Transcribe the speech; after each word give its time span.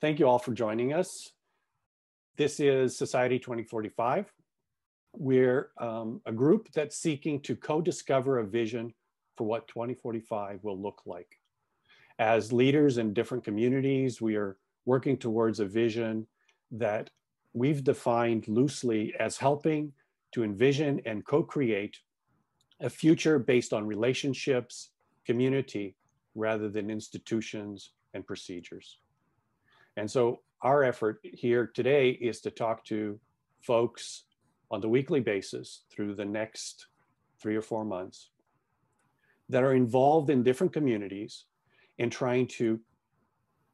thank 0.00 0.18
you 0.18 0.28
all 0.28 0.38
for 0.38 0.52
joining 0.52 0.92
us. 0.92 1.32
This 2.36 2.60
is 2.60 2.96
Society 2.96 3.38
2045. 3.38 4.32
We're 5.16 5.70
um, 5.78 6.20
a 6.26 6.32
group 6.32 6.68
that's 6.72 6.96
seeking 6.96 7.40
to 7.40 7.56
co-discover 7.56 8.38
a 8.38 8.46
vision 8.46 8.94
for 9.36 9.46
what 9.46 9.66
2045 9.68 10.62
will 10.62 10.80
look 10.80 11.02
like. 11.06 11.40
As 12.18 12.52
leaders 12.52 12.98
in 12.98 13.12
different 13.12 13.44
communities, 13.44 14.20
we 14.20 14.36
are 14.36 14.56
working 14.84 15.16
towards 15.16 15.60
a 15.60 15.66
vision 15.66 16.26
that 16.70 17.10
we've 17.52 17.82
defined 17.82 18.46
loosely 18.46 19.14
as 19.18 19.36
helping 19.36 19.92
to 20.32 20.44
envision 20.44 21.00
and 21.06 21.24
co-create 21.24 21.98
a 22.80 22.90
future 22.90 23.38
based 23.38 23.72
on 23.72 23.86
relationships, 23.86 24.90
community, 25.26 25.96
rather 26.34 26.68
than 26.68 26.90
institutions 26.90 27.92
and 28.14 28.24
procedures. 28.26 28.98
And 29.98 30.08
so 30.08 30.42
our 30.62 30.84
effort 30.84 31.18
here 31.24 31.66
today 31.74 32.10
is 32.10 32.40
to 32.42 32.52
talk 32.52 32.84
to 32.84 33.18
folks 33.60 34.24
on 34.70 34.80
the 34.80 34.88
weekly 34.88 35.18
basis 35.18 35.82
through 35.90 36.14
the 36.14 36.24
next 36.24 36.86
three 37.42 37.56
or 37.56 37.62
four 37.62 37.84
months 37.84 38.30
that 39.48 39.64
are 39.64 39.74
involved 39.74 40.30
in 40.30 40.44
different 40.44 40.72
communities 40.72 41.46
and 41.98 42.12
trying 42.12 42.46
to 42.46 42.78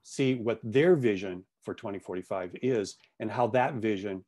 see 0.03 0.37
what 0.37 0.61
their 0.63 0.97
vision 0.97 1.45
for 1.63 1.75
2045 1.75 2.57
is 2.63 2.97
and 3.21 3.31
how 3.31 3.47
that 3.49 3.75
vision 3.75 4.25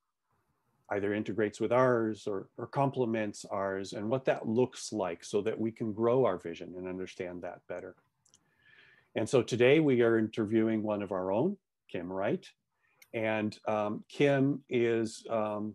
either 0.90 1.14
integrates 1.14 1.60
with 1.60 1.72
ours 1.72 2.26
or, 2.26 2.48
or 2.58 2.66
complements 2.66 3.46
ours 3.50 3.94
and 3.94 4.06
what 4.06 4.26
that 4.26 4.46
looks 4.46 4.92
like 4.92 5.24
so 5.24 5.40
that 5.40 5.58
we 5.58 5.72
can 5.72 5.94
grow 5.94 6.26
our 6.26 6.36
vision 6.36 6.74
and 6.76 6.86
understand 6.86 7.40
that 7.42 7.60
better. 7.68 7.96
And 9.14 9.26
so 9.26 9.40
today 9.40 9.80
we 9.80 10.02
are 10.02 10.18
interviewing 10.18 10.82
one 10.82 11.00
of 11.00 11.10
our 11.10 11.32
own, 11.32 11.56
Kim 11.90 12.12
Wright. 12.12 12.46
And 13.14 13.58
um, 13.66 14.04
Kim 14.08 14.62
is 14.68 15.24
um, 15.30 15.74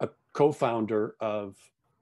a 0.00 0.08
co-founder 0.32 1.14
of 1.20 1.56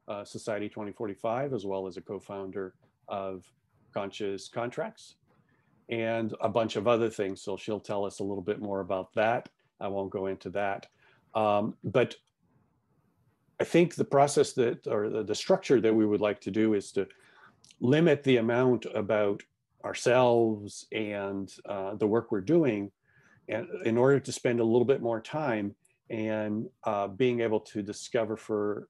uh, 0.07 0.25
Society 0.25 0.69
2045, 0.69 1.53
as 1.53 1.67
well 1.67 1.87
as 1.87 1.97
a 1.97 2.01
co-founder 2.01 2.75
of 3.09 3.45
Conscious 3.93 4.49
Contracts 4.49 5.17
and 5.89 6.35
a 6.41 6.49
bunch 6.49 6.77
of 6.77 6.87
other 6.87 7.09
things. 7.11 7.43
So 7.43 7.57
she'll 7.57 7.81
tell 7.81 8.05
us 8.05 8.21
a 8.21 8.25
little 8.25 8.43
bit 8.43 8.61
more 8.61 8.81
about 8.81 9.13
that. 9.15 9.49
I 9.81 9.89
won't 9.89 10.11
go 10.11 10.27
into 10.27 10.51
that. 10.51 10.87
Um, 11.35 11.75
but 11.85 12.15
I 13.61 13.65
think 13.65 13.95
the 13.95 14.05
process 14.05 14.53
that, 14.55 14.87
or 14.87 15.09
the, 15.09 15.25
the 15.25 15.35
structure 15.35 15.81
that 15.81 15.95
we 15.95 16.07
would 16.07 16.21
like 16.21 16.41
to 16.43 16.51
do 16.51 16.75
is 16.75 16.93
to 16.93 17.07
limit 17.81 18.23
the 18.23 18.37
amount 18.37 18.87
about 18.95 19.43
ourselves 19.85 20.87
and 20.93 21.53
uh, 21.67 21.95
the 21.95 22.07
work 22.07 22.31
we're 22.31 22.41
doing 22.41 22.91
in 23.49 23.97
order 23.97 24.21
to 24.21 24.33
spend 24.33 24.61
a 24.61 24.65
little 24.65 24.85
bit 24.85 25.01
more 25.01 25.21
time 25.21 25.75
and 26.11 26.69
uh, 26.85 27.09
being 27.09 27.41
able 27.41 27.61
to 27.61 27.83
discover 27.83 28.37
for 28.37 28.89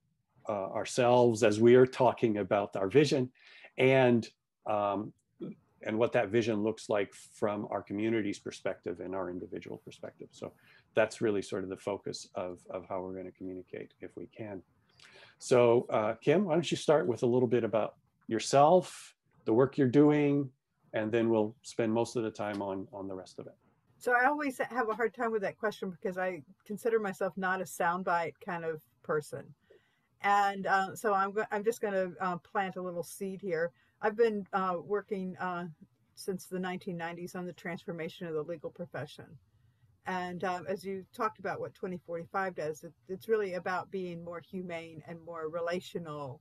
uh, 0.48 0.70
ourselves 0.70 1.42
as 1.42 1.60
we 1.60 1.74
are 1.74 1.86
talking 1.86 2.38
about 2.38 2.74
our 2.76 2.88
vision 2.88 3.30
and 3.76 4.28
um, 4.66 5.12
and 5.82 5.96
what 5.96 6.12
that 6.12 6.28
vision 6.28 6.62
looks 6.62 6.88
like 6.88 7.14
from 7.14 7.68
our 7.70 7.82
community's 7.82 8.38
perspective 8.38 8.98
and 9.00 9.14
our 9.14 9.30
individual 9.30 9.80
perspective. 9.84 10.28
So 10.32 10.52
that's 10.94 11.20
really 11.20 11.40
sort 11.40 11.62
of 11.62 11.70
the 11.70 11.76
focus 11.76 12.28
of, 12.34 12.58
of 12.68 12.84
how 12.88 13.00
we're 13.00 13.12
going 13.12 13.26
to 13.26 13.32
communicate 13.32 13.92
if 14.00 14.10
we 14.16 14.26
can. 14.36 14.60
So 15.38 15.86
uh, 15.90 16.14
Kim, 16.14 16.46
why 16.46 16.54
don't 16.54 16.68
you 16.68 16.76
start 16.76 17.06
with 17.06 17.22
a 17.22 17.26
little 17.26 17.46
bit 17.46 17.62
about 17.62 17.94
yourself, 18.26 19.14
the 19.44 19.52
work 19.52 19.78
you're 19.78 19.86
doing, 19.86 20.50
and 20.94 21.12
then 21.12 21.30
we'll 21.30 21.54
spend 21.62 21.92
most 21.92 22.16
of 22.16 22.24
the 22.24 22.30
time 22.30 22.60
on, 22.60 22.88
on 22.92 23.06
the 23.06 23.14
rest 23.14 23.38
of 23.38 23.46
it. 23.46 23.54
So 23.98 24.12
I 24.12 24.26
always 24.26 24.58
have 24.58 24.88
a 24.88 24.94
hard 24.94 25.12
time 25.12 25.32
with 25.32 25.42
that 25.42 25.58
question 25.58 25.90
because 25.90 26.16
I 26.16 26.42
consider 26.64 27.00
myself 27.00 27.36
not 27.36 27.60
a 27.60 27.64
soundbite 27.64 28.34
kind 28.44 28.64
of 28.64 28.80
person. 29.02 29.44
And 30.22 30.66
uh, 30.66 30.94
so 30.94 31.12
I'm, 31.12 31.32
I'm 31.50 31.64
just 31.64 31.80
going 31.80 31.94
to 31.94 32.12
uh, 32.20 32.36
plant 32.38 32.76
a 32.76 32.82
little 32.82 33.02
seed 33.02 33.40
here. 33.40 33.72
I've 34.00 34.16
been 34.16 34.46
uh, 34.52 34.76
working 34.84 35.36
uh, 35.38 35.64
since 36.14 36.46
the 36.46 36.58
1990s 36.58 37.34
on 37.34 37.44
the 37.44 37.52
transformation 37.52 38.26
of 38.26 38.34
the 38.34 38.42
legal 38.42 38.70
profession. 38.70 39.26
And 40.06 40.42
um, 40.44 40.64
as 40.68 40.84
you 40.84 41.04
talked 41.14 41.38
about 41.38 41.60
what 41.60 41.74
2045 41.74 42.54
does, 42.54 42.84
it, 42.84 42.92
it's 43.08 43.28
really 43.28 43.54
about 43.54 43.90
being 43.90 44.24
more 44.24 44.40
humane 44.40 45.02
and 45.06 45.18
more 45.24 45.48
relational 45.48 46.40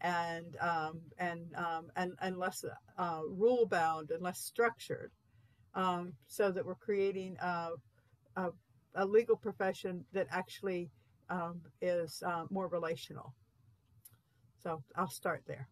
and 0.00 0.56
um, 0.60 1.00
and, 1.18 1.54
um, 1.54 1.90
and 1.94 2.14
and 2.20 2.36
less 2.38 2.64
uh, 2.98 3.20
rule 3.28 3.66
bound 3.66 4.10
and 4.10 4.22
less 4.22 4.40
structured, 4.40 5.12
um, 5.74 6.12
so 6.26 6.50
that 6.50 6.64
we're 6.64 6.74
creating 6.74 7.36
a, 7.40 7.70
a, 8.36 8.50
a 8.94 9.06
legal 9.06 9.36
profession 9.36 10.04
that 10.12 10.26
actually 10.30 10.90
um, 11.30 11.60
is 11.80 12.22
uh, 12.26 12.44
more 12.50 12.68
relational. 12.68 13.34
So 14.62 14.82
I'll 14.96 15.10
start 15.10 15.42
there. 15.46 15.68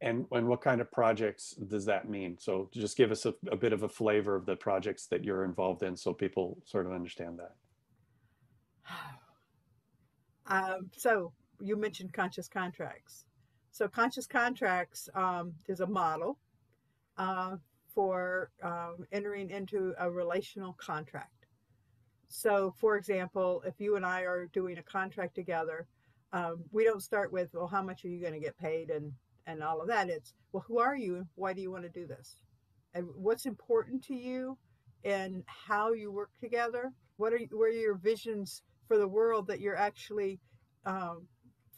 And, 0.00 0.26
and 0.30 0.46
what 0.46 0.60
kind 0.60 0.80
of 0.80 0.92
projects 0.92 1.56
does 1.66 1.84
that 1.86 2.08
mean? 2.08 2.36
So 2.38 2.70
just 2.72 2.96
give 2.96 3.10
us 3.10 3.26
a, 3.26 3.34
a 3.50 3.56
bit 3.56 3.72
of 3.72 3.82
a 3.82 3.88
flavor 3.88 4.36
of 4.36 4.46
the 4.46 4.54
projects 4.54 5.06
that 5.06 5.24
you're 5.24 5.44
involved 5.44 5.82
in 5.82 5.96
so 5.96 6.12
people 6.12 6.58
sort 6.64 6.86
of 6.86 6.92
understand 6.92 7.38
that. 7.38 7.54
Um, 10.50 10.88
so 10.96 11.34
you 11.60 11.76
mentioned 11.76 12.14
conscious 12.14 12.48
contracts. 12.48 13.26
So 13.70 13.86
conscious 13.86 14.26
contracts 14.26 15.06
um, 15.14 15.52
is 15.68 15.80
a 15.80 15.86
model 15.86 16.38
uh, 17.18 17.56
for 17.98 18.48
um, 18.62 19.04
entering 19.10 19.50
into 19.50 19.92
a 19.98 20.08
relational 20.08 20.72
contract. 20.74 21.46
So, 22.28 22.72
for 22.78 22.96
example, 22.96 23.60
if 23.66 23.74
you 23.80 23.96
and 23.96 24.06
I 24.06 24.20
are 24.20 24.46
doing 24.52 24.78
a 24.78 24.84
contract 24.84 25.34
together, 25.34 25.88
um, 26.32 26.62
we 26.70 26.84
don't 26.84 27.02
start 27.02 27.32
with, 27.32 27.48
well, 27.52 27.66
how 27.66 27.82
much 27.82 28.04
are 28.04 28.08
you 28.08 28.20
going 28.20 28.34
to 28.34 28.38
get 28.38 28.56
paid 28.56 28.90
and 28.90 29.12
and 29.48 29.64
all 29.64 29.80
of 29.80 29.88
that. 29.88 30.10
It's, 30.10 30.34
well, 30.52 30.64
who 30.68 30.78
are 30.78 30.94
you? 30.94 31.16
And 31.16 31.26
why 31.34 31.54
do 31.54 31.60
you 31.60 31.72
want 31.72 31.82
to 31.84 31.88
do 31.88 32.06
this? 32.06 32.36
And 32.94 33.08
what's 33.16 33.46
important 33.46 34.04
to 34.04 34.14
you 34.14 34.56
and 35.04 35.42
how 35.46 35.92
you 35.92 36.12
work 36.12 36.30
together? 36.38 36.92
What 37.16 37.32
are, 37.32 37.40
what 37.50 37.70
are 37.70 37.82
your 37.88 37.96
visions 37.96 38.62
for 38.86 38.96
the 38.98 39.08
world 39.08 39.48
that 39.48 39.60
you're 39.60 39.76
actually 39.76 40.38
um, 40.86 41.26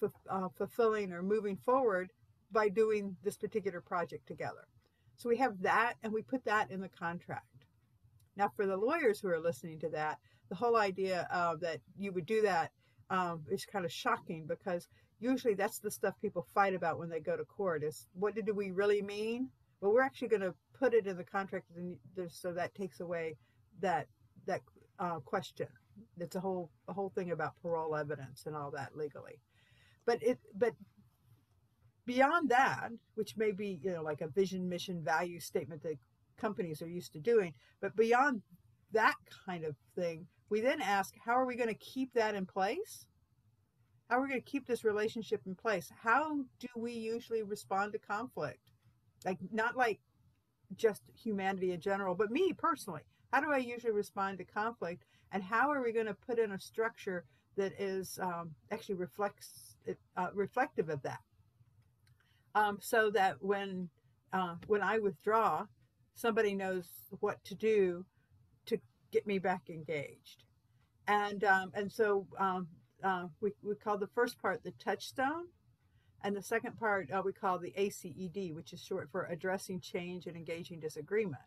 f- 0.02 0.10
uh, 0.28 0.48
fulfilling 0.58 1.12
or 1.12 1.22
moving 1.22 1.56
forward 1.56 2.10
by 2.52 2.68
doing 2.68 3.16
this 3.22 3.38
particular 3.38 3.80
project 3.80 4.26
together? 4.26 4.66
So 5.20 5.28
we 5.28 5.36
have 5.36 5.60
that 5.60 5.96
and 6.02 6.14
we 6.14 6.22
put 6.22 6.42
that 6.46 6.70
in 6.70 6.80
the 6.80 6.88
contract. 6.88 7.66
Now, 8.36 8.50
for 8.56 8.66
the 8.66 8.78
lawyers 8.78 9.20
who 9.20 9.28
are 9.28 9.38
listening 9.38 9.78
to 9.80 9.90
that, 9.90 10.18
the 10.48 10.54
whole 10.54 10.76
idea 10.76 11.28
that 11.60 11.80
you 11.98 12.10
would 12.12 12.24
do 12.24 12.40
that 12.40 12.70
um, 13.10 13.42
is 13.50 13.66
kind 13.66 13.84
of 13.84 13.92
shocking 13.92 14.46
because 14.46 14.88
usually 15.18 15.52
that's 15.52 15.78
the 15.78 15.90
stuff 15.90 16.14
people 16.22 16.46
fight 16.54 16.74
about 16.74 16.98
when 16.98 17.10
they 17.10 17.20
go 17.20 17.36
to 17.36 17.44
court 17.44 17.84
is 17.84 18.08
what 18.14 18.34
did 18.34 18.48
we 18.56 18.70
really 18.70 19.02
mean? 19.02 19.50
Well 19.82 19.92
we're 19.92 20.00
actually 20.00 20.28
going 20.28 20.40
to 20.40 20.54
put 20.72 20.94
it 20.94 21.06
in 21.06 21.18
the 21.18 21.24
contract 21.24 21.66
so 22.28 22.54
that 22.54 22.74
takes 22.74 23.00
away 23.00 23.36
that 23.80 24.06
that 24.46 24.62
uh, 24.98 25.18
question. 25.20 25.68
It's 26.18 26.36
a 26.36 26.40
whole 26.40 26.70
a 26.88 26.94
whole 26.94 27.10
thing 27.10 27.30
about 27.30 27.60
parol 27.60 27.94
evidence 27.94 28.44
and 28.46 28.56
all 28.56 28.70
that 28.70 28.96
legally. 28.96 29.38
But 30.06 30.22
it 30.22 30.38
but 30.56 30.72
beyond 32.06 32.48
that 32.48 32.90
which 33.14 33.36
may 33.36 33.52
be 33.52 33.78
you 33.82 33.92
know 33.92 34.02
like 34.02 34.20
a 34.20 34.28
vision 34.28 34.68
mission 34.68 35.02
value 35.02 35.40
statement 35.40 35.82
that 35.82 35.98
companies 36.38 36.82
are 36.82 36.88
used 36.88 37.12
to 37.12 37.20
doing 37.20 37.52
but 37.80 37.94
beyond 37.96 38.42
that 38.92 39.14
kind 39.46 39.64
of 39.64 39.76
thing 39.94 40.26
we 40.48 40.60
then 40.60 40.80
ask 40.80 41.14
how 41.24 41.32
are 41.32 41.46
we 41.46 41.56
going 41.56 41.68
to 41.68 41.74
keep 41.74 42.12
that 42.14 42.34
in 42.34 42.46
place 42.46 43.04
how 44.10 44.18
are 44.18 44.22
we 44.22 44.28
going 44.28 44.42
to 44.42 44.50
keep 44.50 44.66
this 44.66 44.82
relationship 44.82 45.42
in 45.46 45.54
place? 45.54 45.88
How 46.02 46.40
do 46.58 46.66
we 46.76 46.92
usually 46.92 47.44
respond 47.44 47.92
to 47.92 47.98
conflict? 48.00 48.72
Like, 49.24 49.38
not 49.52 49.76
like 49.76 50.00
just 50.76 51.02
humanity 51.14 51.72
in 51.72 51.80
general, 51.80 52.16
but 52.16 52.32
me 52.32 52.52
personally. 52.52 53.02
How 53.32 53.40
do 53.40 53.52
I 53.52 53.58
usually 53.58 53.92
respond 53.92 54.38
to 54.38 54.44
conflict? 54.44 55.04
And 55.30 55.44
how 55.44 55.70
are 55.70 55.80
we 55.80 55.92
going 55.92 56.06
to 56.06 56.14
put 56.14 56.40
in 56.40 56.50
a 56.50 56.58
structure 56.58 57.24
that 57.56 57.72
is 57.80 58.18
um, 58.20 58.50
actually 58.72 58.96
reflects 58.96 59.76
uh, 60.16 60.28
reflective 60.34 60.88
of 60.88 61.02
that? 61.02 61.20
Um, 62.54 62.78
so 62.80 63.10
that 63.10 63.36
when 63.40 63.88
uh, 64.32 64.56
when 64.66 64.82
I 64.82 64.98
withdraw, 64.98 65.66
somebody 66.14 66.54
knows 66.54 66.88
what 67.20 67.42
to 67.44 67.54
do 67.54 68.04
to 68.66 68.78
get 69.12 69.26
me 69.26 69.38
back 69.38 69.70
engaged. 69.70 70.44
And 71.06 71.44
um, 71.44 71.70
and 71.74 71.90
so 71.90 72.26
um, 72.38 72.68
uh, 73.02 73.26
we, 73.40 73.52
we 73.62 73.74
call 73.74 73.98
the 73.98 74.08
first 74.14 74.40
part 74.40 74.62
the 74.62 74.72
touchstone. 74.72 75.46
And 76.22 76.36
the 76.36 76.42
second 76.42 76.78
part 76.78 77.10
uh, 77.10 77.22
we 77.24 77.32
call 77.32 77.58
the 77.58 77.72
ACED, 77.76 78.54
which 78.54 78.72
is 78.72 78.82
short 78.82 79.08
for 79.10 79.24
addressing 79.24 79.80
change 79.80 80.26
and 80.26 80.36
engaging 80.36 80.78
disagreement. 80.80 81.42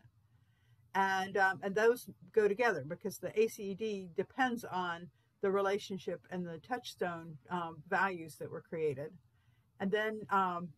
And, 0.96 1.36
um, 1.36 1.60
and 1.62 1.74
those 1.74 2.08
go 2.32 2.48
together 2.48 2.84
because 2.86 3.18
the 3.18 3.32
ACED 3.38 4.14
depends 4.16 4.64
on 4.64 5.08
the 5.42 5.50
relationship 5.50 6.20
and 6.30 6.46
the 6.46 6.58
touchstone 6.58 7.36
um, 7.50 7.82
values 7.88 8.36
that 8.36 8.50
were 8.50 8.62
created. 8.62 9.12
And 9.80 9.90
then, 9.90 10.20
um, 10.30 10.68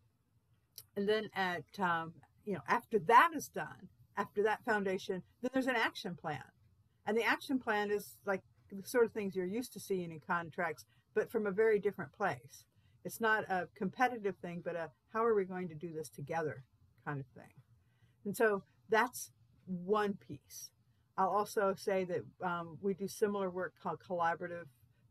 and 0.96 1.08
then 1.08 1.30
at, 1.34 1.64
um, 1.78 2.12
you 2.44 2.54
know, 2.54 2.62
after 2.68 2.98
that 3.00 3.30
is 3.34 3.48
done, 3.48 3.88
after 4.16 4.42
that 4.42 4.64
foundation, 4.64 5.22
then 5.42 5.50
there's 5.52 5.66
an 5.66 5.76
action 5.76 6.14
plan. 6.14 6.42
And 7.06 7.16
the 7.16 7.24
action 7.24 7.58
plan 7.58 7.90
is 7.90 8.16
like 8.24 8.42
the 8.70 8.82
sort 8.86 9.04
of 9.04 9.12
things 9.12 9.36
you're 9.36 9.46
used 9.46 9.72
to 9.74 9.80
seeing 9.80 10.10
in 10.10 10.20
contracts, 10.20 10.84
but 11.14 11.30
from 11.30 11.46
a 11.46 11.50
very 11.50 11.78
different 11.78 12.12
place. 12.12 12.64
It's 13.04 13.20
not 13.20 13.44
a 13.48 13.68
competitive 13.76 14.36
thing, 14.38 14.62
but 14.64 14.74
a 14.74 14.90
how 15.12 15.24
are 15.24 15.34
we 15.34 15.44
going 15.44 15.68
to 15.68 15.74
do 15.74 15.92
this 15.94 16.08
together 16.08 16.64
kind 17.04 17.20
of 17.20 17.26
thing. 17.26 17.52
And 18.24 18.36
so 18.36 18.64
that's 18.88 19.30
one 19.66 20.14
piece. 20.14 20.70
I'll 21.16 21.30
also 21.30 21.74
say 21.76 22.04
that 22.04 22.22
um, 22.46 22.78
we 22.82 22.94
do 22.94 23.08
similar 23.08 23.48
work 23.48 23.74
called 23.82 24.00
collaborative 24.06 24.66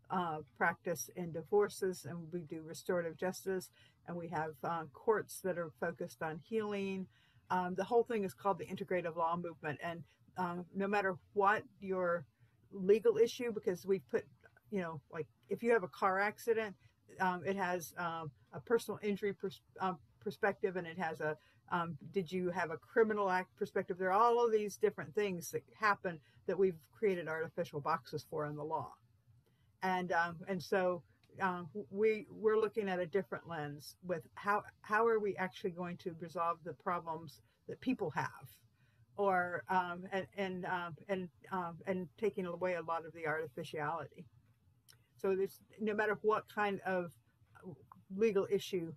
uh, 0.09 0.37
practice 0.57 1.09
in 1.15 1.31
divorces, 1.31 2.05
and 2.05 2.17
we 2.31 2.41
do 2.41 2.61
restorative 2.61 3.17
justice, 3.17 3.69
and 4.07 4.15
we 4.15 4.27
have 4.27 4.51
uh, 4.63 4.83
courts 4.93 5.39
that 5.43 5.57
are 5.57 5.71
focused 5.79 6.21
on 6.21 6.39
healing. 6.47 7.07
Um, 7.49 7.75
the 7.75 7.83
whole 7.83 8.03
thing 8.03 8.23
is 8.23 8.33
called 8.33 8.59
the 8.59 8.65
integrative 8.65 9.15
law 9.15 9.35
movement, 9.35 9.79
and 9.83 10.03
um, 10.37 10.65
no 10.75 10.87
matter 10.87 11.15
what 11.33 11.63
your 11.79 12.25
legal 12.71 13.17
issue, 13.17 13.51
because 13.51 13.85
we 13.85 13.99
put, 13.99 14.25
you 14.71 14.81
know, 14.81 14.99
like 15.11 15.27
if 15.49 15.63
you 15.63 15.71
have 15.71 15.83
a 15.83 15.87
car 15.87 16.19
accident, 16.19 16.75
um, 17.19 17.43
it 17.45 17.55
has 17.55 17.93
um, 17.97 18.31
a 18.53 18.59
personal 18.59 18.99
injury 19.01 19.33
pers- 19.33 19.61
um, 19.79 19.97
perspective, 20.19 20.75
and 20.75 20.85
it 20.85 20.97
has 20.99 21.21
a 21.21 21.37
um, 21.71 21.97
did 22.13 22.31
you 22.31 22.51
have 22.51 22.69
a 22.69 22.77
criminal 22.77 23.27
act 23.27 23.55
perspective? 23.57 23.97
There 23.97 24.13
are 24.13 24.21
all 24.21 24.45
of 24.45 24.51
these 24.51 24.77
different 24.77 25.15
things 25.15 25.49
that 25.49 25.63
happen 25.79 26.19
that 26.45 26.59
we've 26.59 26.77
created 26.93 27.27
artificial 27.27 27.81
boxes 27.81 28.23
for 28.29 28.45
in 28.45 28.55
the 28.55 28.63
law 28.63 28.93
and 29.85 30.11
um, 30.11 30.35
and 30.47 30.61
so 30.61 31.03
um, 31.41 31.69
we 31.91 32.25
we're 32.29 32.57
looking 32.57 32.89
at 32.89 32.99
a 32.99 33.05
different 33.05 33.47
lens 33.47 33.95
with 34.03 34.23
how 34.33 34.63
how 34.81 35.05
are 35.05 35.19
we 35.19 35.35
actually 35.37 35.69
going 35.69 35.97
to 35.97 36.15
resolve 36.19 36.57
the 36.65 36.73
problems 36.73 37.39
that 37.67 37.79
people 37.81 38.09
have, 38.09 38.49
or 39.15 39.63
um, 39.69 40.03
and 40.11 40.25
and 40.37 40.65
um, 40.65 40.95
and 41.07 41.29
um, 41.51 41.77
and 41.85 42.07
taking 42.17 42.47
away 42.47 42.73
a 42.73 42.81
lot 42.81 43.05
of 43.05 43.13
the 43.13 43.27
artificiality. 43.27 44.25
So 45.17 45.35
there's 45.35 45.59
no 45.79 45.93
matter 45.93 46.17
what 46.23 46.43
kind 46.53 46.81
of 46.85 47.11
legal 48.15 48.47
issue 48.51 48.91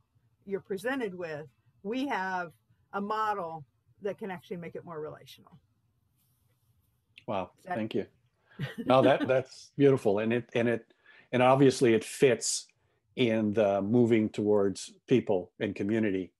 you're 0.46 0.60
presented 0.60 1.14
with, 1.14 1.46
we 1.82 2.06
have 2.06 2.52
a 2.94 3.00
model 3.00 3.64
that 4.02 4.18
can 4.18 4.30
actually 4.30 4.56
make 4.56 4.74
it 4.74 4.84
more 4.84 5.00
relational. 5.00 5.58
Wow, 7.26 7.50
that, 7.64 7.76
thank 7.76 7.94
you 7.94 8.06
no, 8.86 9.02
that 9.02 9.26
that's 9.26 9.70
beautiful, 9.76 10.18
and 10.18 10.32
it 10.32 10.48
and 10.54 10.68
it 10.68 10.92
and 11.32 11.42
obviously 11.42 11.94
it 11.94 12.04
fits 12.04 12.66
in 13.16 13.52
the 13.52 13.82
moving 13.82 14.28
towards 14.28 14.92
people 15.06 15.50
and 15.60 15.74
community 15.74 16.32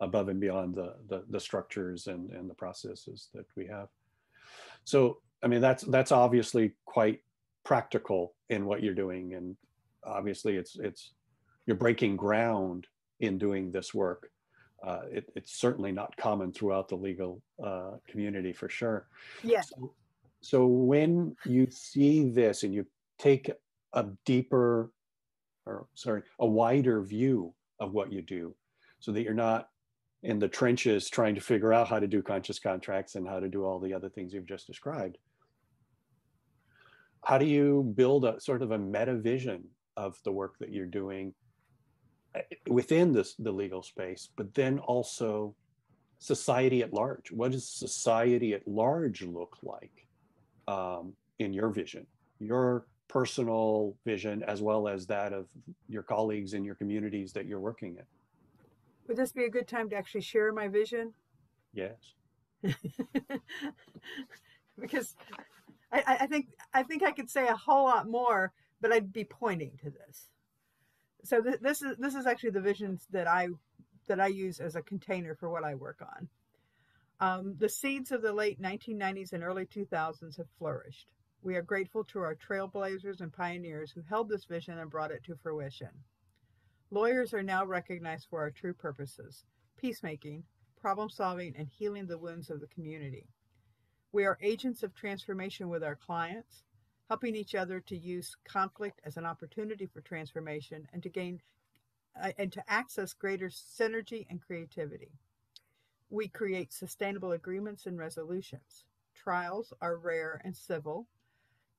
above 0.00 0.28
and 0.28 0.40
beyond 0.40 0.74
the 0.74 0.94
the, 1.08 1.24
the 1.30 1.40
structures 1.40 2.06
and 2.06 2.30
and 2.30 2.48
the 2.48 2.54
processes 2.54 3.28
that 3.34 3.46
we 3.56 3.66
have. 3.66 3.88
So 4.84 5.18
I 5.42 5.48
mean 5.48 5.60
that's 5.60 5.84
that's 5.84 6.12
obviously 6.12 6.72
quite 6.84 7.22
practical 7.64 8.34
in 8.48 8.66
what 8.66 8.82
you're 8.82 8.94
doing, 8.94 9.34
and 9.34 9.56
obviously 10.04 10.56
it's 10.56 10.76
it's 10.76 11.12
you're 11.66 11.76
breaking 11.76 12.16
ground 12.16 12.86
in 13.20 13.38
doing 13.38 13.70
this 13.70 13.92
work. 13.92 14.30
Uh, 14.82 15.00
it, 15.10 15.30
it's 15.34 15.58
certainly 15.58 15.90
not 15.90 16.16
common 16.16 16.52
throughout 16.52 16.88
the 16.88 16.94
legal 16.94 17.42
uh, 17.62 17.92
community 18.06 18.52
for 18.52 18.68
sure. 18.68 19.08
Yes. 19.42 19.70
So, 19.70 19.92
so 20.48 20.64
when 20.64 21.36
you 21.44 21.66
see 21.70 22.30
this 22.30 22.62
and 22.62 22.72
you 22.72 22.86
take 23.18 23.50
a 23.92 24.06
deeper 24.24 24.90
or 25.66 25.86
sorry 25.92 26.22
a 26.40 26.46
wider 26.46 27.02
view 27.02 27.52
of 27.80 27.92
what 27.92 28.10
you 28.10 28.22
do 28.22 28.54
so 28.98 29.12
that 29.12 29.22
you're 29.24 29.34
not 29.34 29.68
in 30.22 30.38
the 30.38 30.48
trenches 30.48 31.10
trying 31.10 31.34
to 31.34 31.40
figure 31.42 31.74
out 31.74 31.86
how 31.86 31.98
to 31.98 32.06
do 32.06 32.22
conscious 32.22 32.58
contracts 32.58 33.14
and 33.14 33.28
how 33.28 33.38
to 33.38 33.48
do 33.50 33.62
all 33.66 33.78
the 33.78 33.92
other 33.92 34.08
things 34.08 34.32
you've 34.32 34.46
just 34.46 34.66
described 34.66 35.18
how 37.26 37.36
do 37.36 37.44
you 37.44 37.92
build 37.94 38.24
a 38.24 38.40
sort 38.40 38.62
of 38.62 38.70
a 38.70 38.78
meta 38.78 39.16
vision 39.16 39.62
of 39.98 40.16
the 40.24 40.32
work 40.32 40.54
that 40.60 40.72
you're 40.72 40.86
doing 40.86 41.34
eh, 42.34 42.40
within 42.68 43.12
this 43.12 43.34
the 43.38 43.52
legal 43.52 43.82
space 43.82 44.30
but 44.34 44.54
then 44.54 44.78
also 44.78 45.54
society 46.20 46.82
at 46.82 46.92
large? 46.92 47.30
What 47.30 47.52
does 47.52 47.68
society 47.68 48.52
at 48.54 48.66
large 48.66 49.22
look 49.22 49.58
like 49.62 50.07
um, 50.68 51.14
in 51.38 51.52
your 51.52 51.70
vision, 51.70 52.06
your 52.38 52.86
personal 53.08 53.96
vision, 54.04 54.42
as 54.42 54.60
well 54.60 54.86
as 54.86 55.06
that 55.06 55.32
of 55.32 55.46
your 55.88 56.02
colleagues 56.02 56.52
in 56.52 56.62
your 56.62 56.74
communities 56.74 57.32
that 57.32 57.46
you're 57.46 57.58
working 57.58 57.96
in. 57.96 58.04
Would 59.06 59.16
this 59.16 59.32
be 59.32 59.44
a 59.44 59.50
good 59.50 59.66
time 59.66 59.88
to 59.90 59.96
actually 59.96 60.20
share 60.20 60.52
my 60.52 60.68
vision? 60.68 61.14
Yes. 61.72 61.96
because 64.78 65.14
I, 65.90 66.18
I, 66.20 66.26
think 66.26 66.48
I 66.74 66.82
think 66.82 67.02
I 67.02 67.12
could 67.12 67.30
say 67.30 67.48
a 67.48 67.56
whole 67.56 67.84
lot 67.84 68.06
more, 68.06 68.52
but 68.82 68.92
I'd 68.92 69.10
be 69.12 69.24
pointing 69.24 69.72
to 69.82 69.90
this. 69.90 70.28
So 71.24 71.40
th- 71.40 71.60
this 71.60 71.80
is 71.82 71.96
this 71.98 72.14
is 72.14 72.26
actually 72.26 72.50
the 72.50 72.60
visions 72.60 73.06
that 73.10 73.26
I 73.26 73.48
that 74.06 74.20
I 74.20 74.26
use 74.26 74.60
as 74.60 74.76
a 74.76 74.82
container 74.82 75.34
for 75.34 75.48
what 75.48 75.64
I 75.64 75.74
work 75.74 76.00
on. 76.02 76.28
Um, 77.20 77.56
the 77.58 77.68
seeds 77.68 78.12
of 78.12 78.22
the 78.22 78.32
late 78.32 78.60
1990s 78.60 79.32
and 79.32 79.42
early 79.42 79.66
2000s 79.66 80.36
have 80.36 80.46
flourished. 80.58 81.10
We 81.42 81.56
are 81.56 81.62
grateful 81.62 82.04
to 82.04 82.20
our 82.20 82.36
trailblazers 82.36 83.20
and 83.20 83.32
pioneers 83.32 83.90
who 83.90 84.02
held 84.02 84.28
this 84.28 84.44
vision 84.44 84.78
and 84.78 84.90
brought 84.90 85.10
it 85.10 85.24
to 85.24 85.36
fruition. 85.36 85.90
Lawyers 86.90 87.34
are 87.34 87.42
now 87.42 87.64
recognized 87.64 88.28
for 88.30 88.40
our 88.40 88.50
true 88.50 88.72
purposes 88.72 89.44
peacemaking, 89.76 90.42
problem 90.80 91.08
solving, 91.08 91.54
and 91.56 91.68
healing 91.68 92.06
the 92.06 92.18
wounds 92.18 92.50
of 92.50 92.60
the 92.60 92.66
community. 92.66 93.28
We 94.10 94.24
are 94.24 94.38
agents 94.42 94.82
of 94.82 94.94
transformation 94.94 95.68
with 95.68 95.84
our 95.84 95.94
clients, 95.94 96.64
helping 97.08 97.36
each 97.36 97.54
other 97.54 97.80
to 97.80 97.96
use 97.96 98.36
conflict 98.44 99.00
as 99.04 99.16
an 99.16 99.24
opportunity 99.24 99.86
for 99.86 100.00
transformation 100.00 100.88
and 100.92 101.02
to 101.02 101.08
gain 101.08 101.40
uh, 102.20 102.32
and 102.38 102.52
to 102.52 102.62
access 102.68 103.12
greater 103.12 103.48
synergy 103.48 104.26
and 104.28 104.40
creativity. 104.42 105.12
We 106.10 106.28
create 106.28 106.72
sustainable 106.72 107.32
agreements 107.32 107.86
and 107.86 107.98
resolutions. 107.98 108.84
Trials 109.14 109.72
are 109.80 109.96
rare 109.96 110.40
and 110.44 110.56
civil. 110.56 111.06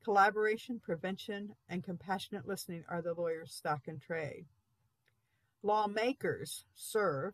Collaboration, 0.04 0.80
prevention, 0.80 1.56
and 1.68 1.84
compassionate 1.84 2.48
listening 2.48 2.84
are 2.88 3.02
the 3.02 3.14
lawyer's 3.14 3.54
stock 3.54 3.88
and 3.88 4.00
trade. 4.02 4.46
Lawmakers 5.64 6.66
serve, 6.76 7.34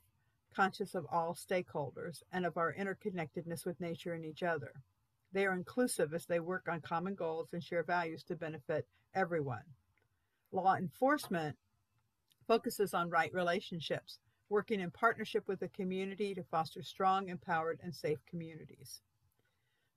conscious 0.55 0.95
of 0.95 1.05
all 1.11 1.35
stakeholders 1.35 2.23
and 2.31 2.45
of 2.45 2.57
our 2.57 2.73
interconnectedness 2.73 3.65
with 3.65 3.81
nature 3.81 4.13
and 4.13 4.25
each 4.25 4.41
other. 4.41 4.71
They 5.33 5.45
are 5.45 5.53
inclusive 5.53 6.13
as 6.13 6.25
they 6.25 6.39
work 6.39 6.67
on 6.71 6.79
common 6.79 7.13
goals 7.13 7.49
and 7.51 7.61
share 7.61 7.83
values 7.83 8.23
to 8.23 8.35
benefit 8.35 8.87
everyone. 9.13 9.63
Law 10.51 10.75
enforcement 10.75 11.57
focuses 12.47 12.93
on 12.93 13.09
right 13.09 13.33
relationships, 13.33 14.19
working 14.49 14.79
in 14.79 14.91
partnership 14.91 15.47
with 15.47 15.59
the 15.59 15.67
community 15.69 16.35
to 16.35 16.43
foster 16.43 16.81
strong, 16.83 17.29
empowered, 17.29 17.79
and 17.83 17.93
safe 17.93 18.19
communities. 18.29 19.01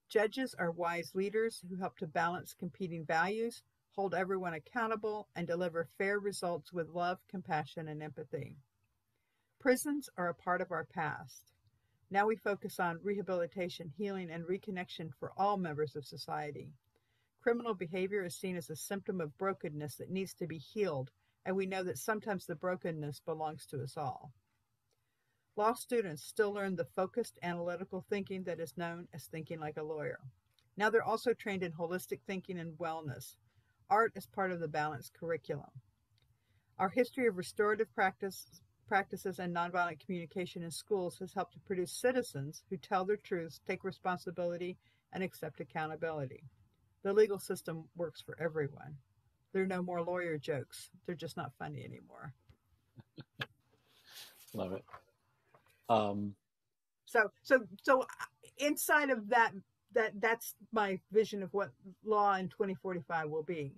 Judges 0.09 0.55
are 0.59 0.71
wise 0.71 1.11
leaders 1.15 1.63
who 1.69 1.77
help 1.77 1.99
to 1.99 2.07
balance 2.07 2.55
competing 2.59 3.05
values, 3.05 3.63
hold 3.95 4.15
everyone 4.15 4.55
accountable, 4.55 5.29
and 5.37 5.47
deliver 5.47 5.89
fair 5.99 6.19
results 6.19 6.73
with 6.73 6.89
love, 6.89 7.19
compassion, 7.29 7.89
and 7.89 8.03
empathy. 8.03 8.57
Prisons 9.61 10.09
are 10.17 10.29
a 10.29 10.35
part 10.35 10.61
of 10.61 10.73
our 10.73 10.85
past. 10.85 11.53
Now 12.11 12.27
we 12.27 12.37
focus 12.37 12.81
on 12.81 13.01
rehabilitation, 13.03 13.93
healing, 13.99 14.31
and 14.31 14.45
reconnection 14.45 15.11
for 15.19 15.33
all 15.37 15.59
members 15.59 15.95
of 15.95 16.07
society. 16.07 16.73
Criminal 17.43 17.75
behavior 17.75 18.25
is 18.25 18.35
seen 18.35 18.57
as 18.57 18.71
a 18.71 18.77
symptom 18.77 19.21
of 19.21 19.37
brokenness 19.37 19.97
that 19.97 20.11
needs 20.11 20.33
to 20.35 20.47
be 20.47 20.59
healed 20.59 21.11
and 21.45 21.57
we 21.57 21.67
know 21.67 21.83
that 21.83 21.99
sometimes 21.99 22.47
the 22.47 22.55
brokenness 22.55 23.21
belongs 23.25 23.67
to 23.67 23.83
us 23.83 23.97
all. 23.97 24.33
Law 25.57 25.73
students 25.73 26.23
still 26.23 26.53
learn 26.53 26.77
the 26.77 26.85
focused 26.85 27.39
analytical 27.43 28.05
thinking 28.09 28.45
that 28.45 28.61
is 28.61 28.77
known 28.77 29.09
as 29.13 29.25
thinking 29.25 29.59
like 29.59 29.77
a 29.77 29.83
lawyer. 29.83 30.21
Now 30.77 30.91
they're 30.91 31.03
also 31.03 31.33
trained 31.35 31.65
in 31.65 31.73
holistic 31.73 32.21
thinking 32.27 32.59
and 32.59 32.79
wellness. 32.79 33.35
Art 33.91 34.13
is 34.15 34.27
part 34.27 34.53
of 34.53 34.61
the 34.61 34.69
balanced 34.69 35.15
curriculum. 35.15 35.71
Our 36.79 36.91
history 36.91 37.27
of 37.27 37.37
restorative 37.37 37.93
practice, 37.93 38.61
practices 38.87 39.41
and 39.41 39.55
nonviolent 39.55 39.99
communication 39.99 40.63
in 40.63 40.71
schools 40.71 41.19
has 41.19 41.35
helped 41.35 41.55
to 41.55 41.61
produce 41.61 41.91
citizens 41.91 42.63
who 42.71 42.77
tell 42.77 43.05
their 43.05 43.17
truths, 43.17 43.61
take 43.67 43.83
responsibility, 43.83 44.77
and 45.13 45.25
accept 45.25 45.59
accountability. 45.61 46.45
The 47.03 47.13
legal 47.13 47.39
system 47.41 47.89
works 47.97 48.21
for 48.21 48.37
everyone. 48.41 48.97
There 49.53 49.63
are 49.63 49.67
no 49.67 49.83
more 49.83 50.03
lawyer 50.03 50.39
jokes. 50.39 50.91
They're 51.07 51.15
just 51.15 51.37
not 51.37 51.53
funny 51.59 51.85
anymore. 51.85 52.35
Love 54.55 54.73
it. 54.73 54.85
Um, 55.89 56.35
so, 57.07 57.31
so, 57.43 57.61
so 57.83 58.03
uh, 58.03 58.05
inside 58.59 59.11
of 59.11 59.29
that, 59.31 59.53
that 59.95 60.13
that's 60.21 60.55
my 60.73 61.01
vision 61.13 61.43
of 61.43 61.53
what 61.55 61.71
law 62.05 62.35
in 62.35 62.49
2045 62.49 63.31
will 63.31 63.43
be. 63.43 63.73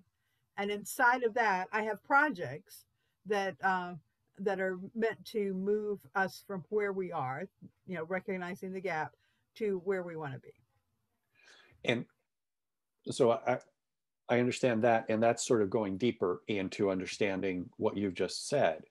And 0.57 0.71
inside 0.71 1.23
of 1.23 1.35
that, 1.35 1.69
I 1.73 1.83
have 1.83 2.03
projects 2.03 2.85
that 3.27 3.55
uh, 3.63 3.95
that 4.39 4.61
are 4.61 4.79
meant 4.95 5.25
to 5.27 5.55
move 5.55 6.01
us 6.15 6.43
from 6.47 6.65
where 6.71 6.93
we 6.93 7.13
are, 7.13 7.45
you 7.87 7.95
know, 7.95 8.05
recognizing 8.05 8.73
the 8.73 8.81
gap, 8.81 9.13
to 9.57 9.81
where 9.85 10.03
we 10.03 10.17
want 10.17 10.33
to 10.33 10.39
be. 10.39 10.53
And 11.85 12.07
so 13.11 13.33
I, 13.33 13.59
I 14.31 14.39
understand 14.39 14.83
that, 14.85 15.07
and 15.09 15.23
that's 15.23 15.47
sort 15.47 15.61
of 15.63 15.71
going 15.71 15.99
deeper 15.99 16.43
into 16.49 16.91
understanding 16.91 17.69
what 17.77 17.97
you've 17.97 18.15
just 18.15 18.49
said. 18.49 18.85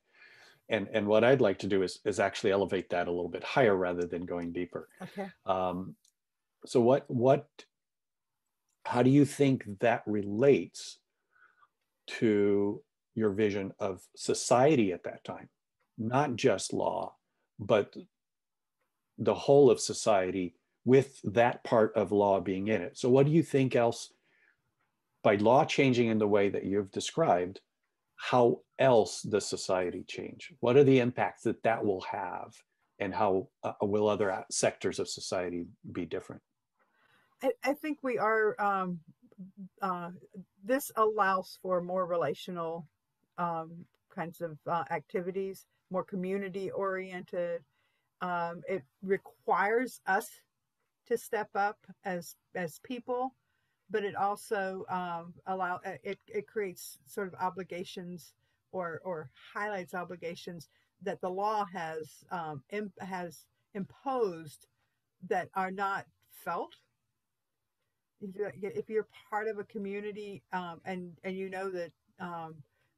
And, 0.68 0.88
and 0.94 1.08
what 1.08 1.24
I'd 1.24 1.42
like 1.42 1.58
to 1.60 1.68
do 1.68 1.82
is, 1.82 2.00
is 2.06 2.20
actually 2.20 2.52
elevate 2.52 2.90
that 2.90 3.08
a 3.08 3.12
little 3.12 3.30
bit 3.30 3.44
higher 3.44 3.76
rather 3.76 4.06
than 4.06 4.26
going 4.26 4.52
deeper. 4.52 4.88
Okay. 5.02 5.28
Um, 5.46 5.96
so 6.66 6.82
what 6.82 7.06
what 7.08 7.48
how 8.86 9.04
do 9.04 9.10
you 9.10 9.26
think 9.26 9.66
that 9.80 10.04
relates 10.06 11.00
to 12.08 12.82
your 13.16 13.32
vision 13.32 13.72
of 13.80 14.02
society 14.16 14.92
at 14.92 15.04
that 15.04 15.24
time? 15.24 15.50
Not 15.98 16.36
just 16.36 16.74
law, 16.74 17.16
but 17.60 17.96
the 19.18 19.34
whole 19.34 19.70
of 19.70 19.80
society 19.80 20.56
with 20.86 21.20
that 21.24 21.64
part 21.64 21.94
of 21.96 22.12
law 22.12 22.40
being 22.40 22.68
in 22.68 22.82
it. 22.82 22.98
So 22.98 23.10
what 23.10 23.26
do 23.26 23.32
you 23.32 23.44
think 23.44 23.76
else 23.76 24.12
by 25.24 25.36
law 25.36 25.66
changing 25.66 26.08
in 26.08 26.18
the 26.18 26.28
way 26.28 26.50
that 26.50 26.66
you've 26.66 26.92
described, 26.92 27.62
how 28.16 28.62
else 28.78 29.22
does 29.22 29.46
society 29.46 30.04
change? 30.08 30.54
What 30.60 30.78
are 30.78 30.84
the 30.84 31.00
impacts 31.00 31.44
that 31.44 31.64
that 31.64 31.84
will 31.84 32.02
have 32.02 32.54
and 33.00 33.14
how 33.14 33.48
uh, 33.64 33.74
will 33.82 34.10
other 34.10 34.44
sectors 34.52 35.00
of 35.00 35.08
society 35.08 35.66
be 35.92 36.06
different? 36.06 36.42
I, 37.42 37.52
I 37.64 37.74
think 37.74 38.00
we 38.04 38.18
are. 38.18 38.56
Um, 38.60 39.00
uh, 39.82 40.10
this 40.66 40.92
allows 40.98 41.58
for 41.62 41.82
more 41.82 42.06
relational 42.06 42.86
um, 43.38 43.86
kinds 44.14 44.42
of 44.42 44.58
uh, 44.68 44.84
activities, 44.92 45.66
more 45.92 46.04
community 46.04 46.70
oriented. 46.72 47.62
Um, 48.22 48.62
it 48.68 48.84
requires 49.02 50.02
us 50.08 50.30
to 51.08 51.18
step 51.18 51.50
up 51.56 51.78
as 52.04 52.36
as 52.54 52.80
people, 52.84 53.34
but 53.90 54.04
it 54.04 54.16
also 54.16 54.86
um, 54.90 55.34
allow 55.48 55.80
uh, 55.86 55.98
it 56.04 56.20
it 56.28 56.48
creates 56.48 57.00
sort 57.06 57.28
of 57.28 57.36
obligations 57.40 58.34
or 58.72 59.02
or 59.04 59.30
highlights 59.54 59.94
obligations 59.94 60.70
that 61.02 61.22
the 61.22 61.30
law 61.30 61.66
has 61.66 62.24
um, 62.32 62.64
imp- 62.72 63.02
has 63.02 63.46
imposed 63.74 64.68
that 65.28 65.50
are 65.56 65.72
not 65.72 66.06
felt 66.44 66.76
if 68.22 68.90
you're 68.90 69.08
part 69.30 69.48
of 69.48 69.60
a 69.60 69.64
community 69.64 70.44
um, 70.52 70.82
and 70.86 71.14
and 71.24 71.38
you 71.38 71.50
know 71.50 71.70
that 71.70 71.92
um, 72.20 72.56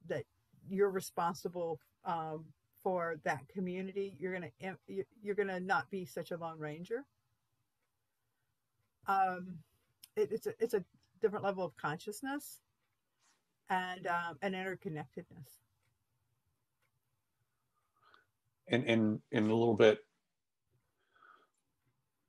that 0.07 0.23
you're 0.67 0.89
responsible 0.89 1.79
um, 2.05 2.45
for 2.81 3.17
that 3.23 3.47
community, 3.53 4.15
you're 4.19 4.33
gonna 4.33 4.75
you're 5.21 5.35
gonna 5.35 5.59
not 5.59 5.89
be 5.91 6.05
such 6.05 6.31
a 6.31 6.37
lone 6.37 6.57
ranger. 6.59 7.05
Um, 9.07 9.59
it, 10.15 10.31
it's 10.31 10.47
a 10.47 10.53
it's 10.59 10.73
a 10.73 10.83
different 11.21 11.43
level 11.43 11.63
of 11.63 11.75
consciousness 11.77 12.59
and 13.69 14.07
um, 14.07 14.37
and 14.41 14.55
interconnectedness. 14.55 15.59
And 18.67 18.85
in 18.85 19.21
in 19.31 19.43
a 19.49 19.55
little 19.55 19.75
bit 19.75 19.99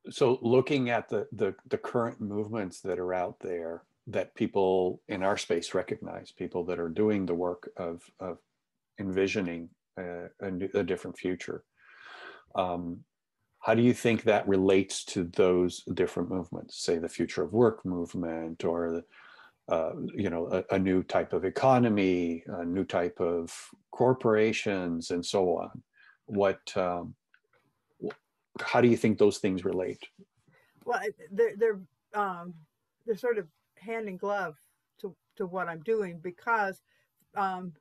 so 0.09 0.37
looking 0.41 0.89
at 0.89 1.09
the, 1.09 1.27
the, 1.31 1.55
the 1.67 1.77
current 1.77 2.19
movements 2.19 2.81
that 2.81 2.99
are 2.99 3.13
out 3.13 3.39
there 3.39 3.83
that 4.07 4.35
people 4.35 5.01
in 5.07 5.23
our 5.23 5.37
space 5.37 5.73
recognize, 5.73 6.31
people 6.31 6.65
that 6.65 6.79
are 6.79 6.89
doing 6.89 7.25
the 7.25 7.33
work 7.33 7.69
of, 7.77 8.01
of 8.19 8.39
envisioning 8.99 9.69
a, 9.97 10.25
a, 10.41 10.51
a 10.73 10.83
different 10.83 11.17
future. 11.17 11.63
Um, 12.55 12.99
how 13.63 13.73
do 13.73 13.81
you 13.81 13.93
think 13.93 14.23
that 14.23 14.45
relates 14.45 15.05
to 15.05 15.23
those 15.23 15.83
different 15.93 16.29
movements, 16.29 16.83
say 16.83 16.97
the 16.97 17.07
future 17.07 17.43
of 17.43 17.53
work 17.53 17.85
movement 17.85 18.65
or 18.65 19.03
uh, 19.69 19.91
you 20.13 20.29
know, 20.29 20.49
a, 20.51 20.75
a, 20.75 20.79
new 20.79 21.01
type 21.03 21.31
of 21.31 21.45
economy, 21.45 22.43
a 22.47 22.65
new 22.65 22.83
type 22.83 23.21
of 23.21 23.57
corporations 23.91 25.11
and 25.11 25.25
so 25.25 25.57
on? 25.57 25.81
What, 26.25 26.59
um, 26.75 27.15
how 28.59 28.81
do 28.81 28.89
you 28.89 28.97
think 28.97 29.17
those 29.17 29.37
things 29.37 29.63
relate? 29.63 30.03
Well, 30.83 30.99
they're 31.31 31.55
they're 31.55 31.79
um, 32.13 32.53
they're 33.05 33.15
sort 33.15 33.37
of 33.37 33.47
hand 33.77 34.09
in 34.09 34.17
glove 34.17 34.57
to 34.99 35.15
to 35.37 35.45
what 35.45 35.69
I'm 35.69 35.81
doing 35.83 36.19
because 36.21 36.81
um, 37.37 37.71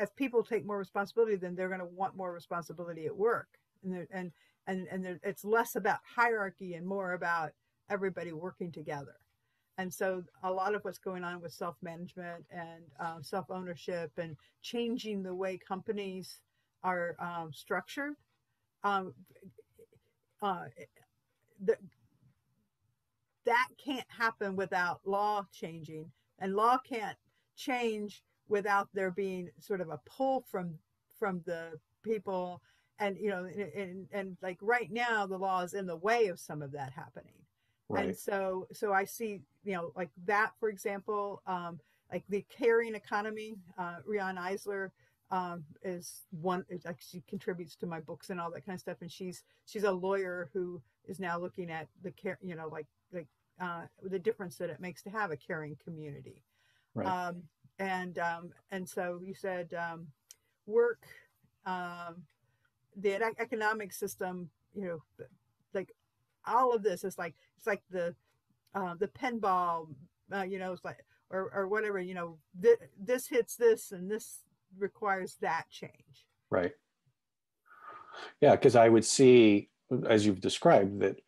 as 0.00 0.10
people 0.16 0.42
take 0.42 0.66
more 0.66 0.78
responsibility, 0.78 1.36
then 1.36 1.54
they're 1.54 1.68
going 1.68 1.78
to 1.78 1.86
want 1.86 2.16
more 2.16 2.32
responsibility 2.32 3.06
at 3.06 3.16
work, 3.16 3.46
and 3.84 4.08
and 4.10 4.32
and 4.68 4.86
and 4.92 5.18
it's 5.24 5.44
less 5.44 5.74
about 5.74 5.98
hierarchy 6.16 6.74
and 6.74 6.86
more 6.86 7.14
about 7.14 7.50
everybody 7.90 8.32
working 8.32 8.70
together. 8.70 9.16
And 9.78 9.92
so, 9.92 10.22
a 10.44 10.52
lot 10.52 10.74
of 10.76 10.84
what's 10.84 10.98
going 10.98 11.24
on 11.24 11.40
with 11.40 11.52
self 11.52 11.76
management 11.82 12.44
and 12.50 12.84
um, 13.00 13.24
self 13.24 13.46
ownership 13.50 14.12
and 14.18 14.36
changing 14.62 15.24
the 15.24 15.34
way 15.34 15.58
companies 15.58 16.40
are 16.84 17.16
um, 17.20 17.52
structured 17.52 18.14
um, 18.84 19.14
uh, 20.42 20.64
the, 21.64 21.76
that 23.44 23.68
can't 23.84 24.06
happen 24.08 24.56
without 24.56 25.00
law 25.04 25.44
changing, 25.52 26.10
and 26.38 26.54
law 26.54 26.78
can't 26.78 27.16
change 27.56 28.22
without 28.48 28.88
there 28.94 29.10
being 29.10 29.48
sort 29.58 29.80
of 29.80 29.88
a 29.88 30.00
pull 30.06 30.44
from 30.50 30.74
from 31.18 31.42
the 31.46 31.72
people 32.04 32.62
and 32.98 33.16
you 33.18 33.30
know 33.30 33.44
and, 33.44 33.72
and, 33.74 34.06
and 34.12 34.36
like 34.42 34.58
right 34.60 34.90
now 34.90 35.26
the 35.26 35.36
law 35.36 35.62
is 35.62 35.74
in 35.74 35.86
the 35.86 35.96
way 35.96 36.26
of 36.26 36.38
some 36.38 36.62
of 36.62 36.72
that 36.72 36.92
happening 36.92 37.32
right. 37.88 38.06
and 38.06 38.16
so 38.16 38.66
so 38.72 38.92
i 38.92 39.04
see 39.04 39.40
you 39.64 39.72
know 39.72 39.92
like 39.96 40.10
that 40.26 40.52
for 40.58 40.68
example 40.68 41.42
um 41.46 41.78
like 42.12 42.24
the 42.28 42.44
caring 42.48 42.94
economy 42.94 43.54
uh 43.78 43.96
riane 44.06 44.36
eisler 44.36 44.90
um, 45.30 45.64
is 45.82 46.22
one 46.30 46.64
like 46.86 47.00
she 47.00 47.22
contributes 47.28 47.76
to 47.76 47.86
my 47.86 48.00
books 48.00 48.30
and 48.30 48.40
all 48.40 48.50
that 48.50 48.64
kind 48.64 48.76
of 48.76 48.80
stuff 48.80 48.96
and 49.02 49.12
she's 49.12 49.42
she's 49.66 49.84
a 49.84 49.92
lawyer 49.92 50.48
who 50.52 50.80
is 51.06 51.20
now 51.20 51.38
looking 51.38 51.70
at 51.70 51.86
the 52.02 52.10
care 52.10 52.38
you 52.42 52.54
know 52.54 52.68
like 52.68 52.86
like 53.12 53.26
uh, 53.60 53.82
the 54.02 54.18
difference 54.18 54.56
that 54.56 54.70
it 54.70 54.80
makes 54.80 55.02
to 55.02 55.10
have 55.10 55.30
a 55.30 55.36
caring 55.36 55.76
community 55.84 56.42
right. 56.94 57.06
um, 57.06 57.42
and 57.78 58.18
um, 58.18 58.50
and 58.70 58.88
so 58.88 59.20
you 59.22 59.34
said 59.34 59.74
um, 59.74 60.06
work 60.66 61.06
um, 61.66 62.22
the 62.96 63.14
economic 63.38 63.92
system 63.92 64.50
you 64.74 64.84
know 64.84 65.26
like 65.74 65.94
all 66.46 66.74
of 66.74 66.82
this 66.82 67.04
is 67.04 67.18
like 67.18 67.34
it's 67.56 67.66
like 67.66 67.82
the 67.90 68.14
uh, 68.74 68.94
the 68.94 69.08
pinball 69.08 69.88
uh, 70.34 70.42
you 70.42 70.58
know 70.58 70.72
it's 70.72 70.84
like 70.84 71.04
or, 71.30 71.50
or 71.54 71.68
whatever 71.68 72.00
you 72.00 72.14
know 72.14 72.38
th- 72.62 72.78
this 72.98 73.26
hits 73.26 73.56
this 73.56 73.92
and 73.92 74.10
this 74.10 74.40
requires 74.76 75.36
that 75.40 75.64
change. 75.70 76.26
Right. 76.50 76.72
Yeah, 78.40 78.52
because 78.52 78.76
I 78.76 78.88
would 78.88 79.04
see, 79.04 79.70
as 80.06 80.26
you've 80.26 80.40
described, 80.40 81.00
that 81.00 81.20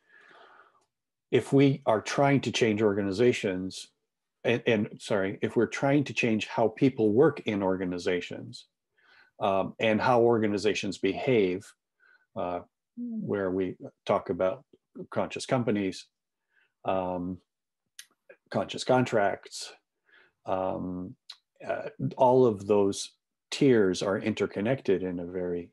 if 1.31 1.53
we 1.53 1.83
are 1.87 2.01
trying 2.01 2.41
to 2.43 2.53
change 2.53 2.83
organizations, 2.83 3.89
and, 4.43 4.63
and 4.67 4.89
sorry, 4.99 5.39
if 5.43 5.55
we're 5.55 5.67
trying 5.67 6.05
to 6.05 6.13
change 6.13 6.47
how 6.47 6.69
people 6.69 7.13
work 7.13 7.41
in 7.47 7.63
organizations 7.63 8.67
um, 9.41 9.75
and 9.81 10.01
how 10.01 10.21
organizations 10.21 10.99
behave, 10.99 11.67
uh, 12.37 12.61
where 12.97 13.51
we 13.51 13.77
talk 14.07 14.31
about 14.31 14.65
conscious 15.11 15.47
companies, 15.47 16.07
um, 16.85 17.39
conscious 18.51 18.85
contracts, 18.85 19.73
um, 20.47 21.15
uh, 21.67 21.89
all 22.17 22.47
of 22.47 22.67
those 22.67 23.13
tiers 23.51 24.03
are 24.03 24.19
interconnected 24.19 25.03
in 25.03 25.21
a 25.21 25.27
very 25.27 25.71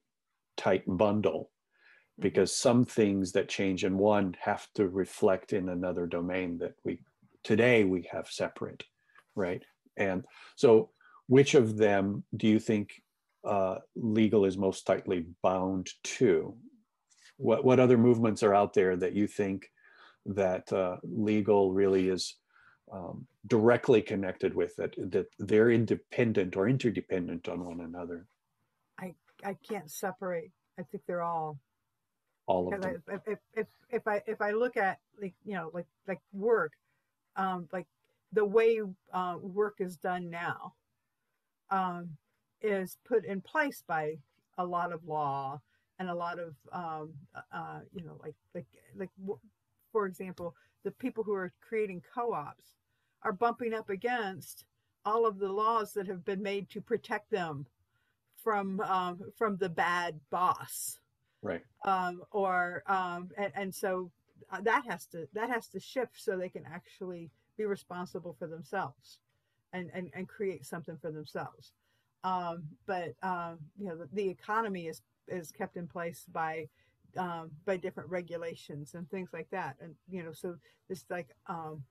tight 0.57 0.83
bundle 0.87 1.49
mm-hmm. 1.49 2.23
because 2.23 2.53
some 2.53 2.83
things 2.85 3.31
that 3.31 3.49
change 3.49 3.83
in 3.83 3.97
one 3.97 4.35
have 4.39 4.67
to 4.75 4.87
reflect 4.87 5.53
in 5.53 5.69
another 5.69 6.05
domain 6.05 6.57
that 6.57 6.73
we 6.83 6.99
today 7.43 7.83
we 7.83 8.07
have 8.11 8.27
separate 8.27 8.83
right 9.35 9.63
and 9.95 10.25
so 10.55 10.89
which 11.27 11.53
of 11.53 11.77
them 11.77 12.23
do 12.35 12.47
you 12.47 12.59
think 12.59 13.01
uh, 13.47 13.79
legal 13.95 14.45
is 14.45 14.57
most 14.57 14.85
tightly 14.85 15.25
bound 15.41 15.89
to 16.03 16.55
what 17.37 17.63
what 17.63 17.79
other 17.79 17.97
movements 17.97 18.43
are 18.43 18.53
out 18.53 18.73
there 18.73 18.95
that 18.97 19.13
you 19.13 19.27
think 19.27 19.69
that 20.25 20.71
uh, 20.73 20.97
legal 21.03 21.71
really 21.71 22.09
is 22.09 22.35
um, 22.91 23.25
directly 23.47 24.01
connected 24.01 24.53
with 24.53 24.77
it, 24.79 24.95
that 25.11 25.27
they're 25.39 25.71
independent 25.71 26.55
or 26.55 26.67
interdependent 26.67 27.47
on 27.47 27.63
one 27.63 27.81
another. 27.81 28.25
I 28.99 29.13
I 29.43 29.55
can't 29.67 29.89
separate. 29.89 30.51
I 30.79 30.83
think 30.83 31.03
they're 31.07 31.23
all 31.23 31.59
all 32.47 32.73
of 32.73 32.81
them. 32.81 33.03
I, 33.07 33.13
if, 33.25 33.39
if 33.53 33.67
if 33.89 34.07
I 34.07 34.21
if 34.25 34.41
I 34.41 34.51
look 34.51 34.77
at 34.77 34.99
like 35.21 35.35
you 35.45 35.55
know 35.55 35.71
like 35.73 35.87
like 36.07 36.19
work, 36.33 36.71
um, 37.35 37.67
like 37.71 37.87
the 38.33 38.45
way 38.45 38.81
uh, 39.13 39.37
work 39.41 39.75
is 39.79 39.97
done 39.97 40.29
now, 40.29 40.73
um, 41.69 42.09
is 42.61 42.97
put 43.05 43.25
in 43.25 43.41
place 43.41 43.83
by 43.87 44.17
a 44.57 44.65
lot 44.65 44.91
of 44.91 45.05
law 45.05 45.61
and 45.99 46.09
a 46.09 46.15
lot 46.15 46.39
of 46.39 46.55
um, 46.71 47.13
uh, 47.51 47.79
you 47.93 48.03
know 48.03 48.17
like 48.21 48.35
like 48.53 48.65
like 48.97 49.09
for 49.91 50.05
example, 50.05 50.55
the 50.83 50.91
people 50.91 51.23
who 51.23 51.33
are 51.33 51.51
creating 51.67 52.03
co-ops 52.13 52.75
are 53.23 53.31
bumping 53.31 53.73
up 53.73 53.89
against 53.89 54.65
all 55.05 55.25
of 55.25 55.39
the 55.39 55.51
laws 55.51 55.93
that 55.93 56.07
have 56.07 56.23
been 56.23 56.41
made 56.41 56.69
to 56.69 56.81
protect 56.81 57.31
them 57.31 57.65
from 58.43 58.79
um, 58.81 59.19
from 59.35 59.57
the 59.57 59.69
bad 59.69 60.19
boss. 60.29 60.99
Right. 61.41 61.63
Um, 61.85 62.21
or 62.31 62.83
um, 62.87 63.29
and, 63.37 63.51
and 63.55 63.73
so 63.73 64.11
uh, 64.51 64.61
that 64.61 64.83
has 64.87 65.05
to 65.07 65.27
that 65.33 65.49
has 65.49 65.67
to 65.69 65.79
shift 65.79 66.21
so 66.21 66.37
they 66.37 66.49
can 66.49 66.65
actually 66.65 67.31
be 67.57 67.65
responsible 67.65 68.35
for 68.37 68.47
themselves 68.47 69.19
and 69.73 69.89
and, 69.93 70.11
and 70.13 70.27
create 70.27 70.65
something 70.65 70.97
for 71.01 71.11
themselves 71.11 71.73
um, 72.23 72.63
but 72.85 73.13
um, 73.23 73.59
you 73.77 73.87
know 73.87 73.97
the, 73.97 74.09
the, 74.13 74.29
economy 74.29 74.87
is 74.87 75.01
is 75.27 75.51
kept 75.51 75.77
in 75.77 75.87
place 75.87 76.25
by 76.31 76.67
um, 77.17 77.51
by 77.65 77.77
different 77.77 78.09
regulations 78.09 78.93
and 78.93 79.09
things 79.09 79.29
like 79.33 79.49
that. 79.51 79.75
And 79.81 79.95
you 80.09 80.23
know 80.23 80.31
so 80.33 80.55
this 80.89 81.05
like 81.09 81.27
um, 81.47 81.83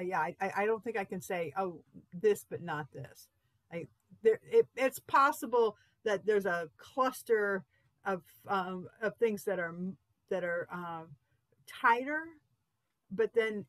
yeah 0.00 0.20
I, 0.20 0.34
I 0.56 0.66
don't 0.66 0.82
think 0.82 0.98
i 0.98 1.04
can 1.04 1.20
say 1.20 1.52
oh 1.56 1.80
this 2.12 2.44
but 2.48 2.62
not 2.62 2.86
this. 2.92 3.28
I, 3.72 3.86
there, 4.22 4.40
it, 4.50 4.66
it's 4.76 4.98
possible 5.00 5.76
that 6.04 6.24
there's 6.26 6.46
a 6.46 6.68
cluster 6.78 7.64
of 8.04 8.22
um, 8.48 8.86
of 9.02 9.16
things 9.16 9.44
that 9.44 9.58
are 9.58 9.74
that 10.30 10.44
are 10.44 10.68
tighter, 11.66 12.22
but 13.10 13.30
then 13.34 13.64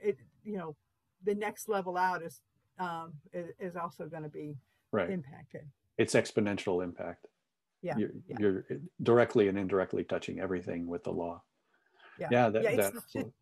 it 0.00 0.16
you 0.44 0.56
know 0.56 0.76
the 1.24 1.34
next 1.34 1.68
level 1.68 1.96
out 1.96 2.22
is 2.22 2.40
um, 2.78 3.12
is, 3.32 3.50
is 3.58 3.76
also 3.76 4.06
going 4.06 4.22
to 4.22 4.28
be 4.28 4.56
right. 4.92 5.10
impacted. 5.10 5.62
It's 5.98 6.14
exponential 6.14 6.82
impact. 6.82 7.26
Yeah 7.82 7.96
you're, 7.96 8.10
yeah. 8.28 8.36
you're, 8.38 8.64
directly 9.02 9.48
and 9.48 9.58
indirectly 9.58 10.04
touching 10.04 10.38
everything 10.38 10.86
with 10.86 11.02
the 11.04 11.12
law. 11.12 11.42
Yeah, 12.18 12.28
yeah, 12.30 12.48
that, 12.50 12.62
yeah 12.62 12.76
that 12.76 12.94
it, 13.14 13.32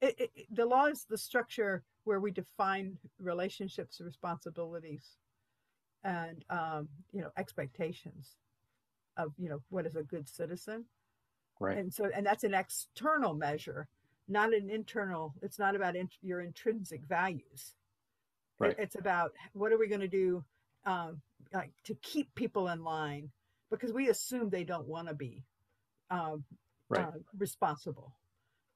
it, 0.00 0.30
it, 0.34 0.46
the 0.50 0.66
law 0.66 0.86
is 0.86 1.06
the 1.08 1.16
structure 1.16 1.82
where 2.04 2.20
we 2.20 2.30
define 2.30 2.98
relationships, 3.18 4.00
responsibilities, 4.04 5.16
and 6.04 6.44
um, 6.50 6.88
you 7.12 7.20
know 7.20 7.30
expectations 7.36 8.36
of 9.16 9.32
you 9.36 9.48
know 9.48 9.60
what 9.68 9.86
is 9.86 9.96
a 9.96 10.02
good 10.02 10.28
citizen 10.28 10.84
right 11.60 11.76
and 11.76 11.92
so 11.92 12.08
and 12.14 12.24
that's 12.24 12.44
an 12.44 12.54
external 12.54 13.34
measure 13.34 13.88
not 14.28 14.54
an 14.54 14.70
internal 14.70 15.34
it's 15.42 15.58
not 15.58 15.74
about 15.74 15.96
in, 15.96 16.08
your 16.22 16.40
intrinsic 16.40 17.02
values 17.08 17.74
right 18.58 18.72
it, 18.72 18.76
it's 18.78 18.94
about 18.94 19.32
what 19.54 19.72
are 19.72 19.78
we 19.78 19.88
going 19.88 20.00
to 20.00 20.08
do 20.08 20.44
um, 20.88 21.20
like 21.52 21.70
to 21.84 21.94
keep 22.02 22.34
people 22.34 22.68
in 22.68 22.82
line 22.82 23.30
because 23.70 23.92
we 23.92 24.08
assume 24.08 24.48
they 24.48 24.64
don't 24.64 24.88
want 24.88 25.08
to 25.08 25.14
be 25.14 25.44
um, 26.10 26.42
right. 26.88 27.06
uh, 27.06 27.10
responsible. 27.36 28.14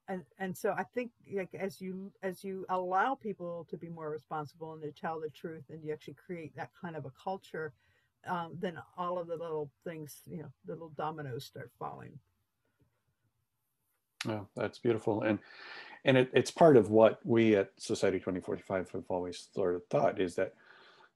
And 0.09 0.23
and 0.37 0.55
so 0.57 0.75
i 0.77 0.83
think 0.83 1.11
like 1.33 1.55
as 1.57 1.79
you 1.79 2.11
as 2.21 2.43
you 2.43 2.65
allow 2.67 3.15
people 3.15 3.65
to 3.69 3.77
be 3.77 3.87
more 3.87 4.09
responsible 4.09 4.73
and 4.73 4.81
to 4.81 4.91
tell 4.91 5.21
the 5.21 5.29
truth 5.29 5.63
and 5.69 5.81
you 5.81 5.93
actually 5.93 6.17
create 6.25 6.53
that 6.57 6.71
kind 6.81 6.97
of 6.97 7.05
a 7.05 7.11
culture 7.23 7.71
um, 8.27 8.57
then 8.59 8.77
all 8.97 9.17
of 9.17 9.27
the 9.27 9.37
little 9.37 9.71
things 9.85 10.21
you 10.25 10.39
know 10.39 10.51
the 10.65 10.73
little 10.73 10.91
dominoes 10.97 11.45
start 11.45 11.71
falling. 11.79 12.19
Oh 14.27 14.45
that's 14.57 14.79
beautiful. 14.79 15.21
And 15.21 15.39
and 16.05 16.17
it, 16.17 16.29
it's 16.33 16.51
part 16.51 16.75
of 16.75 16.89
what 16.89 17.19
we 17.23 17.55
at 17.55 17.71
society 17.77 18.19
2045 18.19 18.91
have 18.91 19.03
always 19.07 19.47
sort 19.53 19.75
of 19.75 19.85
thought 19.87 20.19
is 20.19 20.35
that 20.35 20.53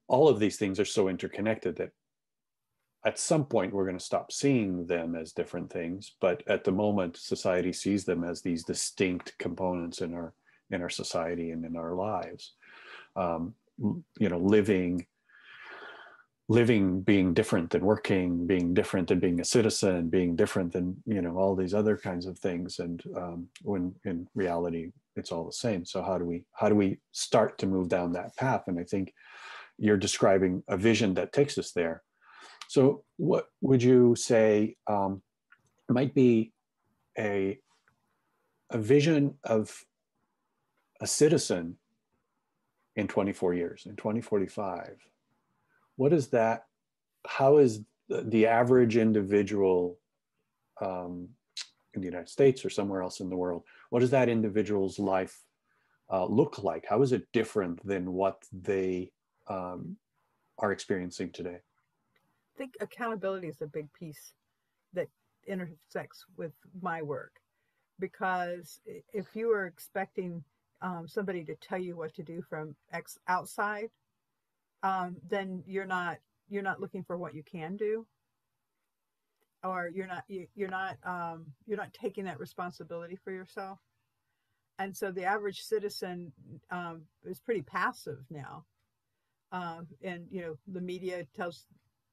all 0.08 0.30
of 0.30 0.40
these 0.40 0.58
things 0.58 0.80
are 0.80 0.86
so 0.86 1.10
interconnected 1.10 1.76
that 1.76 1.92
at 3.06 3.20
some 3.20 3.46
point 3.46 3.74
we're 3.74 3.86
going 3.86 3.98
to 3.98 4.04
stop 4.04 4.32
seeing 4.32 4.86
them 4.88 5.16
as 5.16 5.32
different 5.32 5.72
things 5.72 6.16
but 6.20 6.44
at 6.48 6.64
the 6.64 6.72
moment 6.72 7.16
society 7.18 7.72
sees 7.72 8.06
them 8.06 8.24
as 8.24 8.42
these 8.42 8.64
distinct 8.64 9.38
components 9.38 10.02
in 10.02 10.14
our 10.14 10.34
in 10.72 10.82
our 10.82 10.90
society 10.90 11.52
and 11.52 11.66
in 11.66 11.76
our 11.76 11.94
lives. 11.94 12.54
Um, 13.16 13.54
you 14.20 14.30
know 14.30 14.40
living 14.40 15.06
living 16.50 17.01
being 17.01 17.34
different 17.34 17.70
than 17.70 17.86
working 17.86 18.48
being 18.48 18.74
different 18.74 19.10
than 19.10 19.20
being 19.20 19.40
a 19.40 19.46
citizen 19.46 20.10
being 20.10 20.36
different 20.36 20.72
than 20.74 20.96
you 21.05 21.22
know 21.22 21.38
all 21.38 21.55
these 21.55 21.74
other 21.74 21.98
kinds 21.98 22.25
of 22.25 22.40
things. 22.40 22.79
And 22.79 23.03
um, 23.16 23.48
when 23.64 23.94
in 24.05 24.27
reality 24.36 24.92
it's 25.16 25.31
all 25.31 25.46
the 25.46 25.53
same. 25.53 25.86
So 25.86 26.01
how 26.01 26.18
do 26.18 26.25
we 26.25 26.46
how 26.53 26.70
do 26.70 26.75
we 26.75 27.00
start 27.12 27.58
to 27.60 27.68
move 27.68 27.90
down 27.90 28.14
that 28.14 28.36
path? 28.36 28.64
And 28.68 28.79
i 28.79 28.84
think 28.84 29.14
you're 29.77 29.98
describing 29.98 30.63
a 30.68 30.77
vision 30.77 31.13
that 31.13 31.33
takes 31.33 31.57
us 31.57 31.72
there 31.72 32.03
so, 32.68 33.03
what 33.16 33.48
would 33.61 33.81
you 33.81 34.16
say 34.16 34.75
um, 34.87 35.22
might 35.90 36.13
be 36.13 36.51
a 37.18 37.59
a 38.70 38.77
vision 38.77 39.35
of 39.46 39.74
a 41.00 41.07
citizen 41.07 41.77
in 42.98 43.07
24 43.07 43.53
years, 43.53 43.85
in 43.85 43.96
2045? 43.96 44.98
What 45.96 46.11
is 46.11 46.27
that? 46.29 46.66
How 47.25 47.57
is 47.57 47.81
the, 48.09 48.46
average 48.48 48.98
individual 48.98 49.98
um, 50.81 51.29
in 51.94 52.01
the 52.01 52.07
United 52.07 52.29
States 52.29 52.66
or 52.66 52.70
somewhere 52.70 53.01
else 53.01 53.22
in 53.22 53.29
the 53.29 53.37
world? 53.37 53.63
What 53.90 54.01
does 54.01 54.11
that 54.11 54.29
individual's 54.29 55.00
life 55.00 55.40
uh, 56.11 56.25
look 56.25 56.61
like? 56.63 56.85
How 56.90 57.01
is 57.01 57.13
it 57.13 57.27
different 57.31 57.85
than 57.85 58.11
what 58.11 58.44
they 58.51 59.11
um, 59.50 59.98
are 60.60 60.72
experiencing 60.72 61.31
today? 61.31 61.57
I 61.60 62.57
think 62.57 62.75
accountability 62.79 63.48
is 63.48 63.62
a 63.62 63.68
big 63.68 63.92
piece 63.94 64.33
that 64.94 65.07
intersects 65.48 66.25
with 66.38 66.53
my 66.81 67.01
work 67.01 67.33
because 68.00 68.79
if 69.14 69.36
you 69.36 69.51
are 69.51 69.66
expecting 69.66 70.44
um, 70.81 71.07
somebody 71.07 71.44
to 71.46 71.55
tell 71.55 71.79
you 71.79 71.96
what 71.96 72.14
to 72.16 72.24
do 72.24 72.42
from 72.42 72.75
ex- 72.92 73.18
outside, 73.27 73.90
um, 74.83 75.18
then 75.29 75.64
you're 75.66 75.86
not 75.86 76.18
you're 76.50 76.64
not 76.64 76.79
looking 76.79 77.03
for 77.03 77.18
what 77.18 77.33
you 77.33 77.44
can 77.44 77.75
do, 77.75 78.05
or 79.64 79.90
you're 79.94 80.07
not 80.07 80.24
you, 80.27 80.48
you're 80.55 80.70
not 80.70 80.98
um, 81.03 81.46
you're 81.66 81.77
not 81.77 81.94
taking 81.94 82.25
that 82.25 82.40
responsibility 82.40 83.18
for 83.24 83.31
yourself. 83.31 83.79
And 84.79 84.96
so 84.96 85.12
the 85.12 85.24
average 85.25 85.62
citizen 85.62 86.31
um, 86.70 87.01
is 87.25 87.40
pretty 87.40 87.64
passive 87.64 88.20
now, 88.29 88.66
um, 89.51 89.88
and 90.03 90.25
you 90.29 90.42
know 90.42 90.57
the 90.68 90.81
media 90.81 91.25
tells 91.36 91.66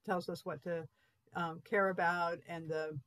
tells 0.07 0.29
us 0.29 0.45
what 0.45 0.63
to 0.63 0.87
um, 1.35 1.61
care 1.65 1.89
about, 1.89 2.39
and 2.49 2.69
the 2.69 2.99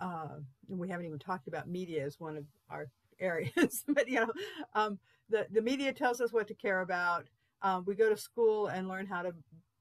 uh, 0.00 0.36
we 0.68 0.88
haven't 0.88 1.06
even 1.06 1.18
talked 1.18 1.48
about 1.48 1.68
media 1.68 2.04
as 2.04 2.18
one 2.18 2.36
of 2.36 2.44
our 2.70 2.86
areas, 3.20 3.84
but 3.88 4.08
you 4.08 4.20
know, 4.20 4.32
um, 4.74 4.98
the 5.30 5.46
the 5.52 5.62
media 5.62 5.92
tells 5.92 6.20
us 6.20 6.32
what 6.32 6.48
to 6.48 6.54
care 6.54 6.80
about. 6.80 7.26
Um, 7.62 7.84
we 7.86 7.94
go 7.94 8.08
to 8.08 8.16
school 8.16 8.66
and 8.66 8.88
learn 8.88 9.06
how 9.06 9.22
to 9.22 9.32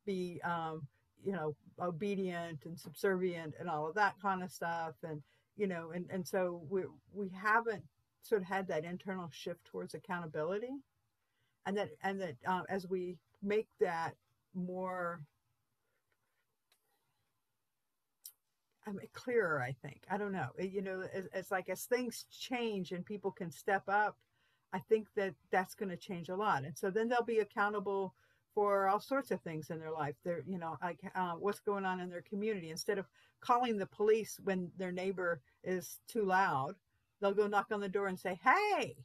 be, 0.06 0.40
um, 0.44 0.86
you 1.24 1.32
know, 1.32 1.56
obedient 1.80 2.60
and 2.66 2.80
subservient 2.80 3.56
and 3.60 3.68
all 3.68 3.88
of 3.88 3.96
that 3.96 4.16
kind 4.22 4.44
of 4.44 4.52
stuff, 4.52 4.94
and 5.04 5.22
you 5.58 5.68
know, 5.68 5.92
and 5.92 6.06
and 6.12 6.28
so 6.28 6.62
we 6.70 6.84
we 7.14 7.30
haven't 7.30 7.84
sort 8.22 8.42
of 8.42 8.48
had 8.48 8.68
that 8.68 8.86
internal 8.86 9.30
shift 9.32 9.66
towards 9.66 9.96
accountability, 9.96 10.76
and 11.66 11.78
that 11.78 11.90
and 12.04 12.22
that 12.22 12.36
uh, 12.46 12.62
as 12.70 12.88
we 12.88 13.18
make 13.44 13.68
that 13.80 14.16
more 14.54 15.22
I 18.88 18.92
mean, 18.92 19.08
clearer, 19.14 19.62
I 19.62 19.74
think. 19.82 20.02
I 20.10 20.18
don't 20.18 20.32
know. 20.32 20.50
You 20.60 20.82
know, 20.82 21.04
it's, 21.14 21.28
it's 21.34 21.52
like 21.52 21.70
as 21.70 21.86
things 21.86 22.26
change 22.32 22.92
and 22.92 23.06
people 23.06 23.32
can 23.32 23.52
step 23.52 23.84
up, 23.88 24.18
I 24.74 24.80
think 24.80 25.08
that 25.16 25.36
that's 25.52 25.76
going 25.76 25.90
to 25.90 25.98
change 25.98 26.30
a 26.30 26.36
lot. 26.36 26.64
And 26.64 26.76
so 26.78 26.90
then 26.90 27.08
they'll 27.08 27.24
be 27.24 27.40
accountable 27.40 28.16
for 28.56 28.88
all 28.88 29.00
sorts 29.00 29.32
of 29.32 29.42
things 29.42 29.70
in 29.70 29.80
their 29.80 29.92
life. 29.92 30.16
They're, 30.24 30.44
you 30.48 30.58
know, 30.58 30.78
like 30.82 31.00
uh, 31.16 31.34
what's 31.34 31.60
going 31.60 31.86
on 31.86 32.00
in 32.00 32.10
their 32.10 32.24
community. 32.24 32.72
Instead 32.72 32.98
of 32.98 33.06
calling 33.40 33.78
the 33.78 33.86
police 33.86 34.40
when 34.44 34.72
their 34.78 34.92
neighbor 34.92 35.42
is 35.64 36.00
too 36.08 36.24
loud, 36.26 36.76
they'll 37.22 37.34
go 37.34 37.48
knock 37.48 37.68
on 37.72 37.82
the 37.82 37.90
door 37.90 38.08
and 38.08 38.20
say, 38.20 38.40
"Hey," 38.44 38.96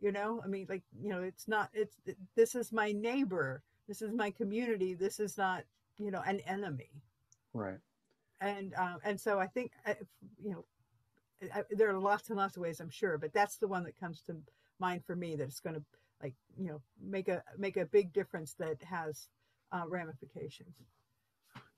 you 0.00 0.12
know. 0.12 0.40
I 0.44 0.48
mean, 0.48 0.66
like, 0.68 0.82
you 1.00 1.08
know, 1.10 1.22
it's 1.22 1.48
not. 1.48 1.70
It's 1.74 1.96
this 2.36 2.54
is 2.54 2.72
my 2.72 2.92
neighbor. 2.92 3.62
This 3.88 4.02
is 4.02 4.12
my 4.12 4.30
community. 4.30 4.94
This 4.94 5.18
is 5.18 5.38
not, 5.38 5.64
you 5.96 6.10
know, 6.10 6.22
an 6.26 6.40
enemy. 6.40 6.90
Right 7.54 7.78
and 8.40 8.74
um, 8.76 8.98
and 9.04 9.20
so 9.20 9.38
I 9.38 9.46
think 9.46 9.72
uh, 9.86 9.94
you 10.42 10.50
know 10.50 10.64
I, 11.54 11.62
there 11.70 11.90
are 11.90 11.98
lots 11.98 12.28
and 12.28 12.38
lots 12.38 12.56
of 12.56 12.62
ways 12.62 12.80
I'm 12.80 12.90
sure, 12.90 13.18
but 13.18 13.32
that's 13.32 13.56
the 13.56 13.68
one 13.68 13.84
that 13.84 13.98
comes 13.98 14.22
to 14.22 14.36
mind 14.78 15.04
for 15.04 15.16
me 15.16 15.36
that 15.36 15.44
it's 15.44 15.60
going 15.60 15.76
to 15.76 15.82
like 16.22 16.34
you 16.56 16.68
know 16.68 16.80
make 17.02 17.28
a 17.28 17.42
make 17.56 17.76
a 17.76 17.86
big 17.86 18.12
difference 18.12 18.54
that 18.58 18.82
has 18.82 19.28
uh, 19.72 19.84
ramifications. 19.88 20.74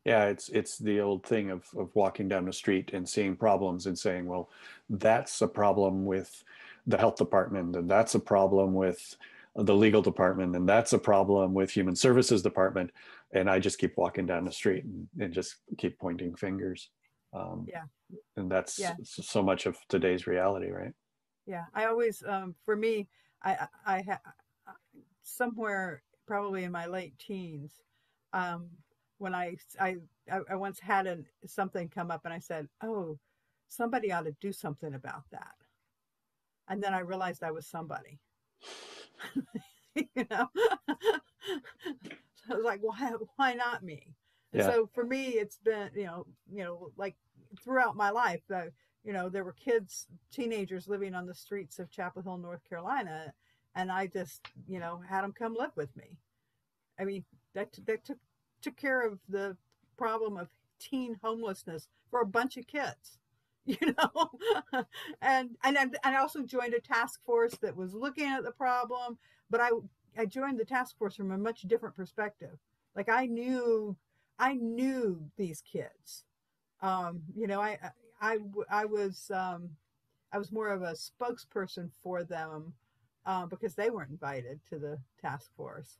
Yeah, 0.05 0.27
it's 0.27 0.49
it's 0.51 0.79
the 0.79 1.01
old 1.01 1.25
thing 1.25 1.51
of 1.51 1.65
of 1.77 1.95
walking 1.95 2.29
down 2.29 2.45
the 2.45 2.53
street 2.53 2.91
and 2.93 3.09
seeing 3.09 3.37
problems 3.37 3.87
and 3.87 3.99
saying, 3.99 4.27
well, 4.27 4.51
that's 4.89 5.41
a 5.43 5.49
problem 5.49 6.05
with 6.05 6.43
the 6.87 6.99
health 6.99 7.17
department, 7.17 7.77
and 7.77 7.91
that's 7.91 8.15
a 8.15 8.21
problem 8.21 8.75
with 8.75 9.17
the 9.57 9.75
legal 9.75 10.03
department, 10.03 10.55
and 10.55 10.69
that's 10.69 10.93
a 10.93 10.99
problem 10.99 11.55
with 11.55 11.71
human 11.71 11.97
services 11.97 12.43
department 12.43 12.91
and 13.33 13.49
I 13.49 13.59
just 13.59 13.79
keep 13.79 13.97
walking 13.97 14.27
down 14.27 14.45
the 14.45 14.53
street 14.53 14.85
and, 14.85 15.09
and 15.19 15.33
just 15.33 15.57
keep 15.79 15.99
pointing 15.99 16.35
fingers. 16.35 16.91
Um, 17.33 17.67
yeah. 17.69 17.85
And 18.37 18.51
that's 18.51 18.79
yeah. 18.79 18.95
so 19.03 19.43
much 19.43 19.67
of 19.67 19.79
today's 19.89 20.27
reality, 20.27 20.71
right? 20.71 20.93
yeah. 21.47 21.65
I 21.75 21.87
always, 21.87 22.23
um, 22.27 22.55
for 22.65 22.77
me, 22.77 23.09
I, 23.43 23.67
I, 23.87 23.97
I 24.09 24.17
somewhere 25.23 26.03
probably 26.27 26.65
in 26.65 26.73
my 26.73 26.87
late 26.87 27.19
teens, 27.19 27.73
um, 28.33 28.69
when 29.19 29.35
I, 29.35 29.57
I, 29.79 29.97
I 30.49 30.55
once 30.55 30.81
had 30.81 31.07
an, 31.07 31.27
something 31.47 31.89
come 31.89 32.11
up 32.11 32.23
and 32.25 32.35
I 32.35 32.39
said, 32.39 32.69
oh, 32.83 33.19
somebody 33.69 34.13
ought 34.13 34.25
to 34.25 34.35
do 34.41 34.53
something 34.53 34.95
about 34.95 35.23
that. 35.31 35.55
And 36.69 36.83
then 36.83 36.95
I 36.95 37.01
realized 37.01 37.43
I 37.43 37.51
was 37.51 37.67
somebody. 37.67 38.19
you 39.95 40.27
know, 40.31 40.49
so 40.89 42.51
I 42.51 42.55
was 42.55 42.65
like, 42.65 42.81
why, 42.83 43.13
why 43.37 43.55
not 43.55 43.83
me? 43.83 44.15
Yeah. 44.53 44.67
So 44.67 44.89
for 44.95 45.05
me, 45.05 45.29
it's 45.29 45.59
been, 45.59 45.91
you 45.95 46.05
know, 46.05 46.27
you 46.53 46.65
know, 46.65 46.91
like 46.97 47.17
throughout 47.63 47.97
my 47.97 48.11
life, 48.11 48.43
uh, 48.53 48.67
you 49.05 49.13
know, 49.13 49.29
there 49.29 49.45
were 49.45 49.55
kids, 49.55 50.07
teenagers 50.33 50.89
living 50.89 51.15
on 51.15 51.27
the 51.27 51.35
streets 51.35 51.79
of 51.79 51.91
Chapel 51.91 52.23
Hill, 52.23 52.39
North 52.39 52.63
Carolina, 52.69 53.33
and 53.75 53.91
I 53.91 54.07
just, 54.07 54.43
you 54.69 54.79
know, 54.79 55.01
had 55.09 55.23
them 55.23 55.33
come 55.33 55.55
live 55.55 55.71
with 55.77 55.95
me. 55.97 56.19
I 56.99 57.05
mean, 57.05 57.25
that 57.55 57.69
that 57.87 58.05
took 58.05 58.19
took 58.61 58.77
care 58.77 59.07
of 59.07 59.19
the 59.29 59.57
problem 59.97 60.37
of 60.37 60.49
teen 60.79 61.17
homelessness 61.23 61.89
for 62.11 62.21
a 62.21 62.27
bunch 62.27 62.57
of 62.57 62.67
kids, 62.67 63.19
you 63.67 63.77
know. 63.83 64.31
and 65.23 65.51
and 65.65 65.77
and 65.79 65.97
I 66.05 66.17
also 66.17 66.43
joined 66.43 66.75
a 66.75 66.81
task 66.81 67.21
force 67.25 67.55
that 67.63 67.77
was 67.77 67.95
looking 67.95 68.27
at 68.27 68.45
the 68.45 68.53
problem, 68.53 69.19
but 69.51 69.61
I 69.61 69.71
I 70.19 70.27
joined 70.27 70.59
the 70.59 70.65
task 70.65 70.97
force 70.99 71.17
from 71.17 71.31
a 71.33 71.39
much 71.39 71.63
different 71.63 71.97
perspective. 71.97 72.59
Like 72.97 73.09
I 73.09 73.27
knew 73.27 73.97
I 74.39 74.55
knew 74.55 75.31
these 75.37 75.63
kids. 75.63 76.25
Um, 76.83 77.23
you 77.37 77.47
know, 77.47 77.61
I 77.61 77.79
I 78.21 78.39
I 78.71 78.85
was 78.87 79.31
um, 79.35 79.71
I 80.33 80.39
was 80.39 80.53
more 80.53 80.69
of 80.69 80.83
a 80.83 80.95
spokesperson 80.95 81.91
for 82.03 82.25
them 82.25 82.75
uh, 83.27 83.47
because 83.47 83.75
they 83.75 83.91
weren't 83.91 84.11
invited 84.11 84.61
to 84.71 84.79
the 84.79 84.99
task 85.21 85.51
force 85.57 85.99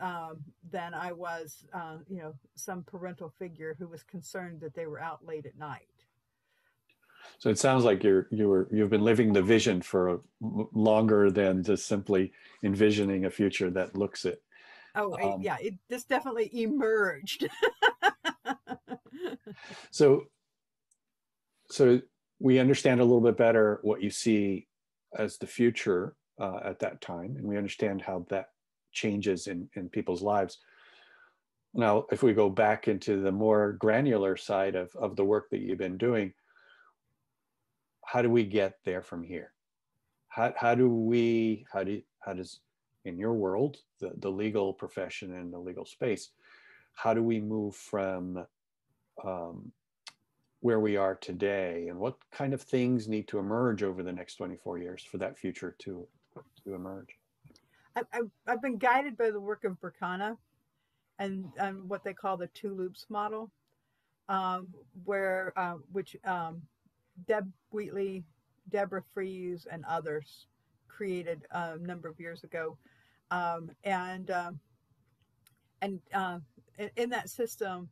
um, 0.00 0.44
than 0.70 0.94
I 0.94 1.12
was, 1.12 1.64
uh, 1.72 1.98
you 2.08 2.18
know, 2.18 2.34
some 2.54 2.84
parental 2.84 3.30
figure 3.38 3.76
who 3.78 3.88
was 3.88 4.02
concerned 4.02 4.60
that 4.60 4.74
they 4.74 4.86
were 4.86 5.00
out 5.00 5.24
late 5.24 5.46
at 5.46 5.58
night. 5.58 5.95
So 7.38 7.50
it 7.50 7.58
sounds 7.58 7.84
like 7.84 8.02
you're 8.02 8.28
you 8.30 8.48
were 8.48 8.68
you've 8.72 8.90
been 8.90 9.04
living 9.04 9.32
the 9.32 9.42
vision 9.42 9.82
for 9.82 10.20
longer 10.40 11.30
than 11.30 11.62
just 11.62 11.86
simply 11.86 12.32
envisioning 12.62 13.24
a 13.24 13.30
future 13.30 13.70
that 13.70 13.96
looks 13.96 14.24
it. 14.24 14.42
Oh 14.94 15.14
um, 15.22 15.42
yeah, 15.42 15.56
it 15.60 15.74
this 15.88 16.04
definitely 16.04 16.50
emerged. 16.62 17.48
so 19.90 20.24
so 21.70 22.00
we 22.38 22.58
understand 22.58 23.00
a 23.00 23.04
little 23.04 23.20
bit 23.20 23.36
better 23.36 23.80
what 23.82 24.02
you 24.02 24.10
see 24.10 24.66
as 25.16 25.38
the 25.38 25.46
future 25.46 26.14
uh, 26.40 26.60
at 26.64 26.78
that 26.80 27.00
time, 27.00 27.36
and 27.36 27.44
we 27.44 27.56
understand 27.56 28.02
how 28.02 28.26
that 28.28 28.46
changes 28.92 29.46
in, 29.46 29.68
in 29.74 29.88
people's 29.88 30.22
lives. 30.22 30.58
Now, 31.74 32.06
if 32.10 32.22
we 32.22 32.32
go 32.32 32.48
back 32.48 32.88
into 32.88 33.20
the 33.20 33.32
more 33.32 33.72
granular 33.72 34.36
side 34.36 34.74
of, 34.74 34.94
of 34.96 35.16
the 35.16 35.24
work 35.24 35.50
that 35.50 35.60
you've 35.60 35.78
been 35.78 35.98
doing, 35.98 36.32
how 38.16 38.22
do 38.22 38.30
we 38.30 38.44
get 38.44 38.78
there 38.82 39.02
from 39.02 39.22
here? 39.22 39.52
How, 40.28 40.50
how 40.56 40.74
do 40.74 40.88
we, 40.88 41.66
how 41.70 41.84
do, 41.84 42.00
how 42.20 42.32
does, 42.32 42.60
in 43.04 43.18
your 43.18 43.34
world, 43.34 43.76
the, 44.00 44.10
the 44.20 44.30
legal 44.30 44.72
profession 44.72 45.34
and 45.34 45.52
the 45.52 45.58
legal 45.58 45.84
space, 45.84 46.30
how 46.94 47.12
do 47.12 47.22
we 47.22 47.40
move 47.40 47.76
from 47.76 48.46
um, 49.22 49.70
where 50.60 50.80
we 50.80 50.96
are 50.96 51.14
today 51.16 51.88
and 51.90 51.98
what 51.98 52.16
kind 52.32 52.54
of 52.54 52.62
things 52.62 53.06
need 53.06 53.28
to 53.28 53.38
emerge 53.38 53.82
over 53.82 54.02
the 54.02 54.14
next 54.14 54.36
24 54.36 54.78
years 54.78 55.02
for 55.02 55.18
that 55.18 55.36
future 55.36 55.76
to, 55.80 56.08
to 56.64 56.74
emerge? 56.74 57.18
I, 57.94 58.20
have 58.46 58.62
been 58.62 58.78
guided 58.78 59.18
by 59.18 59.30
the 59.30 59.40
work 59.40 59.64
of 59.64 59.76
Berkana 59.78 60.38
and, 61.18 61.44
and 61.58 61.86
what 61.86 62.02
they 62.02 62.14
call 62.14 62.38
the 62.38 62.46
two 62.46 62.72
loops 62.72 63.04
model, 63.10 63.50
um, 64.30 64.68
where 65.04 65.52
uh, 65.58 65.74
which 65.92 66.16
um, 66.24 66.62
Deb 67.26 67.50
Wheatley, 67.70 68.24
Deborah 68.68 69.04
Frieze, 69.14 69.66
and 69.70 69.84
others 69.84 70.46
created 70.88 71.42
a 71.50 71.76
number 71.78 72.08
of 72.08 72.18
years 72.18 72.44
ago, 72.44 72.76
um, 73.30 73.70
and 73.84 74.30
um, 74.30 74.60
and 75.82 76.00
uh, 76.14 76.38
in, 76.78 76.90
in, 76.96 77.10
that 77.10 77.28
system, 77.28 77.88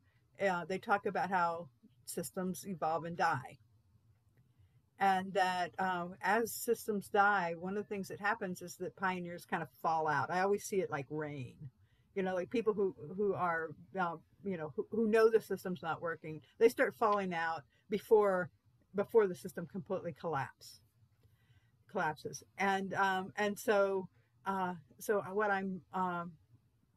uh, 0.46 0.64
they 0.64 0.78
talk 0.78 1.06
about 1.06 1.30
how 1.30 1.68
systems 2.06 2.66
evolve 2.66 3.04
and 3.04 3.16
die. 3.16 3.58
And 5.00 5.32
that 5.34 5.72
um, 5.78 6.14
as 6.22 6.52
systems 6.52 7.08
die, 7.08 7.54
one 7.58 7.76
of 7.76 7.82
the 7.82 7.88
things 7.88 8.08
that 8.08 8.20
happens 8.20 8.62
is 8.62 8.76
that 8.76 8.96
pioneers 8.96 9.44
kind 9.44 9.62
of 9.62 9.68
fall 9.82 10.08
out. 10.08 10.30
I 10.30 10.40
always 10.40 10.64
see 10.64 10.76
it 10.76 10.90
like 10.90 11.06
rain, 11.10 11.54
you 12.14 12.22
know, 12.22 12.34
like 12.34 12.48
people 12.48 12.72
who 12.72 12.94
who 13.16 13.34
are 13.34 13.70
you 14.44 14.56
know 14.56 14.72
who, 14.76 14.86
who 14.90 15.08
know 15.08 15.28
the 15.28 15.40
system's 15.40 15.82
not 15.82 16.00
working, 16.00 16.40
they 16.58 16.68
start 16.68 16.94
falling 16.94 17.34
out 17.34 17.62
before 17.90 18.50
before 18.94 19.26
the 19.26 19.34
system 19.34 19.66
completely 19.66 20.14
collapse 20.18 20.80
collapses. 21.90 22.42
And 22.58 22.92
um, 22.94 23.32
and 23.36 23.58
so 23.58 24.08
uh, 24.46 24.74
so 24.98 25.20
what 25.32 25.50
I'm 25.50 25.80
um, 25.92 26.32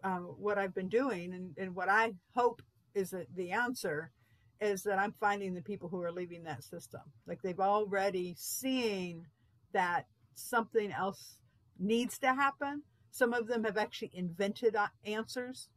uh, 0.03 0.19
what 0.19 0.57
I've 0.57 0.73
been 0.73 0.89
doing 0.89 1.33
and, 1.33 1.55
and 1.57 1.75
what 1.75 1.89
I 1.89 2.13
hope 2.35 2.61
is 2.93 3.11
that 3.11 3.27
the 3.35 3.51
answer 3.51 4.11
is 4.59 4.83
that 4.83 4.97
I'm 4.97 5.13
finding 5.19 5.53
the 5.53 5.61
people 5.61 5.87
who 5.89 6.01
are 6.01 6.11
leaving 6.11 6.43
that 6.43 6.63
system. 6.63 7.01
Like 7.27 7.41
they've 7.41 7.59
already 7.59 8.35
seen 8.37 9.27
that 9.73 10.05
something 10.33 10.91
else 10.91 11.37
needs 11.79 12.17
to 12.19 12.33
happen. 12.33 12.81
Some 13.11 13.33
of 13.33 13.47
them 13.47 13.63
have 13.63 13.77
actually 13.77 14.11
invented 14.13 14.75
uh, 14.75 14.87
answers. 15.05 15.69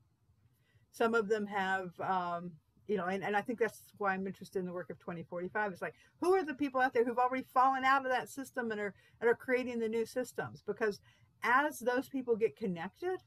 Some 0.92 1.14
of 1.14 1.28
them 1.28 1.46
have, 1.46 1.90
um, 2.00 2.52
you 2.90 2.96
know, 2.96 3.06
and, 3.06 3.24
and 3.24 3.36
I 3.36 3.42
think 3.42 3.58
that's 3.60 3.82
why 3.98 4.14
I'm 4.14 4.26
interested 4.26 4.58
in 4.58 4.66
the 4.66 4.72
work 4.72 4.90
of 4.90 4.98
2045. 4.98 5.72
It's 5.72 5.82
like, 5.82 5.94
who 6.20 6.34
are 6.34 6.44
the 6.44 6.54
people 6.54 6.80
out 6.80 6.92
there 6.92 7.04
who've 7.04 7.18
already 7.18 7.44
fallen 7.54 7.84
out 7.84 8.04
of 8.04 8.10
that 8.10 8.28
system 8.28 8.70
and 8.72 8.80
are, 8.80 8.94
and 9.20 9.30
are 9.30 9.34
creating 9.34 9.78
the 9.78 9.88
new 9.88 10.04
systems? 10.04 10.62
Because 10.66 11.00
as 11.42 11.78
those 11.78 12.08
people 12.08 12.36
get 12.36 12.56
connected, 12.56 13.20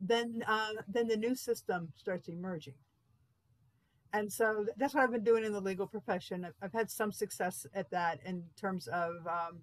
then 0.00 0.42
uh, 0.48 0.70
then 0.88 1.06
the 1.06 1.16
new 1.16 1.36
system 1.36 1.92
starts 1.96 2.28
emerging 2.28 2.74
and 4.12 4.32
so 4.32 4.66
that's 4.76 4.94
what 4.94 5.04
I've 5.04 5.12
been 5.12 5.24
doing 5.24 5.44
in 5.44 5.52
the 5.52 5.60
legal 5.60 5.86
profession. 5.86 6.46
I've 6.60 6.72
had 6.72 6.90
some 6.90 7.12
success 7.12 7.66
at 7.74 7.90
that 7.90 8.20
in 8.24 8.44
terms 8.60 8.86
of 8.88 9.14
um, 9.26 9.60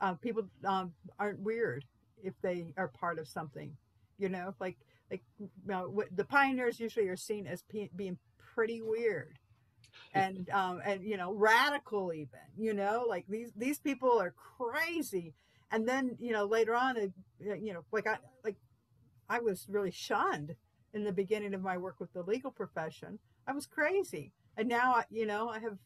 uh, 0.00 0.14
people 0.14 0.44
um, 0.64 0.92
aren't 1.18 1.40
weird 1.40 1.84
if 2.22 2.34
they 2.42 2.72
are 2.76 2.88
part 2.88 3.18
of 3.18 3.28
something, 3.28 3.76
you 4.18 4.28
know, 4.28 4.54
like 4.60 4.76
like 5.10 5.22
you 5.38 5.48
know, 5.66 6.02
the 6.14 6.24
pioneers 6.24 6.80
usually 6.80 7.08
are 7.08 7.16
seen 7.16 7.46
as 7.46 7.62
p- 7.62 7.90
being 7.94 8.18
pretty 8.54 8.82
weird 8.82 9.38
and 10.14 10.48
um, 10.52 10.80
and 10.84 11.02
you 11.04 11.16
know 11.16 11.32
radical 11.32 12.12
even 12.12 12.40
you 12.56 12.74
know 12.74 13.04
like 13.08 13.24
these 13.28 13.52
these 13.56 13.78
people 13.78 14.20
are 14.20 14.34
crazy 14.58 15.34
and 15.70 15.88
then 15.88 16.16
you 16.18 16.32
know 16.32 16.44
later 16.44 16.74
on 16.74 16.96
you 17.40 17.72
know 17.72 17.84
like 17.92 18.06
I 18.06 18.16
like 18.44 18.56
I 19.28 19.40
was 19.40 19.66
really 19.68 19.90
shunned 19.90 20.54
in 20.94 21.04
the 21.04 21.12
beginning 21.12 21.54
of 21.54 21.62
my 21.62 21.76
work 21.78 21.96
with 22.00 22.12
the 22.12 22.22
legal 22.22 22.50
profession 22.50 23.18
I 23.48 23.52
was 23.52 23.66
crazy. 23.66 24.32
And 24.58 24.68
now, 24.68 24.92
I, 24.96 25.04
you 25.10 25.24
know, 25.24 25.48
I 25.48 25.58
have 25.60 25.78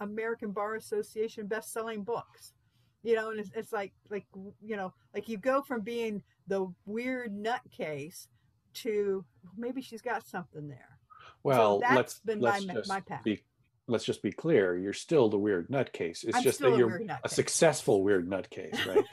American 0.00 0.52
Bar 0.52 0.76
Association 0.76 1.46
best-selling 1.46 2.04
books. 2.04 2.54
You 3.02 3.16
know, 3.16 3.30
and 3.30 3.40
it's, 3.40 3.50
it's 3.54 3.72
like, 3.72 3.92
like 4.10 4.26
you 4.62 4.76
know, 4.76 4.92
like 5.14 5.28
you 5.28 5.38
go 5.38 5.62
from 5.62 5.80
being 5.80 6.22
the 6.50 6.72
weird 6.84 7.32
nutcase 7.32 8.26
to 8.72 9.24
maybe 9.56 9.80
she's 9.80 10.02
got 10.02 10.26
something 10.26 10.68
there. 10.68 10.98
Well, 11.42 11.80
so 11.80 11.94
let's 11.94 12.18
been 12.20 12.40
let's 12.40 12.66
my, 12.66 12.74
just 12.74 12.88
my 12.88 13.00
path. 13.00 13.24
Be, 13.24 13.42
let's 13.86 14.04
just 14.04 14.22
be 14.22 14.32
clear. 14.32 14.76
You're 14.76 14.92
still 14.92 15.28
the 15.28 15.38
weird 15.38 15.68
nutcase. 15.68 16.24
It's 16.24 16.36
I'm 16.36 16.42
just 16.42 16.60
that 16.60 16.76
you're 16.76 16.96
a, 16.96 17.20
a 17.24 17.28
successful 17.28 18.02
weird 18.02 18.28
nutcase, 18.28 18.86
right? 18.86 19.04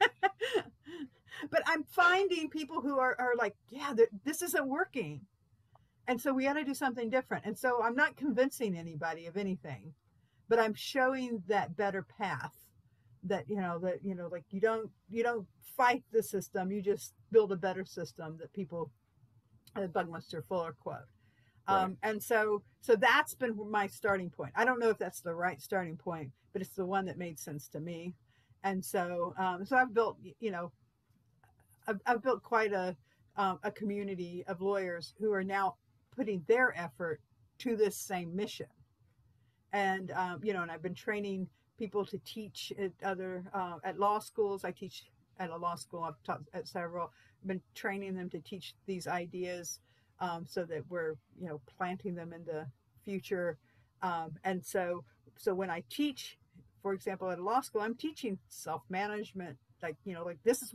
but 1.50 1.62
I'm 1.66 1.82
finding 1.84 2.48
people 2.48 2.80
who 2.80 2.98
are, 2.98 3.16
are 3.18 3.34
like, 3.36 3.56
yeah, 3.70 3.94
this 4.24 4.42
isn't 4.42 4.68
working 4.68 5.22
and 6.08 6.20
so 6.20 6.32
we 6.32 6.44
got 6.44 6.54
to 6.54 6.64
do 6.64 6.74
something 6.74 7.10
different 7.10 7.44
and 7.44 7.58
so 7.58 7.82
i'm 7.82 7.94
not 7.94 8.16
convincing 8.16 8.76
anybody 8.76 9.26
of 9.26 9.36
anything 9.36 9.92
but 10.48 10.58
i'm 10.58 10.74
showing 10.74 11.42
that 11.48 11.76
better 11.76 12.02
path 12.18 12.54
that 13.28 13.48
you 13.48 13.56
know 13.56 13.78
that 13.78 13.98
you 14.02 14.14
know 14.14 14.28
like 14.30 14.44
you 14.50 14.60
don't 14.60 14.90
you 15.10 15.22
don't 15.22 15.46
fight 15.76 16.02
the 16.12 16.22
system 16.22 16.70
you 16.70 16.80
just 16.80 17.12
build 17.32 17.52
a 17.52 17.56
better 17.56 17.84
system 17.84 18.36
that 18.40 18.52
people 18.52 18.90
uh, 19.76 19.86
buckminster 19.88 20.42
fuller 20.42 20.74
quote 20.80 20.96
right. 21.68 21.82
um, 21.82 21.96
and 22.02 22.22
so 22.22 22.62
so 22.80 22.96
that's 22.96 23.34
been 23.34 23.56
my 23.70 23.86
starting 23.86 24.30
point 24.30 24.52
i 24.56 24.64
don't 24.64 24.80
know 24.80 24.90
if 24.90 24.98
that's 24.98 25.20
the 25.20 25.34
right 25.34 25.60
starting 25.60 25.96
point 25.96 26.30
but 26.52 26.62
it's 26.62 26.74
the 26.74 26.86
one 26.86 27.04
that 27.04 27.18
made 27.18 27.38
sense 27.38 27.68
to 27.68 27.80
me 27.80 28.14
and 28.64 28.84
so 28.84 29.34
um, 29.38 29.64
so 29.64 29.76
i've 29.76 29.92
built 29.92 30.16
you 30.40 30.50
know 30.50 30.72
i've, 31.86 32.00
I've 32.06 32.22
built 32.22 32.42
quite 32.42 32.72
a 32.72 32.96
um, 33.36 33.58
a 33.62 33.70
community 33.70 34.44
of 34.48 34.60
lawyers 34.60 35.14
who 35.18 35.32
are 35.32 35.44
now 35.44 35.76
putting 36.14 36.42
their 36.48 36.76
effort 36.76 37.20
to 37.58 37.76
this 37.76 37.96
same 37.96 38.34
mission. 38.34 38.66
And, 39.72 40.10
um, 40.12 40.40
you 40.42 40.52
know, 40.52 40.62
and 40.62 40.70
I've 40.70 40.82
been 40.82 40.94
training 40.94 41.48
people 41.78 42.04
to 42.06 42.18
teach 42.18 42.72
at 42.78 42.92
other 43.04 43.44
uh, 43.54 43.76
at 43.84 43.98
law 43.98 44.18
schools. 44.18 44.64
I 44.64 44.70
teach 44.70 45.04
at 45.38 45.50
a 45.50 45.56
law 45.56 45.74
school. 45.74 46.02
I've 46.02 46.22
taught 46.24 46.42
at 46.54 46.68
several. 46.68 47.12
I've 47.42 47.48
been 47.48 47.62
training 47.74 48.14
them 48.14 48.30
to 48.30 48.40
teach 48.40 48.74
these 48.86 49.06
ideas 49.06 49.80
um, 50.20 50.44
so 50.48 50.64
that 50.64 50.82
we're 50.88 51.14
you 51.40 51.48
know 51.48 51.60
planting 51.76 52.14
them 52.14 52.32
in 52.32 52.44
the 52.44 52.66
future. 53.04 53.58
Um, 54.02 54.32
and 54.44 54.64
so 54.64 55.04
so 55.36 55.54
when 55.54 55.70
I 55.70 55.82
teach, 55.90 56.38
for 56.82 56.92
example, 56.92 57.30
at 57.30 57.38
a 57.38 57.42
law 57.42 57.60
school, 57.60 57.82
I'm 57.82 57.94
teaching 57.94 58.38
self 58.48 58.82
management. 58.88 59.56
Like 59.82 59.96
you 60.04 60.14
know, 60.14 60.24
like 60.24 60.38
this 60.44 60.62
is 60.62 60.74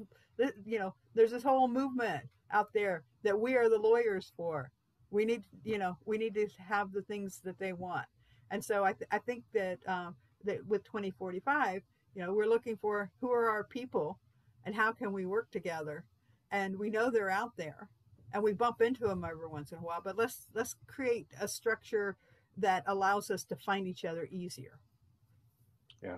you 0.66 0.80
know, 0.80 0.94
there's 1.16 1.32
this 1.32 1.44
whole 1.44 1.68
movement 1.68 2.24
out 2.52 2.74
there 2.74 3.04
that 3.24 3.40
we 3.40 3.56
are 3.56 3.70
the 3.70 3.78
lawyers 3.80 4.32
for. 4.36 4.72
We 5.10 5.26
need 5.26 5.44
you 5.64 5.78
know 5.78 5.98
we 6.06 6.18
need 6.18 6.36
to 6.36 6.48
have 6.58 6.92
the 6.92 7.02
things 7.02 7.42
that 7.44 7.60
they 7.60 7.74
want. 7.74 8.06
And 8.52 8.64
so 8.64 8.84
I, 8.84 8.92
th- 8.92 9.08
I 9.12 9.18
think 9.20 9.46
that 9.54 9.80
um, 9.88 10.16
that 10.46 10.66
with 10.68 10.84
2045, 10.84 11.84
you 12.16 12.22
know, 12.22 12.34
we're 12.34 12.46
looking 12.46 12.78
for 12.78 13.10
who 13.20 13.32
are 13.32 13.50
our 13.50 13.64
people 13.64 14.20
and 14.66 14.76
how 14.76 14.92
can 14.92 15.12
we 15.12 15.26
work 15.26 15.50
together. 15.52 16.06
And 16.52 16.78
we 16.78 16.90
know 16.90 17.10
they're 17.10 17.30
out 17.30 17.56
there, 17.56 17.88
and 18.34 18.44
we 18.44 18.52
bump 18.52 18.82
into 18.82 19.08
them 19.08 19.24
every 19.24 19.48
once 19.48 19.72
in 19.72 19.78
a 19.78 19.82
while. 19.82 20.02
But 20.04 20.18
let's 20.18 20.48
let's 20.54 20.76
create 20.86 21.28
a 21.40 21.48
structure 21.48 22.18
that 22.58 22.84
allows 22.88 23.32
us 23.32 23.46
to 23.46 23.56
find 23.56 23.88
each 23.88 24.04
other 24.04 24.28
easier. 24.30 24.80
Yeah, 26.04 26.18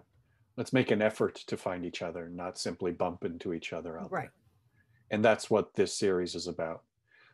let's 0.57 0.73
make 0.73 0.89
an 0.89 1.03
effort 1.03 1.35
to 1.35 1.55
find 1.55 1.85
each 1.85 2.01
other, 2.01 2.29
not 2.29 2.57
simply 2.57 2.91
bump 2.91 3.25
into 3.25 3.53
each 3.53 3.73
other 3.73 3.99
out 3.99 4.11
right. 4.11 4.23
there. 4.23 4.31
And 5.11 5.23
that's 5.23 5.51
what 5.51 5.75
this 5.75 5.95
series 5.95 6.33
is 6.33 6.47
about: 6.47 6.81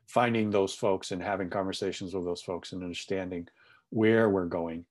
finding 0.06 0.49
those 0.49 0.73
folks 0.73 1.12
and 1.12 1.23
having 1.23 1.49
conversations 1.49 2.13
with 2.13 2.25
those 2.25 2.41
folks 2.41 2.73
and 2.73 2.84
understanding 2.84 3.47
where 3.91 4.30
we're 4.30 4.45
going 4.45 4.84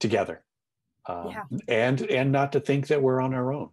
together 0.00 0.42
um, 1.08 1.28
yeah. 1.30 1.44
and 1.68 2.02
and 2.10 2.32
not 2.32 2.52
to 2.52 2.60
think 2.60 2.86
that 2.88 3.00
we're 3.00 3.20
on 3.20 3.34
our 3.34 3.52
own 3.52 3.70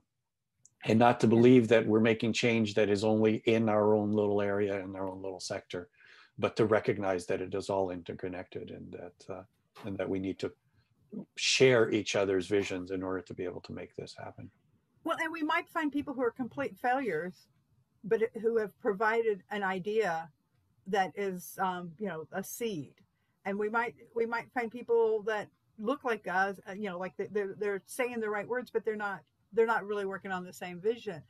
and 0.86 1.00
not 1.00 1.20
to 1.22 1.28
believe 1.28 1.68
that 1.70 1.86
we're 1.86 2.00
making 2.00 2.34
change 2.34 2.74
that 2.74 2.90
is 2.90 3.04
only 3.04 3.36
in 3.46 3.70
our 3.70 3.94
own 3.96 4.12
little 4.12 4.42
area 4.42 4.80
in 4.80 4.96
our 4.96 5.08
own 5.08 5.22
little 5.22 5.40
sector 5.40 5.90
but 6.40 6.56
to 6.56 6.66
recognize 6.66 7.26
that 7.28 7.42
it 7.42 7.54
is 7.54 7.70
all 7.70 7.92
interconnected 7.92 8.72
and 8.72 8.92
that 8.92 9.34
uh, 9.34 9.44
and 9.86 9.98
that 9.98 10.10
we 10.10 10.20
need 10.20 10.40
to 10.40 10.52
share 11.36 11.92
each 11.92 12.16
other's 12.16 12.48
visions 12.48 12.92
in 12.92 13.04
order 13.04 13.22
to 13.22 13.34
be 13.34 13.44
able 13.44 13.62
to 13.62 13.72
make 13.72 13.96
this 13.96 14.16
happen. 14.18 14.50
Well 15.04 15.18
and 15.22 15.32
we 15.32 15.44
might 15.44 15.70
find 15.70 15.92
people 15.92 16.14
who 16.14 16.24
are 16.24 16.32
complete 16.32 16.78
failures 16.78 17.48
but 18.04 18.22
who 18.42 18.58
have 18.58 18.78
provided 18.82 19.44
an 19.52 19.64
idea 19.64 20.30
that 20.88 21.12
is 21.16 21.58
um, 21.62 21.92
you 22.00 22.08
know 22.08 22.28
a 22.32 22.44
seed. 22.44 22.94
And 23.46 23.58
we 23.58 23.70
might 23.70 23.96
we 24.16 24.26
might 24.26 24.52
find 24.54 24.72
people 24.72 25.24
that 25.24 25.50
look 25.80 26.04
like 26.04 26.28
us 26.28 26.60
uh, 26.70 26.74
you 26.74 26.90
know 26.90 27.00
like 27.00 27.14
they're, 27.18 27.56
they're 27.58 27.82
saying 27.88 28.20
the 28.20 28.30
right 28.30 28.48
words 28.48 28.70
but 28.72 28.86
they're 28.86 28.96
not 28.96 29.22
they're 29.54 29.68
not 29.68 29.86
really 29.86 30.06
working 30.06 30.32
on 30.32 30.44
the 30.44 30.54
same 30.54 30.80
vision. 30.82 31.22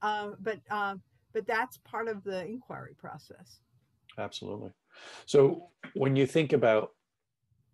Um, 0.00 0.36
but 0.40 0.58
um, 0.70 1.02
but 1.32 1.46
that's 1.46 1.78
part 1.78 2.08
of 2.08 2.24
the 2.24 2.44
inquiry 2.46 2.94
process. 2.98 3.60
Absolutely. 4.18 4.70
So 5.26 5.68
when 5.94 6.16
you 6.16 6.26
think 6.26 6.52
about 6.52 6.90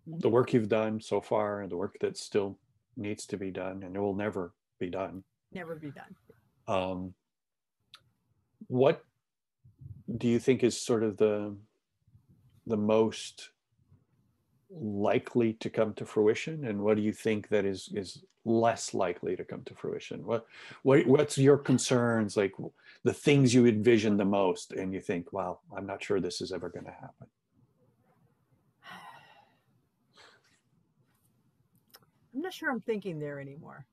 the 0.07 0.29
work 0.29 0.53
you've 0.53 0.69
done 0.69 1.01
so 1.01 1.21
far 1.21 1.61
and 1.61 1.71
the 1.71 1.77
work 1.77 1.97
that 2.01 2.17
still 2.17 2.59
needs 2.97 3.27
to 3.27 3.37
be 3.37 3.51
done 3.51 3.83
and 3.83 3.95
it 3.95 3.99
will 3.99 4.15
never 4.15 4.55
be 4.79 4.89
done. 4.89 5.23
Never 5.53 5.75
be 5.75 5.91
done. 5.91 6.15
Um, 6.67 7.15
what 8.69 9.03
do 10.17 10.29
you 10.29 10.39
think 10.39 10.63
is 10.63 10.81
sort 10.81 11.03
of 11.03 11.17
the 11.17 11.57
the 12.67 12.77
most 12.77 13.51
likely 14.71 15.55
to 15.55 15.71
come 15.71 15.95
to 15.95 16.05
fruition? 16.05 16.65
And 16.67 16.81
what 16.81 16.97
do 16.97 17.03
you 17.03 17.13
think 17.13 17.49
that 17.49 17.65
is 17.65 17.89
is 17.95 18.23
less 18.45 18.95
likely 18.95 19.37
to 19.37 19.45
come 19.45 19.63
to 19.65 19.75
fruition? 19.75 20.25
What 20.25 20.47
what 20.83 21.07
what's 21.07 21.39
your 21.39 21.59
concerns 21.59 22.37
like 22.37 22.53
the 23.05 23.13
things 23.13 23.55
you 23.55 23.67
envision 23.67 24.17
the 24.17 24.25
most 24.25 24.73
and 24.73 24.93
you 24.93 25.01
think 25.01 25.33
well 25.33 25.63
i'm 25.77 25.87
not 25.87 26.03
sure 26.03 26.21
this 26.21 26.41
is 26.41 26.53
ever 26.53 26.69
going 26.69 26.85
to 26.85 26.91
happen 26.91 27.27
i'm 32.35 32.43
not 32.43 32.53
sure 32.53 32.71
i'm 32.71 32.81
thinking 32.81 33.19
there 33.19 33.41
anymore. 33.41 33.87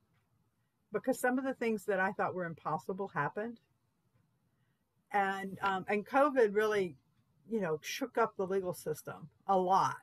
Because 0.94 1.20
some 1.20 1.38
of 1.38 1.46
the 1.46 1.54
things 1.54 1.86
that 1.86 2.00
i 2.00 2.12
thought 2.12 2.36
were 2.36 2.46
impossible 2.46 3.08
happened. 3.08 3.60
And 5.12 5.58
um, 5.62 5.86
and 5.88 6.06
covid 6.06 6.54
really 6.54 6.98
you 7.50 7.62
know 7.62 7.80
shook 7.82 8.18
up 8.18 8.36
the 8.36 8.46
legal 8.46 8.74
system 8.74 9.30
a 9.48 9.58
lot 9.58 9.96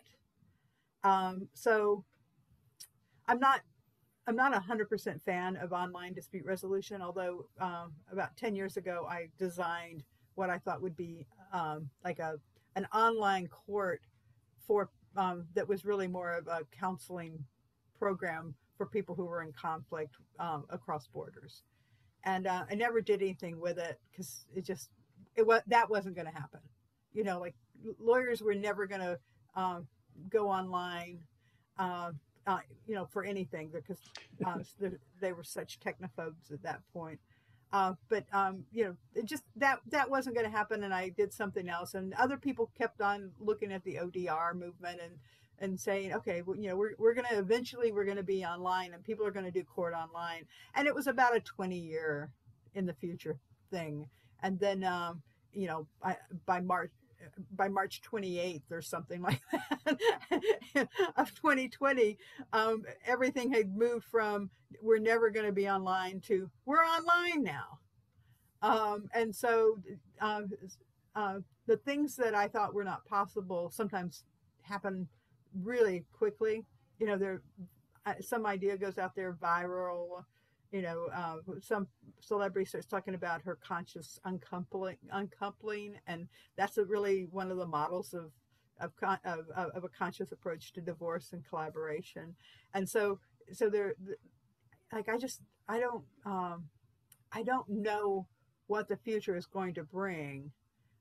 um, 1.04 1.48
so 1.54 2.04
I'm 3.26 3.38
not 3.38 3.60
I'm 4.26 4.36
not 4.36 4.54
a 4.54 4.60
hundred 4.60 4.88
percent 4.88 5.20
fan 5.22 5.56
of 5.56 5.72
online 5.72 6.12
dispute 6.12 6.44
resolution. 6.44 7.02
Although 7.02 7.46
um, 7.60 7.92
about 8.10 8.36
ten 8.36 8.54
years 8.54 8.76
ago, 8.76 9.06
I 9.08 9.28
designed 9.38 10.04
what 10.34 10.50
I 10.50 10.58
thought 10.58 10.82
would 10.82 10.96
be 10.96 11.26
um, 11.52 11.88
like 12.04 12.18
a 12.18 12.34
an 12.76 12.86
online 12.94 13.48
court 13.48 14.02
for 14.66 14.90
um, 15.16 15.46
that 15.54 15.68
was 15.68 15.84
really 15.84 16.08
more 16.08 16.32
of 16.32 16.46
a 16.46 16.60
counseling 16.78 17.44
program 17.98 18.54
for 18.76 18.86
people 18.86 19.14
who 19.14 19.26
were 19.26 19.42
in 19.42 19.52
conflict 19.52 20.16
um, 20.38 20.64
across 20.70 21.06
borders. 21.08 21.62
And 22.24 22.46
uh, 22.46 22.64
I 22.70 22.74
never 22.74 23.00
did 23.00 23.20
anything 23.20 23.60
with 23.60 23.78
it 23.78 23.98
because 24.10 24.46
it 24.54 24.64
just 24.64 24.90
it 25.34 25.46
was 25.46 25.62
that 25.66 25.90
wasn't 25.90 26.14
going 26.14 26.26
to 26.28 26.32
happen. 26.32 26.60
You 27.12 27.24
know, 27.24 27.40
like 27.40 27.54
lawyers 27.98 28.40
were 28.40 28.54
never 28.54 28.86
going 28.86 29.00
to 29.00 29.18
um, 29.54 29.86
go 30.30 30.48
online, 30.48 31.20
uh, 31.78 32.12
uh, 32.46 32.58
you 32.86 32.94
know, 32.94 33.06
for 33.06 33.24
anything 33.24 33.70
because 33.72 33.98
uh, 34.44 34.58
they 35.20 35.32
were 35.32 35.44
such 35.44 35.80
technophobes 35.80 36.52
at 36.52 36.62
that 36.62 36.80
point. 36.92 37.20
Uh, 37.72 37.94
but 38.10 38.24
um, 38.32 38.64
you 38.70 38.84
know, 38.84 38.96
it 39.14 39.24
just 39.24 39.44
that 39.56 39.78
that 39.88 40.10
wasn't 40.10 40.36
going 40.36 40.48
to 40.48 40.54
happen, 40.54 40.82
and 40.84 40.92
I 40.92 41.08
did 41.08 41.32
something 41.32 41.68
else. 41.68 41.94
And 41.94 42.12
other 42.14 42.36
people 42.36 42.70
kept 42.76 43.00
on 43.00 43.30
looking 43.40 43.72
at 43.72 43.82
the 43.84 43.96
ODR 43.96 44.54
movement 44.54 45.00
and 45.02 45.14
and 45.58 45.80
saying, 45.80 46.12
okay, 46.12 46.42
well, 46.42 46.56
you 46.56 46.68
know, 46.68 46.76
we're 46.76 46.94
we're 46.98 47.14
going 47.14 47.26
to 47.30 47.38
eventually 47.38 47.90
we're 47.90 48.04
going 48.04 48.18
to 48.18 48.22
be 48.22 48.44
online, 48.44 48.92
and 48.92 49.02
people 49.02 49.26
are 49.26 49.30
going 49.30 49.46
to 49.46 49.50
do 49.50 49.64
court 49.64 49.94
online. 49.94 50.44
And 50.74 50.86
it 50.86 50.94
was 50.94 51.06
about 51.06 51.34
a 51.34 51.40
20 51.40 51.78
year 51.78 52.30
in 52.74 52.84
the 52.84 52.94
future 52.94 53.38
thing. 53.70 54.06
And 54.42 54.58
then, 54.58 54.84
um, 54.84 55.22
you 55.52 55.66
know, 55.66 55.86
I, 56.02 56.16
by 56.46 56.60
March 56.60 56.90
by 57.54 57.68
March 57.68 58.00
28th 58.02 58.70
or 58.70 58.82
something 58.82 59.22
like 59.22 59.40
that 59.84 60.88
of 61.16 61.34
2020, 61.34 62.18
um, 62.52 62.84
everything 63.06 63.52
had 63.52 63.76
moved 63.76 64.04
from 64.04 64.50
we're 64.80 64.98
never 64.98 65.30
going 65.30 65.46
to 65.46 65.52
be 65.52 65.68
online 65.68 66.20
to 66.20 66.50
we're 66.64 66.78
online 66.78 67.42
now. 67.42 67.78
Um, 68.62 69.08
and 69.12 69.34
so 69.34 69.78
uh, 70.20 70.42
uh, 71.14 71.38
the 71.66 71.76
things 71.78 72.16
that 72.16 72.34
I 72.34 72.48
thought 72.48 72.74
were 72.74 72.84
not 72.84 73.04
possible 73.06 73.70
sometimes 73.70 74.24
happen 74.62 75.08
really 75.62 76.04
quickly. 76.12 76.64
You 76.98 77.06
know, 77.06 77.16
there 77.16 77.42
uh, 78.06 78.14
some 78.20 78.46
idea 78.46 78.76
goes 78.76 78.98
out 78.98 79.14
there 79.14 79.36
viral 79.42 80.24
you 80.72 80.82
know, 80.82 81.06
uh, 81.14 81.36
some 81.60 81.86
celebrity 82.20 82.66
starts 82.66 82.86
talking 82.86 83.14
about 83.14 83.42
her 83.42 83.56
conscious 83.56 84.18
uncoupling, 84.24 84.96
uncoupling, 85.12 85.96
and 86.06 86.28
that's 86.56 86.78
really 86.78 87.26
one 87.30 87.50
of 87.50 87.58
the 87.58 87.66
models 87.66 88.14
of 88.14 88.32
of, 88.80 88.90
of, 89.24 89.46
of 89.54 89.84
a 89.84 89.88
conscious 89.88 90.32
approach 90.32 90.72
to 90.72 90.80
divorce 90.80 91.32
and 91.32 91.46
collaboration. 91.48 92.34
And 92.74 92.88
so, 92.88 93.20
so 93.52 93.68
there, 93.68 93.94
like 94.92 95.08
I 95.08 95.18
just, 95.18 95.40
I 95.68 95.78
don't, 95.78 96.04
um, 96.24 96.64
I 97.30 97.42
don't 97.42 97.68
know 97.68 98.26
what 98.66 98.88
the 98.88 98.96
future 98.96 99.36
is 99.36 99.46
going 99.46 99.74
to 99.74 99.84
bring 99.84 100.50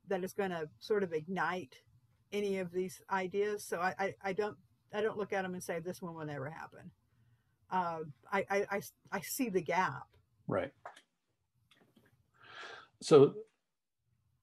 that 0.08 0.24
is 0.24 0.34
going 0.34 0.52
to 0.52 0.70
sort 0.80 1.04
of 1.04 1.14
ignite 1.14 1.78
any 2.32 2.60
of 2.60 2.72
these 2.72 3.02
ideas. 3.12 3.66
So 3.66 3.80
I, 3.80 3.96
I, 3.98 4.14
I 4.24 4.34
don't, 4.34 4.58
I 4.94 5.02
don't 5.02 5.18
look 5.18 5.34
at 5.34 5.44
them 5.44 5.54
and 5.54 5.64
say 5.64 5.80
this 5.80 6.02
one 6.02 6.14
will 6.14 6.26
never 6.26 6.50
happen 6.50 6.92
uh, 7.72 8.00
I, 8.32 8.46
I, 8.50 8.66
I, 8.72 8.82
I 9.12 9.22
see 9.22 9.50
the 9.50 9.62
gap. 9.62 10.08
Right. 10.48 10.72
So 13.02 13.36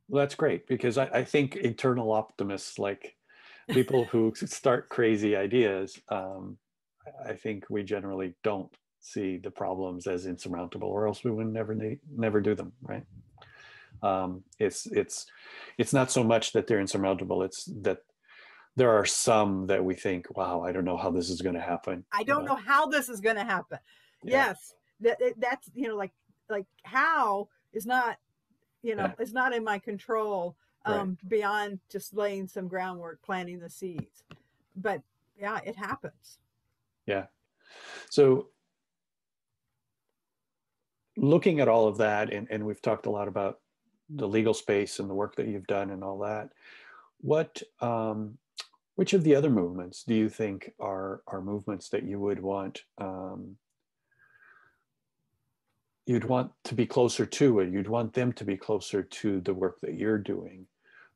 that's 0.08 0.34
great 0.34 0.66
because 0.66 0.98
I, 0.98 1.04
I 1.06 1.24
think 1.24 1.56
internal 1.56 2.12
optimists, 2.12 2.78
like 2.78 3.16
people 3.68 4.04
who 4.06 4.32
start 4.34 4.88
crazy 4.88 5.36
ideas, 5.36 5.98
um, 6.08 6.56
I 7.26 7.34
think 7.34 7.66
we 7.70 7.82
generally 7.82 8.34
don't 8.42 8.70
see 9.00 9.38
the 9.38 9.50
problems 9.50 10.06
as 10.06 10.26
insurmountable, 10.26 10.88
or 10.88 11.06
else 11.06 11.24
we 11.24 11.30
would 11.30 11.46
never 11.46 11.76
never 12.16 12.40
do 12.40 12.54
them, 12.54 12.72
right? 12.82 13.04
Um, 14.02 14.42
it's 14.58 14.86
it's 14.86 15.26
it's 15.78 15.92
not 15.92 16.10
so 16.10 16.22
much 16.22 16.52
that 16.52 16.66
they're 16.66 16.80
insurmountable; 16.80 17.42
it's 17.42 17.64
that 17.82 17.98
there 18.78 18.92
are 18.92 19.04
some 19.04 19.66
that 19.66 19.84
we 19.84 19.94
think, 19.94 20.36
wow, 20.36 20.62
I 20.62 20.70
don't 20.70 20.84
know 20.84 20.96
how 20.96 21.10
this 21.10 21.30
is 21.30 21.42
going 21.42 21.56
to 21.56 21.60
happen. 21.60 22.04
I 22.12 22.22
don't 22.22 22.44
know 22.44 22.54
how 22.54 22.86
this 22.86 23.08
is 23.08 23.20
going 23.20 23.34
to 23.34 23.44
happen. 23.44 23.78
Yeah. 24.22 24.46
Yes, 24.46 24.74
that 25.00 25.18
that's 25.38 25.68
you 25.74 25.88
know 25.88 25.96
like 25.96 26.12
like 26.48 26.66
how 26.84 27.48
is 27.72 27.86
not 27.86 28.18
you 28.82 28.94
know 28.94 29.04
yeah. 29.04 29.12
it's 29.18 29.32
not 29.32 29.52
in 29.52 29.62
my 29.62 29.78
control 29.78 30.56
um 30.86 31.10
right. 31.22 31.28
beyond 31.28 31.80
just 31.90 32.14
laying 32.14 32.46
some 32.46 32.68
groundwork, 32.68 33.20
planting 33.22 33.58
the 33.58 33.70
seeds. 33.70 34.22
But 34.76 35.02
yeah, 35.38 35.58
it 35.64 35.76
happens. 35.76 36.38
Yeah. 37.06 37.26
So 38.10 38.48
looking 41.16 41.60
at 41.60 41.68
all 41.68 41.88
of 41.88 41.98
that, 41.98 42.32
and, 42.32 42.46
and 42.50 42.64
we've 42.64 42.82
talked 42.82 43.06
a 43.06 43.10
lot 43.10 43.28
about 43.28 43.60
the 44.08 44.26
legal 44.26 44.54
space 44.54 45.00
and 45.00 45.10
the 45.10 45.14
work 45.14 45.36
that 45.36 45.48
you've 45.48 45.66
done 45.66 45.90
and 45.90 46.02
all 46.02 46.18
that. 46.20 46.50
What, 47.20 47.62
um, 47.80 48.38
which 48.98 49.12
of 49.12 49.22
the 49.22 49.36
other 49.36 49.48
movements 49.48 50.02
do 50.02 50.12
you 50.12 50.28
think 50.28 50.72
are 50.80 51.22
are 51.28 51.40
movements 51.40 51.88
that 51.90 52.02
you 52.02 52.18
would 52.18 52.42
want 52.42 52.82
um, 53.00 53.56
you'd 56.04 56.24
want 56.24 56.50
to 56.64 56.74
be 56.74 56.84
closer 56.84 57.24
to 57.24 57.60
it? 57.60 57.70
You'd 57.70 57.86
want 57.86 58.12
them 58.12 58.32
to 58.32 58.44
be 58.44 58.56
closer 58.56 59.04
to 59.04 59.40
the 59.42 59.54
work 59.54 59.78
that 59.82 59.94
you're 59.94 60.18
doing. 60.18 60.66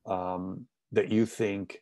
Um, 0.05 0.65
that 0.93 1.11
you 1.11 1.25
think 1.25 1.81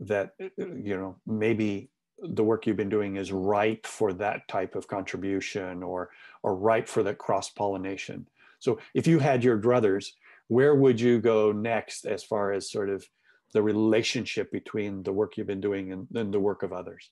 that 0.00 0.34
you 0.58 0.98
know 0.98 1.16
maybe 1.26 1.88
the 2.18 2.44
work 2.44 2.66
you've 2.66 2.76
been 2.76 2.90
doing 2.90 3.16
is 3.16 3.32
ripe 3.32 3.86
for 3.86 4.12
that 4.12 4.46
type 4.48 4.74
of 4.74 4.86
contribution 4.86 5.82
or 5.82 6.10
or 6.42 6.54
ripe 6.56 6.86
for 6.86 7.02
that 7.04 7.16
cross 7.16 7.48
pollination. 7.48 8.28
So 8.58 8.80
if 8.92 9.06
you 9.06 9.18
had 9.18 9.42
your 9.42 9.58
druthers, 9.58 10.08
where 10.48 10.74
would 10.74 11.00
you 11.00 11.20
go 11.20 11.52
next 11.52 12.04
as 12.04 12.22
far 12.22 12.52
as 12.52 12.70
sort 12.70 12.90
of 12.90 13.08
the 13.52 13.62
relationship 13.62 14.50
between 14.50 15.02
the 15.02 15.12
work 15.12 15.36
you've 15.36 15.46
been 15.46 15.60
doing 15.60 15.92
and, 15.92 16.06
and 16.14 16.32
the 16.32 16.40
work 16.40 16.62
of 16.62 16.72
others? 16.72 17.10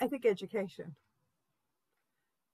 I 0.00 0.06
think 0.06 0.26
education. 0.26 0.94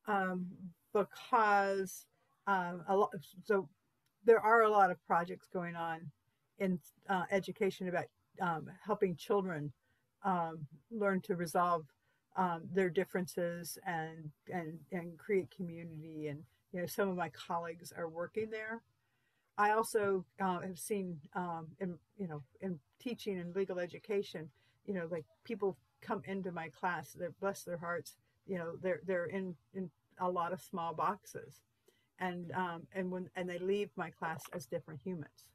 Um, 0.07 0.47
because 0.93 2.07
um, 2.47 2.83
a 2.89 2.97
lot, 2.97 3.11
so 3.45 3.69
there 4.25 4.41
are 4.41 4.63
a 4.63 4.71
lot 4.71 4.91
of 4.91 5.05
projects 5.07 5.49
going 5.53 5.77
on 5.77 6.11
in 6.59 6.79
uh, 7.09 7.25
education 7.31 7.89
about 7.89 8.05
um, 8.41 8.69
helping 8.85 9.17
children 9.17 9.73
um, 10.25 10.67
learn 10.91 11.21
to 11.23 11.37
resolve 11.37 11.85
um, 12.37 12.63
their 12.73 12.91
differences 12.91 13.79
and 13.87 14.31
and 14.53 14.79
and 14.93 15.19
create 15.19 15.55
community. 15.55 16.29
And 16.29 16.41
you 16.73 16.81
know, 16.81 16.87
some 16.87 17.09
of 17.09 17.17
my 17.17 17.31
colleagues 17.31 17.93
are 17.97 18.09
working 18.09 18.51
there. 18.51 18.83
I 19.57 19.71
also 19.71 20.25
uh, 20.41 20.61
have 20.61 20.79
seen 20.79 21.21
um, 21.35 21.69
in 21.81 21.97
you 22.19 22.29
know 22.29 22.43
in 22.61 22.79
teaching 22.99 23.39
and 23.39 23.55
legal 23.55 23.79
education, 23.79 24.51
you 24.87 24.95
know, 24.95 25.07
like 25.11 25.25
people 25.45 25.77
come 26.01 26.23
into 26.27 26.53
my 26.53 26.69
class, 26.69 27.13
they're 27.13 27.35
bless 27.41 27.63
their 27.63 27.79
hearts, 27.79 28.17
you 28.47 28.59
know, 28.59 28.77
they're 28.83 29.01
they're 29.07 29.27
in 29.27 29.55
in 29.75 29.91
a 30.19 30.29
lot 30.29 30.53
of 30.53 30.61
small 30.61 30.95
boxes, 30.95 31.61
and 32.19 32.53
um, 32.53 32.87
and 32.95 33.11
when 33.11 33.31
and 33.37 33.49
they 33.49 33.59
leave 33.59 33.91
my 33.97 34.11
class 34.11 34.43
as 34.53 34.67
different 34.67 35.01
humans, 35.03 35.47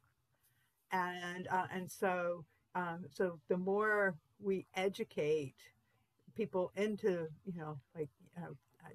and 0.92 1.46
uh, 1.48 1.66
and 1.72 1.90
so 1.90 2.44
um, 2.74 3.04
so 3.10 3.38
the 3.48 3.56
more 3.56 4.16
we 4.42 4.66
educate 4.74 5.54
people 6.34 6.72
into 6.76 7.28
you 7.44 7.52
know 7.56 7.78
like 7.94 8.08
uh, 8.38 8.48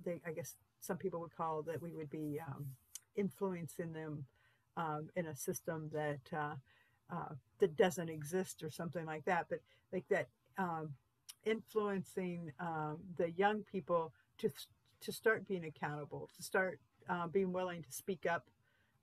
they, 0.03 0.19
I 0.25 0.31
guess 0.31 0.55
some 0.79 0.97
people 0.97 1.19
would 1.19 1.35
call 1.35 1.61
that 1.63 1.81
we 1.81 1.91
would 1.91 2.09
be 2.09 2.39
um, 2.47 2.65
influencing 3.15 3.93
them 3.93 4.25
um, 4.77 5.09
in 5.15 5.27
a 5.27 5.35
system 5.35 5.89
that 5.93 6.19
uh, 6.33 6.55
uh, 7.11 7.33
that 7.59 7.75
doesn't 7.75 8.09
exist 8.09 8.63
or 8.63 8.69
something 8.69 9.05
like 9.05 9.25
that, 9.25 9.45
but 9.49 9.59
like 9.93 10.07
that 10.09 10.27
um, 10.57 10.89
influencing 11.45 12.51
um, 12.59 12.97
the 13.17 13.31
young 13.31 13.61
people 13.63 14.13
to 14.39 14.49
to 15.01 15.11
start 15.11 15.47
being 15.47 15.65
accountable, 15.65 16.29
to 16.35 16.43
start 16.43 16.79
uh, 17.09 17.27
being 17.27 17.53
willing 17.53 17.83
to 17.83 17.91
speak 17.91 18.25
up, 18.25 18.47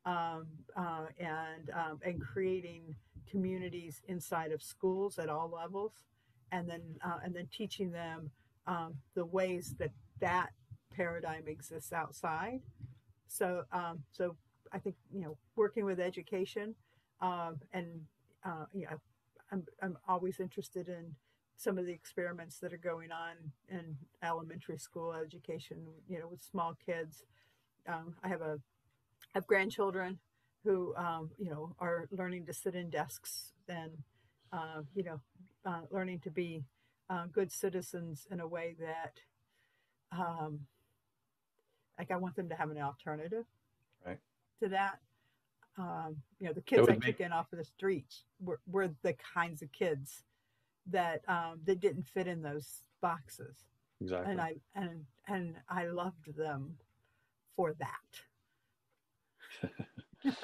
um, 0.05 0.47
uh, 0.77 1.07
and 1.19 1.71
um, 1.75 2.01
and 2.05 2.21
creating 2.21 2.97
communities 3.31 4.03
inside 4.09 4.53
of 4.53 4.63
schools 4.63 5.19
at 5.19 5.29
all 5.29 5.49
levels, 5.49 5.93
and 6.51 6.69
then 6.69 6.83
uh, 7.05 7.19
and 7.25 7.35
then 7.35 7.49
teaching 7.53 7.93
them 7.93 8.31
the 9.15 9.25
ways 9.25 9.75
that 9.79 9.91
that 10.21 10.51
paradigm 10.95 11.47
exists 11.47 11.93
outside. 11.93 12.61
So 13.29 13.65
so 14.11 14.37
I 14.73 14.79
think 14.79 14.97
you 15.13 15.21
know 15.23 15.37
working 15.57 15.85
with 15.85 16.01
education 16.01 16.75
um, 17.21 17.61
and 17.73 17.87
uh, 18.45 18.65
you 18.73 18.83
know 18.87 18.99
I'm 19.51 19.65
I'm 19.83 19.99
always 20.09 20.41
interested 20.41 20.89
in 20.89 21.15
some 21.57 21.79
of 21.79 21.87
the 21.87 21.93
experiments 21.93 22.59
that 22.59 22.73
are 22.73 22.79
going 22.79 23.13
on 23.13 23.35
in 23.69 23.97
elementary 24.23 24.79
school 24.79 25.13
education, 25.13 25.87
you 26.09 26.19
know, 26.19 26.27
with 26.29 26.43
small 26.43 26.77
kids. 26.85 27.23
Um, 27.89 28.17
I 28.25 28.29
have 28.29 28.43
a 28.43 28.59
I 29.35 29.39
have 29.39 29.47
grandchildren 29.47 30.19
who, 30.65 30.95
um, 30.97 31.31
you 31.39 31.51
know, 31.51 31.75
are 31.79 32.09
learning 32.11 32.47
to 32.47 32.53
sit 32.53 32.75
in 32.75 32.91
desks 32.91 33.53
and, 33.69 33.93
uh, 34.53 34.83
you 34.95 35.03
know, 35.03 35.21
uh, 35.65 35.83
learning 35.91 36.21
to 36.21 36.31
be 36.31 36.65
uh, 37.11 37.27
good 37.33 37.51
citizens 37.53 38.27
in 38.31 38.41
a 38.41 38.47
way 38.47 38.77
that, 38.81 39.21
um, 40.13 40.67
like, 41.99 42.11
I 42.11 42.17
want 42.17 42.37
them 42.37 42.49
to 42.49 42.55
have 42.55 42.71
an 42.71 42.79
alternative. 42.79 43.45
To 44.63 44.69
that. 44.69 44.99
Um, 45.79 46.17
you 46.39 46.47
know, 46.47 46.53
the 46.53 46.61
kids 46.61 46.89
I 46.89 46.97
took 46.97 47.21
in 47.21 47.33
off 47.33 47.53
of 47.53 47.59
the 47.59 47.65
streets 47.65 48.25
were, 48.41 48.61
were 48.67 48.91
the 49.03 49.15
kinds 49.35 49.63
of 49.63 49.73
kids 49.73 50.23
that 50.91 51.23
um, 51.29 51.61
that 51.65 51.81
didn't 51.81 52.07
fit 52.09 52.27
in 52.27 52.43
those 52.43 52.83
boxes. 53.01 53.57
Exactly. 54.01 54.33
And 54.33 54.41
I 54.41 54.55
and 54.75 55.05
and 55.29 55.55
I 55.69 55.87
loved 55.87 56.37
them 56.37 56.75
for 57.57 57.75
that. 57.75 57.89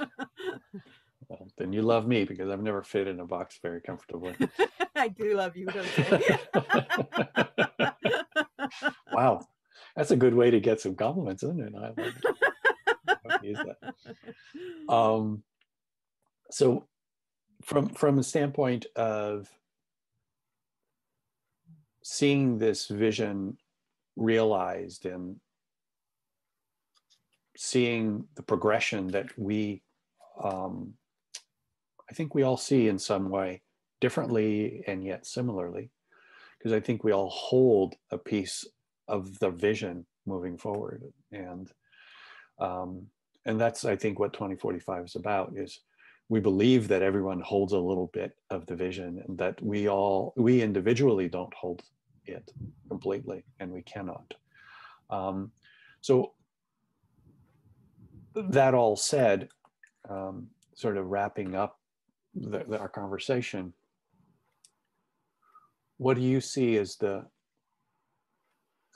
well, 1.28 1.48
then 1.57 1.72
you 1.72 1.83
love 1.83 2.07
me 2.07 2.24
because 2.24 2.50
I've 2.50 2.62
never 2.62 2.83
fit 2.83 3.09
in 3.09 3.20
a 3.20 3.26
box 3.26 3.59
very 3.62 3.81
comfortably. 3.81 4.35
I 4.94 5.09
do 5.09 5.35
love 5.37 5.57
you, 5.57 5.66
don't 5.66 5.87
wow, 9.12 9.46
that's 9.96 10.11
a 10.11 10.16
good 10.16 10.35
way 10.35 10.50
to 10.50 10.61
get 10.61 10.81
some 10.81 10.94
compliments, 10.94 11.42
isn't 11.42 11.74
it? 11.74 12.14
Use 13.48 13.58
that. 13.58 14.92
Um, 14.92 15.42
so, 16.50 16.87
from 17.62 17.88
from 17.90 18.18
a 18.18 18.22
standpoint 18.22 18.87
of 18.96 19.48
seeing 22.02 22.58
this 22.58 22.87
vision 22.87 23.58
realized 24.16 25.04
and 25.04 25.37
seeing 27.56 28.24
the 28.34 28.42
progression 28.42 29.08
that 29.08 29.26
we 29.37 29.82
um, 30.42 30.94
i 32.11 32.14
think 32.14 32.34
we 32.34 32.42
all 32.42 32.56
see 32.56 32.88
in 32.88 32.98
some 32.98 33.28
way 33.28 33.61
differently 34.00 34.82
and 34.87 35.04
yet 35.04 35.26
similarly 35.26 35.90
because 36.56 36.72
i 36.72 36.80
think 36.80 37.04
we 37.04 37.12
all 37.12 37.28
hold 37.28 37.94
a 38.11 38.18
piece 38.18 38.64
of 39.06 39.38
the 39.40 39.50
vision 39.50 40.06
moving 40.26 40.56
forward 40.56 41.02
and 41.30 41.72
um, 42.58 43.06
and 43.48 43.61
that's 43.61 43.84
i 43.84 43.96
think 43.96 44.18
what 44.18 44.32
2045 44.32 45.04
is 45.04 45.16
about 45.16 45.52
is 45.56 45.80
we 46.28 46.40
believe 46.40 46.88
that 46.88 47.02
everyone 47.02 47.40
holds 47.40 47.72
a 47.72 47.78
little 47.78 48.11
bit 48.12 48.37
of 48.50 48.66
the 48.66 48.76
vision 48.76 49.22
and 49.26 49.38
that 49.38 49.61
we 49.62 49.88
all 49.88 50.32
we 50.37 50.62
individually 50.62 51.28
don't 51.28 51.54
hold 51.54 51.82
it 52.28 52.52
completely, 52.88 53.44
and 53.58 53.72
we 53.72 53.82
cannot. 53.82 54.34
Um, 55.11 55.50
so 56.00 56.32
that 58.34 58.74
all 58.74 58.96
said, 58.96 59.48
um, 60.08 60.48
sort 60.74 60.96
of 60.96 61.06
wrapping 61.06 61.54
up 61.54 61.80
the, 62.34 62.64
the, 62.68 62.78
our 62.78 62.88
conversation, 62.88 63.72
what 65.96 66.16
do 66.16 66.22
you 66.22 66.40
see 66.40 66.76
as 66.76 66.96
the, 66.96 67.24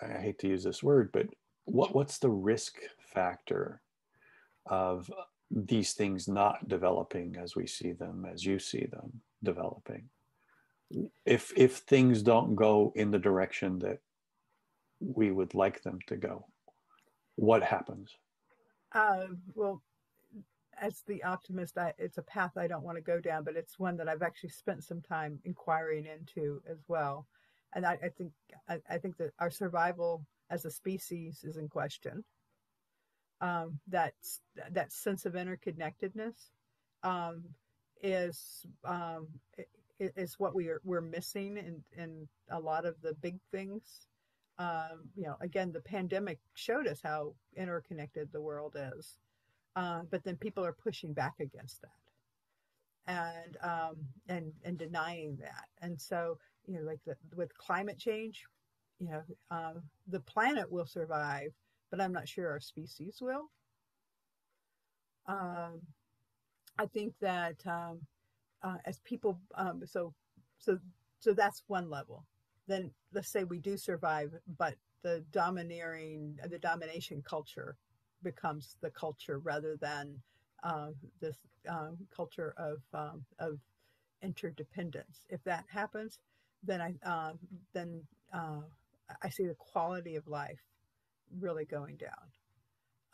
I 0.00 0.20
hate 0.20 0.38
to 0.40 0.48
use 0.48 0.62
this 0.62 0.82
word, 0.82 1.10
but 1.12 1.26
what, 1.64 1.94
what's 1.94 2.18
the 2.18 2.30
risk 2.30 2.76
factor 3.00 3.80
of 4.66 5.10
these 5.50 5.92
things 5.92 6.28
not 6.28 6.68
developing 6.68 7.36
as 7.36 7.54
we 7.54 7.66
see 7.66 7.92
them, 7.92 8.26
as 8.30 8.44
you 8.44 8.58
see 8.58 8.86
them 8.86 9.20
developing? 9.42 10.08
if 11.24 11.52
if 11.56 11.78
things 11.78 12.22
don't 12.22 12.54
go 12.54 12.92
in 12.96 13.10
the 13.10 13.18
direction 13.18 13.78
that 13.78 13.98
we 15.00 15.30
would 15.30 15.54
like 15.54 15.82
them 15.82 15.98
to 16.06 16.16
go 16.16 16.46
what 17.36 17.62
happens? 17.62 18.14
Uh, 18.94 19.28
well 19.54 19.82
as 20.80 21.02
the 21.06 21.22
optimist 21.22 21.78
I, 21.78 21.94
it's 21.98 22.18
a 22.18 22.22
path 22.22 22.52
i 22.56 22.66
don't 22.66 22.82
want 22.82 22.96
to 22.96 23.02
go 23.02 23.20
down 23.20 23.44
but 23.44 23.56
it's 23.56 23.78
one 23.78 23.96
that 23.98 24.08
i've 24.08 24.22
actually 24.22 24.50
spent 24.50 24.84
some 24.84 25.00
time 25.00 25.38
inquiring 25.44 26.06
into 26.06 26.60
as 26.70 26.78
well. 26.88 27.26
And 27.74 27.86
i, 27.86 27.98
I 28.02 28.08
think 28.08 28.32
I, 28.68 28.78
I, 28.88 28.98
think 28.98 29.16
that 29.18 29.32
our 29.38 29.50
survival 29.50 30.26
as 30.50 30.64
a 30.64 30.70
species 30.70 31.44
is 31.44 31.56
in 31.56 31.68
question 31.68 32.24
um, 33.42 33.78
that 33.88 34.14
that 34.70 34.92
sense 34.92 35.26
of 35.26 35.34
interconnectedness 35.34 36.50
um, 37.02 37.42
is 38.02 38.64
um, 38.84 39.28
is 39.98 40.38
what 40.38 40.54
we 40.54 40.68
are 40.68 40.80
we're 40.84 41.00
missing 41.02 41.58
in 41.58 41.82
in 42.02 42.28
a 42.50 42.58
lot 42.58 42.86
of 42.86 42.94
the 43.02 43.14
big 43.14 43.38
things. 43.50 44.06
Um, 44.58 45.10
you 45.16 45.24
know, 45.24 45.36
again, 45.40 45.72
the 45.72 45.80
pandemic 45.80 46.38
showed 46.54 46.86
us 46.86 47.00
how 47.02 47.34
interconnected 47.56 48.30
the 48.32 48.40
world 48.40 48.76
is, 48.96 49.18
uh, 49.76 50.02
but 50.10 50.24
then 50.24 50.36
people 50.36 50.64
are 50.64 50.72
pushing 50.74 51.12
back 51.12 51.34
against 51.40 51.82
that 51.82 51.90
and 53.06 53.56
um, 53.62 53.96
and 54.28 54.52
and 54.64 54.78
denying 54.78 55.36
that. 55.40 55.66
And 55.80 56.00
so, 56.00 56.38
you 56.66 56.74
know, 56.74 56.82
like 56.82 57.00
the, 57.06 57.16
with 57.34 57.56
climate 57.56 57.98
change, 57.98 58.44
you 59.00 59.08
know, 59.10 59.22
um, 59.50 59.82
the 60.08 60.20
planet 60.20 60.70
will 60.70 60.86
survive, 60.86 61.52
but 61.92 62.02
I'm 62.02 62.12
not 62.14 62.28
sure 62.28 62.50
our 62.50 62.60
species 62.60 63.18
will. 63.22 63.50
um, 65.28 65.80
I 66.78 66.86
think 66.86 67.14
that 67.20 67.56
um, 67.66 68.00
uh, 68.62 68.76
as 68.86 69.00
people, 69.04 69.40
um, 69.56 69.82
so 69.86 70.14
so 70.58 70.78
so 71.20 71.34
that's 71.34 71.62
one 71.68 71.90
level. 71.90 72.24
Then 72.68 72.92
let's 73.14 73.32
say 73.32 73.44
we 73.44 73.60
do 73.60 73.78
survive, 73.78 74.32
but 74.58 74.74
the 75.04 75.24
domineering, 75.32 76.38
the 76.50 76.58
domination 76.58 77.22
culture 77.28 77.76
becomes 78.22 78.76
the 78.82 78.90
culture 78.90 79.38
rather 79.40 79.76
than 79.80 80.16
uh, 80.64 80.90
this 81.20 81.36
um, 81.68 81.98
culture 82.16 82.54
of 82.58 82.78
um, 82.94 83.24
of 83.40 83.58
interdependence. 84.22 85.26
If 85.30 85.42
that 85.44 85.64
happens, 85.72 86.18
then 86.64 86.80
I 86.82 86.94
um, 87.08 87.38
then 87.74 88.02
uh, 88.34 88.62
I 89.22 89.30
see 89.30 89.46
the 89.46 89.56
quality 89.58 90.16
of 90.16 90.28
life 90.28 90.60
really 91.38 91.64
going 91.64 91.96
down, 91.96 92.28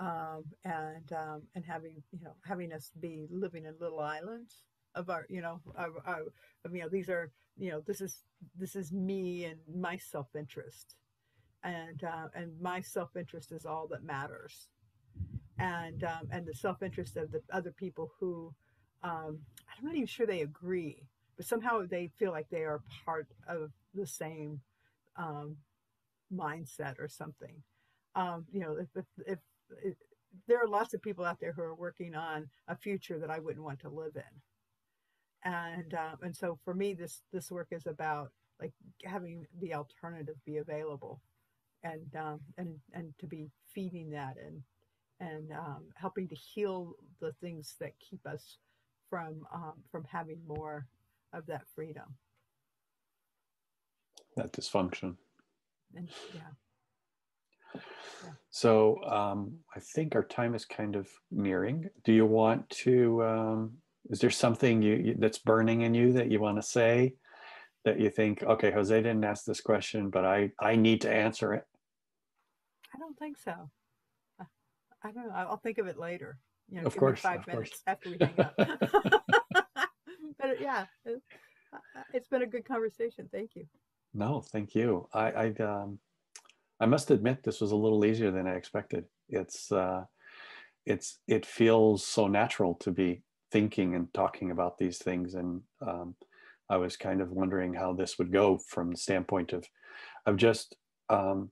um, 0.01 0.45
and 0.65 1.13
um, 1.13 1.43
and 1.55 1.65
having 1.65 2.03
you 2.13 2.25
know 2.25 2.35
having 2.45 2.73
us 2.73 2.91
be 3.01 3.27
living 3.31 3.65
in 3.65 3.75
little 3.81 4.01
islands 4.01 4.63
of 4.95 5.11
our 5.11 5.27
you 5.29 5.41
know 5.41 5.61
of, 5.77 5.93
of 6.07 6.75
you 6.75 6.83
know 6.83 6.89
these 6.89 7.09
are 7.09 7.31
you 7.57 7.71
know 7.71 7.81
this 7.87 8.01
is 8.01 8.25
this 8.57 8.77
is 8.77 8.93
me 8.93 9.45
and 9.45 9.59
my 9.75 9.97
self 9.97 10.29
interest, 10.37 10.97
and 11.63 12.05
uh, 12.05 12.29
and 12.35 12.61
my 12.61 12.81
self 12.81 13.17
interest 13.17 13.53
is 13.53 13.65
all 13.65 13.87
that 13.89 14.05
matters, 14.05 14.69
and 15.59 16.05
um, 16.05 16.29
and 16.31 16.47
the 16.47 16.55
self 16.55 16.83
interest 16.83 17.17
of 17.17 17.31
the 17.33 17.43
other 17.53 17.73
people 17.73 18.11
who 18.19 18.55
um, 19.03 19.39
I'm 19.79 19.85
not 19.85 19.95
even 19.95 20.07
sure 20.07 20.27
they 20.27 20.41
agree, 20.41 21.03
but 21.37 21.47
somehow 21.47 21.83
they 21.87 22.11
feel 22.19 22.33
like 22.33 22.49
they 22.51 22.65
are 22.65 22.83
part 23.05 23.29
of 23.47 23.71
the 23.95 24.07
same 24.07 24.61
um, 25.17 25.57
mindset 26.35 26.99
or 26.99 27.09
something. 27.09 27.63
Um, 28.19 28.45
you 28.51 28.61
know, 28.61 28.77
if, 28.77 28.89
if, 28.97 29.05
if, 29.27 29.39
if, 29.85 29.95
there 30.47 30.61
are 30.63 30.69
lots 30.69 30.93
of 30.93 31.01
people 31.01 31.25
out 31.25 31.39
there 31.41 31.53
who 31.53 31.63
are 31.63 31.75
working 31.75 32.15
on 32.15 32.49
a 32.67 32.77
future 32.77 33.19
that 33.19 33.31
I 33.31 33.39
wouldn't 33.39 33.65
want 33.65 33.81
to 33.81 33.89
live 33.89 34.17
in, 34.17 35.53
and 35.53 35.95
uh, 35.95 36.17
and 36.23 36.37
so 36.37 36.59
for 36.65 36.75
me, 36.75 36.95
this 36.95 37.23
this 37.33 37.51
work 37.51 37.69
is 37.71 37.87
about 37.87 38.33
like 38.61 38.73
having 39.05 39.47
the 39.61 39.75
alternative 39.75 40.35
be 40.45 40.57
available, 40.57 41.21
and 41.83 42.15
um, 42.17 42.41
and 42.57 42.75
and 42.93 43.15
to 43.21 43.27
be 43.27 43.51
feeding 43.73 44.11
that 44.11 44.37
and 44.45 44.63
and 45.21 45.53
um, 45.53 45.85
helping 45.95 46.29
to 46.29 46.35
heal 46.35 46.95
the 47.21 47.33
things 47.41 47.77
that 47.81 47.93
keep 47.99 48.27
us 48.27 48.59
from 49.09 49.47
um, 49.55 49.75
from 49.91 50.05
having 50.05 50.41
more 50.47 50.87
of 51.33 51.47
that 51.47 51.63
freedom. 51.75 52.17
That 54.37 54.53
dysfunction. 54.53 55.17
And, 55.97 56.09
yeah. 56.35 56.43
So 58.51 59.03
um, 59.05 59.59
I 59.77 59.81
think 59.81 60.15
our 60.15 60.25
time 60.25 60.55
is 60.55 60.65
kind 60.65 60.97
of 60.97 61.09
nearing. 61.31 61.89
Do 62.05 62.13
you 62.13 62.27
want 62.27 62.69
to? 62.71 63.23
Um, 63.25 63.73
is 64.11 64.21
there 64.21 64.31
something 64.31 64.81
you, 64.83 64.95
you 64.95 65.15
that's 65.19 65.39
burning 65.39 65.83
in 65.83 65.95
you 65.95 66.13
that 66.15 66.31
you 66.31 66.41
want 66.41 66.57
to 66.57 66.63
say? 66.63 67.15
That 67.85 68.01
you 68.01 68.11
think, 68.11 68.43
okay, 68.43 68.71
Jose 68.71 68.95
didn't 68.95 69.25
ask 69.25 69.45
this 69.45 69.61
question, 69.61 70.11
but 70.11 70.25
I 70.25 70.51
I 70.61 70.77
need 70.77 71.03
to 71.03 71.13
answer 71.13 71.55
it. 71.55 71.65
I 72.95 72.99
don't 72.99 73.19
think 73.19 73.39
so. 73.39 73.71
I 75.03 75.13
don't 75.13 75.29
know. 75.29 75.35
I'll 75.35 75.59
think 75.59 75.79
of 75.79 75.87
it 75.87 75.99
later. 75.99 76.39
You 76.71 76.81
know, 76.81 76.87
of 76.87 76.97
course, 76.97 77.21
five 77.21 77.41
of 77.41 77.47
minutes 77.47 77.71
course. 77.71 77.83
after 77.87 78.11
we 78.11 78.17
hang 78.21 78.41
up. 78.41 78.55
but 80.39 80.61
yeah, 80.61 80.87
it's 82.13 82.29
been 82.29 82.43
a 82.43 82.47
good 82.47 82.67
conversation. 82.67 83.29
Thank 83.33 83.53
you. 83.55 83.67
No, 84.13 84.41
thank 84.41 84.75
you. 84.75 85.09
I 85.15 85.31
I, 85.31 85.47
um, 85.63 85.99
I 86.81 86.87
must 86.87 87.11
admit 87.11 87.43
this 87.43 87.61
was 87.61 87.73
a 87.73 87.77
little 87.77 88.05
easier 88.05 88.31
than 88.31 88.47
I 88.47 88.55
expected. 88.55 89.05
It's 89.29 89.73
uh, 89.73 90.05
it's 90.87 91.19
it 91.27 91.45
feels 91.45 92.07
so 92.07 92.29
natural 92.29 92.75
to 92.77 92.91
be 92.91 93.23
thinking 93.51 93.95
and 93.95 94.13
talking 94.15 94.51
about 94.51 94.79
these 94.79 94.99
things, 94.99 95.35
and 95.35 95.63
um, 95.87 96.15
I 96.71 96.77
was 96.77 96.97
kind 96.97 97.21
of 97.21 97.31
wondering 97.31 97.75
how 97.75 97.93
this 97.93 98.19
would 98.19 98.33
go 98.33 98.59
from 98.59 98.91
the 98.91 98.97
standpoint 98.97 99.53
of 99.53 99.67
of 100.27 100.37
just 100.37 100.77
um, 101.11 101.51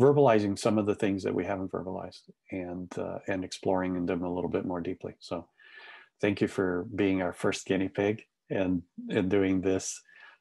verbalizing 0.00 0.58
some 0.58 0.78
of 0.78 0.86
the 0.86 0.94
things 0.94 1.22
that 1.24 1.34
we 1.34 1.44
haven't 1.44 1.72
verbalized 1.72 2.30
and 2.50 2.90
uh, 2.98 3.18
and 3.28 3.44
exploring 3.44 4.06
them 4.06 4.22
a 4.22 4.32
little 4.32 4.50
bit 4.50 4.64
more 4.64 4.80
deeply. 4.80 5.14
So 5.18 5.48
thank 6.20 6.40
you 6.40 6.48
for 6.48 6.86
being 6.94 7.22
our 7.22 7.32
first 7.32 7.66
guinea 7.66 7.88
pig 7.88 8.22
and 8.50 8.82
and 9.08 9.28
doing 9.28 9.60
this 9.60 10.00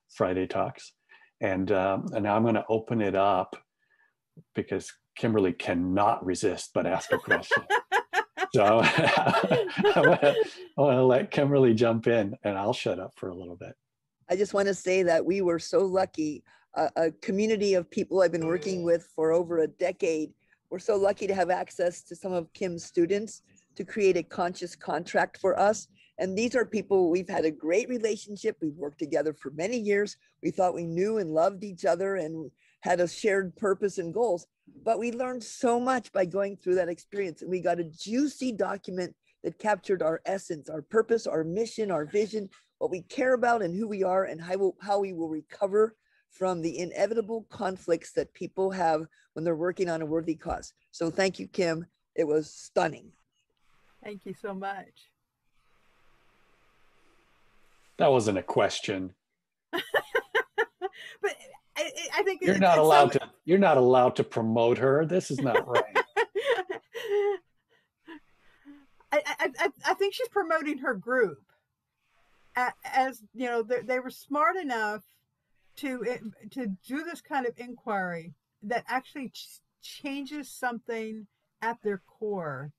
Friday 0.10 0.48
talks. 0.48 0.94
And 1.42 1.72
um, 1.72 2.06
and 2.14 2.24
now 2.24 2.36
I'm 2.36 2.44
going 2.44 2.56
to 2.56 2.66
open 2.70 3.02
it 3.02 3.16
up 3.16 3.56
because 4.56 4.92
Kimberly 5.16 5.54
cannot 5.54 6.26
resist 6.26 6.72
but 6.74 6.86
ask 6.86 7.12
a 7.12 7.18
question. 7.18 7.64
so 8.54 8.82
I 8.84 10.36
want 10.78 10.98
to 10.98 11.04
let 11.04 11.32
Kimberly 11.32 11.74
jump 11.74 12.08
in 12.08 12.36
and 12.44 12.58
I'll 12.58 12.74
shut 12.74 13.00
up 13.00 13.12
for 13.16 13.30
a 13.30 13.36
little 13.36 13.56
bit. 13.56 13.76
I 14.30 14.36
just 14.36 14.54
want 14.54 14.68
to 14.68 14.74
say 14.74 15.04
that 15.04 15.26
we 15.26 15.42
were 15.42 15.60
so 15.60 15.80
lucky 15.80 16.44
a, 16.76 16.90
a 16.96 17.12
community 17.12 17.74
of 17.74 17.90
people 17.90 18.22
I've 18.22 18.32
been 18.32 18.48
working 18.48 18.84
with 18.84 19.08
for 19.16 19.32
over 19.32 19.60
a 19.60 19.68
decade. 19.68 20.32
We're 20.70 20.80
so 20.80 20.96
lucky 20.96 21.28
to 21.28 21.34
have 21.34 21.50
access 21.50 22.04
to 22.04 22.16
some 22.16 22.32
of 22.32 22.52
Kim's 22.54 22.86
students 22.86 23.42
to 23.76 23.84
create 23.84 24.18
a 24.18 24.24
conscious 24.24 24.76
contract 24.76 25.38
for 25.38 25.60
us. 25.60 25.88
And 26.20 26.38
these 26.38 26.56
are 26.56 26.66
people 26.66 27.10
we've 27.10 27.30
had 27.30 27.46
a 27.46 27.52
great 27.52 27.88
relationship. 27.90 28.58
We've 28.62 28.76
worked 28.76 29.00
together 29.00 29.34
for 29.34 29.52
many 29.52 29.78
years. 29.78 30.18
We 30.44 30.52
thought 30.52 30.74
we 30.74 30.86
knew 30.86 31.18
and 31.18 31.32
loved 31.32 31.64
each 31.64 31.86
other 31.86 32.18
and 32.18 32.52
had 32.82 33.00
a 33.00 33.08
shared 33.08 33.56
purpose 33.56 33.98
and 33.98 34.14
goals. 34.14 34.48
But 34.84 35.00
we 35.00 35.12
learned 35.12 35.44
so 35.44 35.80
much 35.80 36.12
by 36.12 36.26
going 36.26 36.58
through 36.58 36.76
that 36.76 36.90
experience. 36.90 37.42
And 37.42 37.52
we 37.52 37.60
got 37.60 37.80
a 37.80 37.84
juicy 37.84 38.52
document 38.52 39.16
that 39.44 39.60
captured 39.60 40.02
our 40.02 40.22
essence, 40.26 40.70
our 40.70 40.82
purpose, 40.82 41.28
our 41.28 41.44
mission, 41.44 41.92
our 41.92 42.06
vision, 42.06 42.50
what 42.78 42.92
we 42.92 43.02
care 43.04 43.34
about, 43.34 43.62
and 43.62 43.76
who 43.76 43.88
we 43.88 44.04
are, 44.04 44.26
and 44.26 44.42
how, 44.42 44.74
how 44.82 45.00
we 45.00 45.14
will 45.14 45.30
recover 45.30 45.96
from 46.32 46.62
the 46.62 46.80
inevitable 46.80 47.46
conflicts 47.50 48.14
that 48.14 48.34
people 48.34 48.72
have 48.72 49.06
when 49.34 49.44
they're 49.44 49.56
working 49.56 49.90
on 49.90 50.02
a 50.02 50.06
worthy 50.06 50.36
cause. 50.36 50.74
So 50.92 51.10
thank 51.10 51.40
you, 51.40 51.48
Kim. 51.48 51.86
It 52.16 52.28
was 52.28 52.54
stunning. 52.54 53.12
Thank 54.04 54.26
you 54.26 54.34
so 54.34 54.54
much. 54.54 55.10
That 57.98 58.12
wasn't 58.12 58.38
a 58.38 58.44
question. 58.44 59.14
but 59.72 61.36
I, 61.80 61.92
I, 62.18 62.24
think 62.24 62.42
you're 62.42 62.58
not 62.58 62.78
allowed 62.78 63.14
so... 63.14 63.20
to. 63.20 63.30
You're 63.46 63.58
not 63.58 63.78
allowed 63.78 64.16
to 64.18 64.24
promote 64.24 64.78
her. 64.78 65.06
This 65.06 65.32
is 65.32 65.40
not 65.40 65.68
right. 65.68 65.84
I, 69.12 69.22
I, 69.40 69.70
I 69.88 69.94
think 69.96 70.14
she's 70.14 70.28
promoting 70.28 70.78
her 70.80 70.94
group 70.94 71.40
as 72.84 73.22
you 73.34 73.48
know 73.48 73.64
they 73.64 74.00
were 74.00 74.10
smart 74.10 74.56
enough 74.58 75.04
to 75.78 76.04
eh, 76.08 76.18
to 76.52 76.68
do 76.86 77.04
this 77.04 77.22
kind 77.22 77.46
of 77.46 77.54
inquiry 77.58 78.34
that 78.64 78.84
actually 78.88 79.30
ch- 79.30 79.62
changes 79.82 80.50
something 80.50 81.26
at 81.62 81.78
their 81.84 82.02
core 82.08 82.72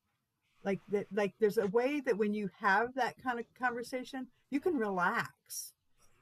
like 0.64 0.80
that 0.90 1.07
like 1.12 1.32
there's 1.40 1.59
a 1.59 1.66
way 1.68 2.01
that 2.01 2.16
when 2.16 2.34
you 2.34 2.51
have 2.61 2.94
that 2.94 3.14
kind 3.22 3.38
of 3.38 3.46
conversation 3.59 4.26
you 4.51 4.61
can 4.61 4.76
relax 4.76 5.72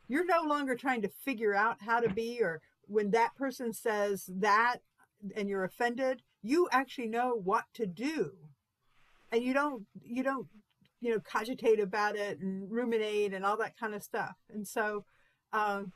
you're 0.09 0.25
no 0.25 0.43
longer 0.43 0.75
trying 0.75 1.03
to 1.03 1.09
figure 1.25 1.55
out 1.55 1.77
how 1.81 2.01
to 2.01 2.09
be 2.09 2.41
or 2.41 2.61
when 2.89 3.11
that 3.13 3.37
person 3.37 3.73
says 3.73 4.29
that 4.29 4.79
and 5.37 5.49
you're 5.49 5.65
offended 5.65 6.23
you 6.43 6.69
actually 6.71 7.09
know 7.09 7.41
what 7.43 7.65
to 7.75 7.87
do. 7.87 8.33
And 9.31 9.43
you 9.43 9.53
don't 9.53 9.85
you 10.03 10.23
don't 10.23 10.47
you 11.01 11.11
know 11.11 11.21
cogitate 11.21 11.81
about 11.81 12.17
it 12.17 12.41
and 12.41 12.71
ruminate 12.71 13.35
and 13.35 13.45
all 13.45 13.57
that 13.59 13.79
kind 13.79 13.95
of 13.95 14.03
stuff. 14.03 14.37
And 14.53 14.67
so 14.67 15.05
um, 15.53 15.93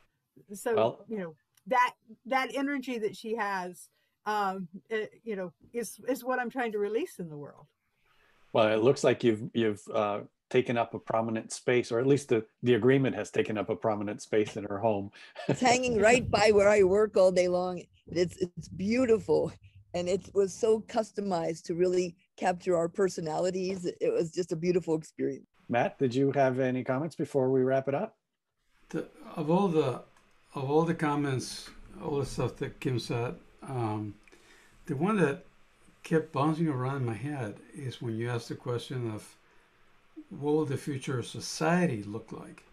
so 0.53 0.75
well, 0.75 1.05
you 1.07 1.17
know 1.17 1.35
that 1.67 1.93
that 2.25 2.49
energy 2.53 2.97
that 2.99 3.15
she 3.15 3.35
has 3.35 3.89
um 4.25 4.67
it, 4.89 5.11
eh, 5.13 5.17
you 5.23 5.35
know 5.35 5.51
is 5.73 5.99
is 6.07 6.23
what 6.23 6.39
i'm 6.39 6.49
trying 6.49 6.71
to 6.71 6.79
release 6.79 7.19
in 7.19 7.29
the 7.29 7.37
world. 7.37 7.65
Well 8.51 8.67
it 8.67 8.83
looks 8.83 9.03
like 9.03 9.23
you've 9.23 9.49
you've 9.53 9.81
uh 9.93 10.21
taken 10.53 10.77
up 10.77 10.93
a 10.93 10.99
prominent 10.99 11.51
space 11.51 11.91
or 11.91 11.97
at 11.99 12.05
least 12.05 12.29
the 12.29 12.45
the 12.61 12.75
agreement 12.75 13.15
has 13.15 13.31
taken 13.31 13.57
up 13.57 13.69
a 13.69 13.75
prominent 13.75 14.21
space 14.21 14.55
in 14.55 14.63
her 14.65 14.77
home. 14.77 15.11
It's 15.47 15.59
hanging 15.71 15.99
right 15.99 16.25
by 16.39 16.51
where 16.51 16.69
i 16.69 16.83
work 16.83 17.17
all 17.17 17.31
day 17.31 17.47
long. 17.47 17.81
It's 18.07 18.37
it's 18.37 18.67
beautiful. 18.67 19.51
And 19.95 20.07
it 20.07 20.23
was 20.33 20.53
so 20.53 20.69
customized 20.97 21.63
to 21.67 21.73
really 21.83 22.15
capture 22.37 22.75
our 22.77 22.89
personalities. 23.01 23.79
It 24.07 24.11
was 24.17 24.31
just 24.31 24.51
a 24.51 24.55
beautiful 24.55 24.93
experience. 24.95 25.47
Matt 25.69 25.97
did 25.97 26.13
you 26.13 26.31
have 26.43 26.59
any 26.59 26.83
comments 26.83 27.15
before 27.15 27.49
we 27.55 27.61
wrap 27.69 27.87
it 27.87 27.95
up? 27.95 28.15
The, 28.89 29.07
of 29.35 29.49
all 29.49 29.67
the 29.79 29.89
of 30.59 30.69
all 30.71 30.83
the 30.83 30.99
comments, 31.09 31.47
all 32.03 32.17
the 32.19 32.27
stuff 32.35 32.57
that 32.57 32.79
Kim 32.79 32.99
said, 32.99 33.33
um, 33.63 34.13
the 34.85 34.95
one 34.95 35.17
that 35.17 35.45
kept 36.03 36.31
bouncing 36.31 36.67
around 36.67 36.97
in 36.97 37.05
my 37.13 37.19
head 37.31 37.55
is 37.73 38.01
when 38.03 38.13
you 38.19 38.29
asked 38.29 38.49
the 38.49 38.61
question 38.69 38.99
of 39.15 39.21
what 40.39 40.53
will 40.53 40.65
the 40.65 40.77
future 40.77 41.19
of 41.19 41.25
society 41.25 42.03
look 42.03 42.31
like? 42.31 42.63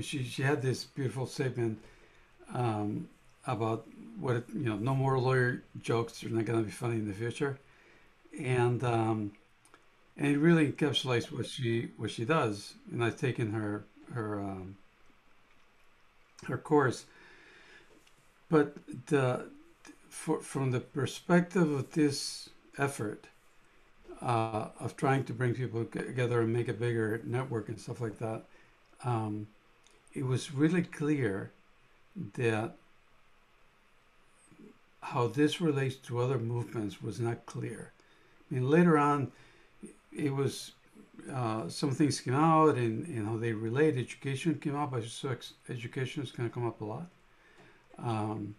She, 0.00 0.24
she 0.24 0.42
had 0.42 0.60
this 0.60 0.84
beautiful 0.84 1.26
statement 1.26 1.78
um, 2.52 3.08
about 3.46 3.86
what, 4.18 4.44
you 4.52 4.68
know, 4.68 4.76
no 4.76 4.94
more 4.94 5.18
lawyer 5.18 5.62
jokes 5.80 6.24
are 6.24 6.28
not 6.28 6.44
going 6.44 6.58
to 6.58 6.64
be 6.64 6.70
funny 6.70 6.96
in 6.96 7.06
the 7.06 7.14
future. 7.14 7.58
And, 8.38 8.82
um, 8.82 9.32
and 10.16 10.26
it 10.28 10.38
really 10.38 10.70
encapsulates 10.70 11.30
what 11.30 11.46
she 11.46 11.90
what 11.96 12.10
she 12.10 12.24
does. 12.24 12.74
And 12.92 13.02
I've 13.04 13.18
taken 13.18 13.52
her 13.52 13.84
her 14.12 14.40
um, 14.40 14.76
her 16.46 16.58
course, 16.58 17.04
but 18.48 18.76
the 19.06 19.46
for, 20.08 20.40
from 20.40 20.70
the 20.70 20.80
perspective 20.80 21.70
of 21.70 21.92
this 21.92 22.50
effort 22.78 23.26
uh, 24.24 24.68
of 24.80 24.96
trying 24.96 25.22
to 25.24 25.32
bring 25.32 25.54
people 25.54 25.84
together 25.84 26.40
and 26.40 26.52
make 26.52 26.68
a 26.68 26.72
bigger 26.72 27.20
network 27.24 27.68
and 27.68 27.78
stuff 27.78 28.00
like 28.00 28.18
that, 28.18 28.42
um, 29.04 29.46
it 30.14 30.24
was 30.24 30.54
really 30.54 30.82
clear 30.82 31.50
that 32.34 32.76
how 35.00 35.26
this 35.26 35.60
relates 35.60 35.96
to 35.96 36.20
other 36.20 36.38
movements 36.38 37.02
was 37.02 37.20
not 37.20 37.44
clear. 37.44 37.92
I 38.50 38.54
mean, 38.54 38.70
later 38.70 38.96
on, 38.96 39.30
it 40.16 40.32
was 40.34 40.72
uh, 41.32 41.68
some 41.68 41.90
things 41.90 42.20
came 42.20 42.34
out 42.34 42.76
and, 42.76 43.06
and 43.06 43.28
how 43.28 43.36
they 43.36 43.52
relate. 43.52 43.98
Education 43.98 44.54
came 44.54 44.76
up. 44.76 44.94
I 44.94 45.00
suspect 45.00 45.52
education 45.68 46.22
is 46.22 46.32
going 46.32 46.48
to 46.48 46.54
come 46.54 46.66
up 46.66 46.80
a 46.80 46.84
lot. 46.84 47.06
Um, 47.98 48.54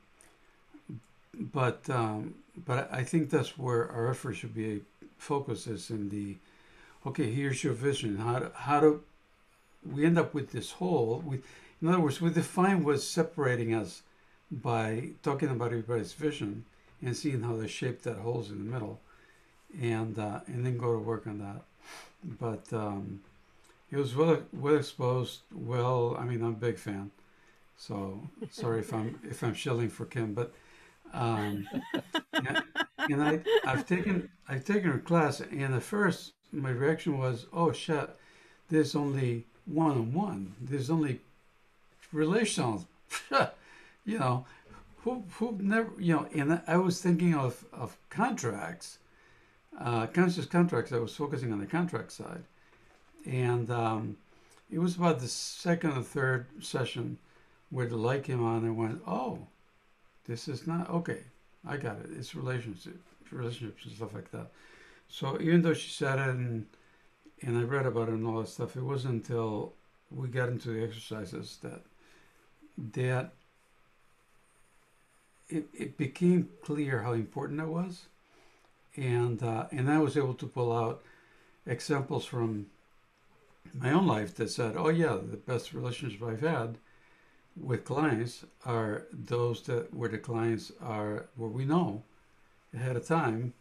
but 1.34 1.90
um, 1.90 2.36
but 2.66 2.90
I 2.94 3.04
think 3.04 3.30
that's 3.30 3.58
where 3.58 3.90
our 3.92 4.10
effort 4.10 4.34
should 4.34 4.56
be 4.56 4.82
focused 5.26 5.68
is 5.68 5.90
in 5.90 6.10
the 6.10 6.38
okay. 7.06 7.32
Here's 7.32 7.64
your 7.64 7.74
vision. 7.74 8.18
How 8.18 8.40
to, 8.40 8.52
how 8.54 8.80
do 8.80 9.02
we 9.84 10.06
end 10.06 10.18
up 10.20 10.34
with 10.34 10.52
this 10.52 10.72
whole? 10.72 11.24
We, 11.26 11.42
in 11.82 11.88
other 11.88 12.00
words, 12.00 12.22
we 12.22 12.30
define 12.30 12.84
what's 12.84 13.04
separating 13.04 13.74
us 13.74 14.04
by 14.52 15.10
talking 15.24 15.50
about 15.50 15.72
everybody's 15.72 16.14
vision 16.14 16.66
and 17.02 17.18
seeing 17.18 17.42
how 17.42 17.56
they 17.56 17.68
shape 17.68 18.04
that 18.04 18.18
holes 18.18 18.50
in 18.52 18.60
the 18.60 18.72
middle, 18.72 19.00
and 19.82 20.18
uh, 20.18 20.40
and 20.48 20.66
then 20.66 20.78
go 20.78 20.94
to 20.94 21.00
work 21.00 21.28
on 21.28 21.40
that. 21.40 21.62
But 22.24 22.72
um, 22.72 23.22
it 23.92 23.98
was 23.98 24.16
well 24.16 24.44
well 24.54 24.76
exposed. 24.76 25.42
Well, 25.54 26.16
I 26.20 26.26
mean, 26.26 26.42
I'm 26.42 26.50
a 26.50 26.64
big 26.68 26.78
fan, 26.78 27.12
so 27.78 28.30
sorry 28.52 28.80
if 28.80 28.94
I'm 28.94 29.20
if 29.24 29.44
I'm 29.44 29.56
shilling 29.56 29.90
for 29.90 30.06
Kim, 30.06 30.34
but 30.34 30.54
um, 31.14 31.68
and, 32.34 32.64
and 33.10 33.24
I 33.24 33.40
I've 33.66 33.86
taken 33.86 34.30
I've 34.48 34.66
taken 34.66 34.92
her 34.92 35.00
class, 35.00 35.42
and 35.42 35.74
at 35.74 35.84
first 35.84 36.34
my 36.52 36.70
reaction 36.70 37.18
was, 37.18 37.48
oh 37.52 37.72
shit, 37.72 38.10
there's 38.70 38.96
only 38.96 39.46
one 39.66 39.92
on 39.92 40.14
one. 40.14 40.56
There's 40.62 40.90
only 40.90 41.20
relational. 42.12 42.88
you 44.06 44.20
know, 44.20 44.46
who 45.04 45.24
who 45.34 45.58
never 45.62 45.92
you 46.00 46.14
know. 46.16 46.28
And 46.34 46.62
I 46.68 46.78
was 46.78 47.02
thinking 47.02 47.36
of 47.36 47.66
of 47.74 47.98
contracts, 48.10 49.00
uh, 49.80 50.08
conscious 50.08 50.46
contracts. 50.46 50.92
I 50.92 51.00
was 51.00 51.16
focusing 51.16 51.52
on 51.52 51.60
the 51.60 51.66
contract 51.66 52.12
side, 52.12 52.44
and 53.26 53.70
um, 53.70 54.18
it 54.72 54.80
was 54.80 54.96
about 54.96 55.20
the 55.20 55.28
second 55.28 55.92
or 55.92 56.04
third 56.04 56.48
session 56.62 57.18
where 57.70 57.88
the 57.88 57.98
light 57.98 58.24
came 58.24 58.44
on 58.44 58.64
and 58.64 58.78
went, 58.78 59.02
oh, 59.08 59.40
this 60.26 60.48
is 60.48 60.66
not 60.68 60.90
okay. 60.90 61.22
I 61.68 61.78
got 61.78 62.00
it. 62.00 62.10
It's 62.18 62.36
relationships, 62.36 62.98
relationships 63.32 63.86
and 63.86 63.96
stuff 63.96 64.14
like 64.14 64.32
that. 64.32 64.52
So 65.08 65.40
even 65.40 65.62
though 65.62 65.74
she 65.74 65.90
said 65.90 66.20
it 66.20 66.30
and 66.30 66.66
and 67.42 67.58
I 67.58 67.64
read 67.64 67.86
about 67.86 68.10
it 68.10 68.14
and 68.14 68.26
all 68.26 68.40
that 68.40 68.48
stuff, 68.48 68.76
it 68.76 68.82
wasn't 68.84 69.28
until 69.28 69.74
we 70.10 70.28
got 70.28 70.50
into 70.50 70.70
the 70.70 70.84
exercises 70.84 71.58
that 71.62 71.82
that 72.94 73.34
it, 75.50 75.68
it 75.74 75.98
became 75.98 76.50
clear 76.64 77.02
how 77.02 77.14
important 77.14 77.60
it 77.60 77.68
was, 77.68 78.06
and 78.96 79.42
uh, 79.44 79.68
and 79.72 79.90
I 79.90 80.00
was 80.00 80.18
able 80.18 80.34
to 80.36 80.48
pull 80.48 80.76
out 80.76 81.04
examples 81.66 82.26
from 82.26 82.68
my 83.74 83.92
own 83.92 84.08
life 84.08 84.36
that 84.36 84.50
said, 84.50 84.76
"Oh 84.78 84.90
yeah, 84.90 85.18
the 85.18 85.38
best 85.38 85.74
relationship 85.74 86.24
I've 86.24 86.42
had 86.42 86.78
with 87.60 87.86
clients 87.86 88.46
are 88.66 89.04
those 89.12 89.62
that 89.64 89.94
where 89.94 90.10
the 90.10 90.18
clients 90.18 90.72
are 90.82 91.28
where 91.36 91.50
we 91.50 91.66
know 91.66 92.04
ahead 92.74 92.96
of 92.96 93.08
time 93.08 93.54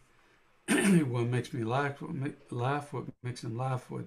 what 0.67 1.27
makes 1.27 1.53
me 1.53 1.63
laugh, 1.63 2.01
what 2.01 2.13
make, 2.13 2.35
laugh, 2.49 2.91
what 2.91 3.03
makes 3.21 3.41
them 3.41 3.55
laugh, 3.55 3.89
what 3.91 4.05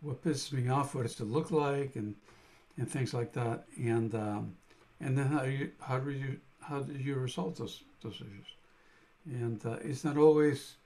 what 0.00 0.22
pisses 0.22 0.52
me 0.52 0.68
off, 0.68 0.94
what 0.94 1.06
it's 1.06 1.14
to 1.16 1.24
look 1.24 1.50
like, 1.50 1.96
and 1.96 2.14
and 2.76 2.90
things 2.90 3.14
like 3.14 3.32
that, 3.32 3.64
and 3.76 4.14
um, 4.14 4.54
and 5.00 5.16
then 5.16 5.26
how 5.26 5.44
you 5.44 5.70
how 5.80 5.98
do 5.98 6.10
you 6.10 6.38
how 6.60 6.80
do 6.80 6.92
you 6.92 7.14
resolve 7.14 7.56
those 7.56 7.82
those 8.02 8.16
issues? 8.16 8.46
And 9.24 9.64
uh, 9.64 9.76
it's 9.82 10.04
not 10.04 10.18
always, 10.18 10.76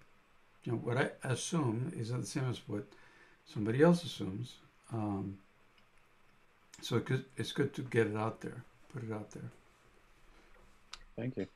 you 0.64 0.72
know, 0.72 0.78
what 0.78 0.96
I 0.96 1.10
assume 1.24 1.92
is 1.96 2.12
not 2.12 2.20
the 2.20 2.26
same 2.26 2.48
as 2.48 2.60
what 2.66 2.84
somebody 3.44 3.82
else 3.82 4.04
assumes. 4.04 4.54
Um, 4.92 5.38
so 6.84 7.02
it's 7.36 7.52
good 7.52 7.74
to 7.74 7.82
get 7.82 8.06
it 8.06 8.16
out 8.16 8.40
there, 8.40 8.64
put 8.92 9.02
it 9.04 9.12
out 9.12 9.30
there. 9.30 9.50
Thank 11.16 11.36
you. 11.36 11.46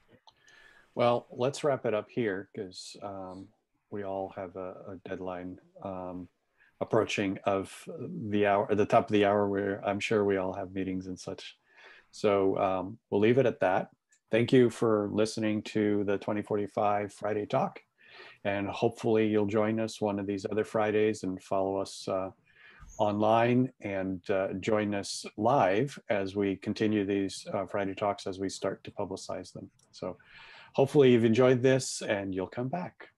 Well, 0.95 1.27
let's 1.31 1.63
wrap 1.65 1.85
it 1.85 1.95
up 1.95 2.09
here 2.11 2.49
because 2.53 2.97
um, 3.03 3.49
we 3.91 4.05
all 4.05 4.33
have 4.37 4.57
a, 4.57 4.75
a 4.89 5.09
deadline 5.09 5.59
um, 5.83 6.29
approaching 6.81 7.39
of 7.45 7.73
the 8.31 8.47
hour, 8.47 8.71
at 8.71 8.77
the 8.77 8.87
top 8.87 9.09
of 9.09 9.13
the 9.13 9.25
hour 9.25 9.49
where 9.49 9.87
I'm 9.87 10.01
sure 10.01 10.25
we 10.25 10.37
all 10.37 10.53
have 10.53 10.73
meetings 10.73 11.07
and 11.07 11.19
such. 11.19 11.57
So 12.13 12.57
um, 12.59 12.99
we'll 13.11 13.21
leave 13.21 13.39
it 13.39 13.47
at 13.47 13.61
that. 13.61 13.91
Thank 14.31 14.53
you 14.53 14.71
for 14.71 15.09
listening 15.13 15.63
to 15.63 16.05
the 16.05 16.19
2045 16.19 17.13
Friday 17.13 17.47
Talk. 17.47 17.81
And 18.45 18.69
hopefully 18.69 19.27
you'll 19.27 19.47
join 19.47 19.81
us 19.81 20.01
one 20.01 20.19
of 20.19 20.27
these 20.27 20.47
other 20.51 20.65
Fridays 20.65 21.23
and 21.25 21.43
follow 21.43 21.77
us 21.77 22.07
uh, 22.09 22.31
online 22.99 23.73
and 23.81 24.29
uh, 24.31 24.49
join 24.61 24.95
us 24.95 25.25
live 25.37 25.99
as 26.09 26.35
we 26.35 26.57
continue 26.57 27.05
these 27.05 27.47
uh, 27.53 27.67
Friday 27.67 27.95
Talks 27.95 28.27
as 28.27 28.39
we 28.39 28.49
start 28.49 28.83
to 28.85 28.91
publicize 28.91 29.53
them. 29.53 29.71
So 29.93 30.17
hopefully 30.75 31.13
you've 31.13 31.25
enjoyed 31.25 31.63
this 31.63 32.03
and 32.03 32.35
you'll 32.35 32.47
come 32.47 32.69
back. 32.69 33.09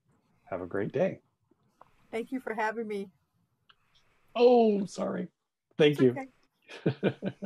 Have 0.51 0.61
a 0.61 0.67
great 0.67 0.93
day. 0.93 1.21
Thank 2.11 2.33
you 2.33 2.41
for 2.41 2.55
having 2.55 2.89
me. 2.89 3.09
Oh, 4.35 4.87
sorry. 4.87 5.29
Thank 5.77 6.01
It's 6.01 6.03
you. 6.03 6.17
okay. 6.93 7.15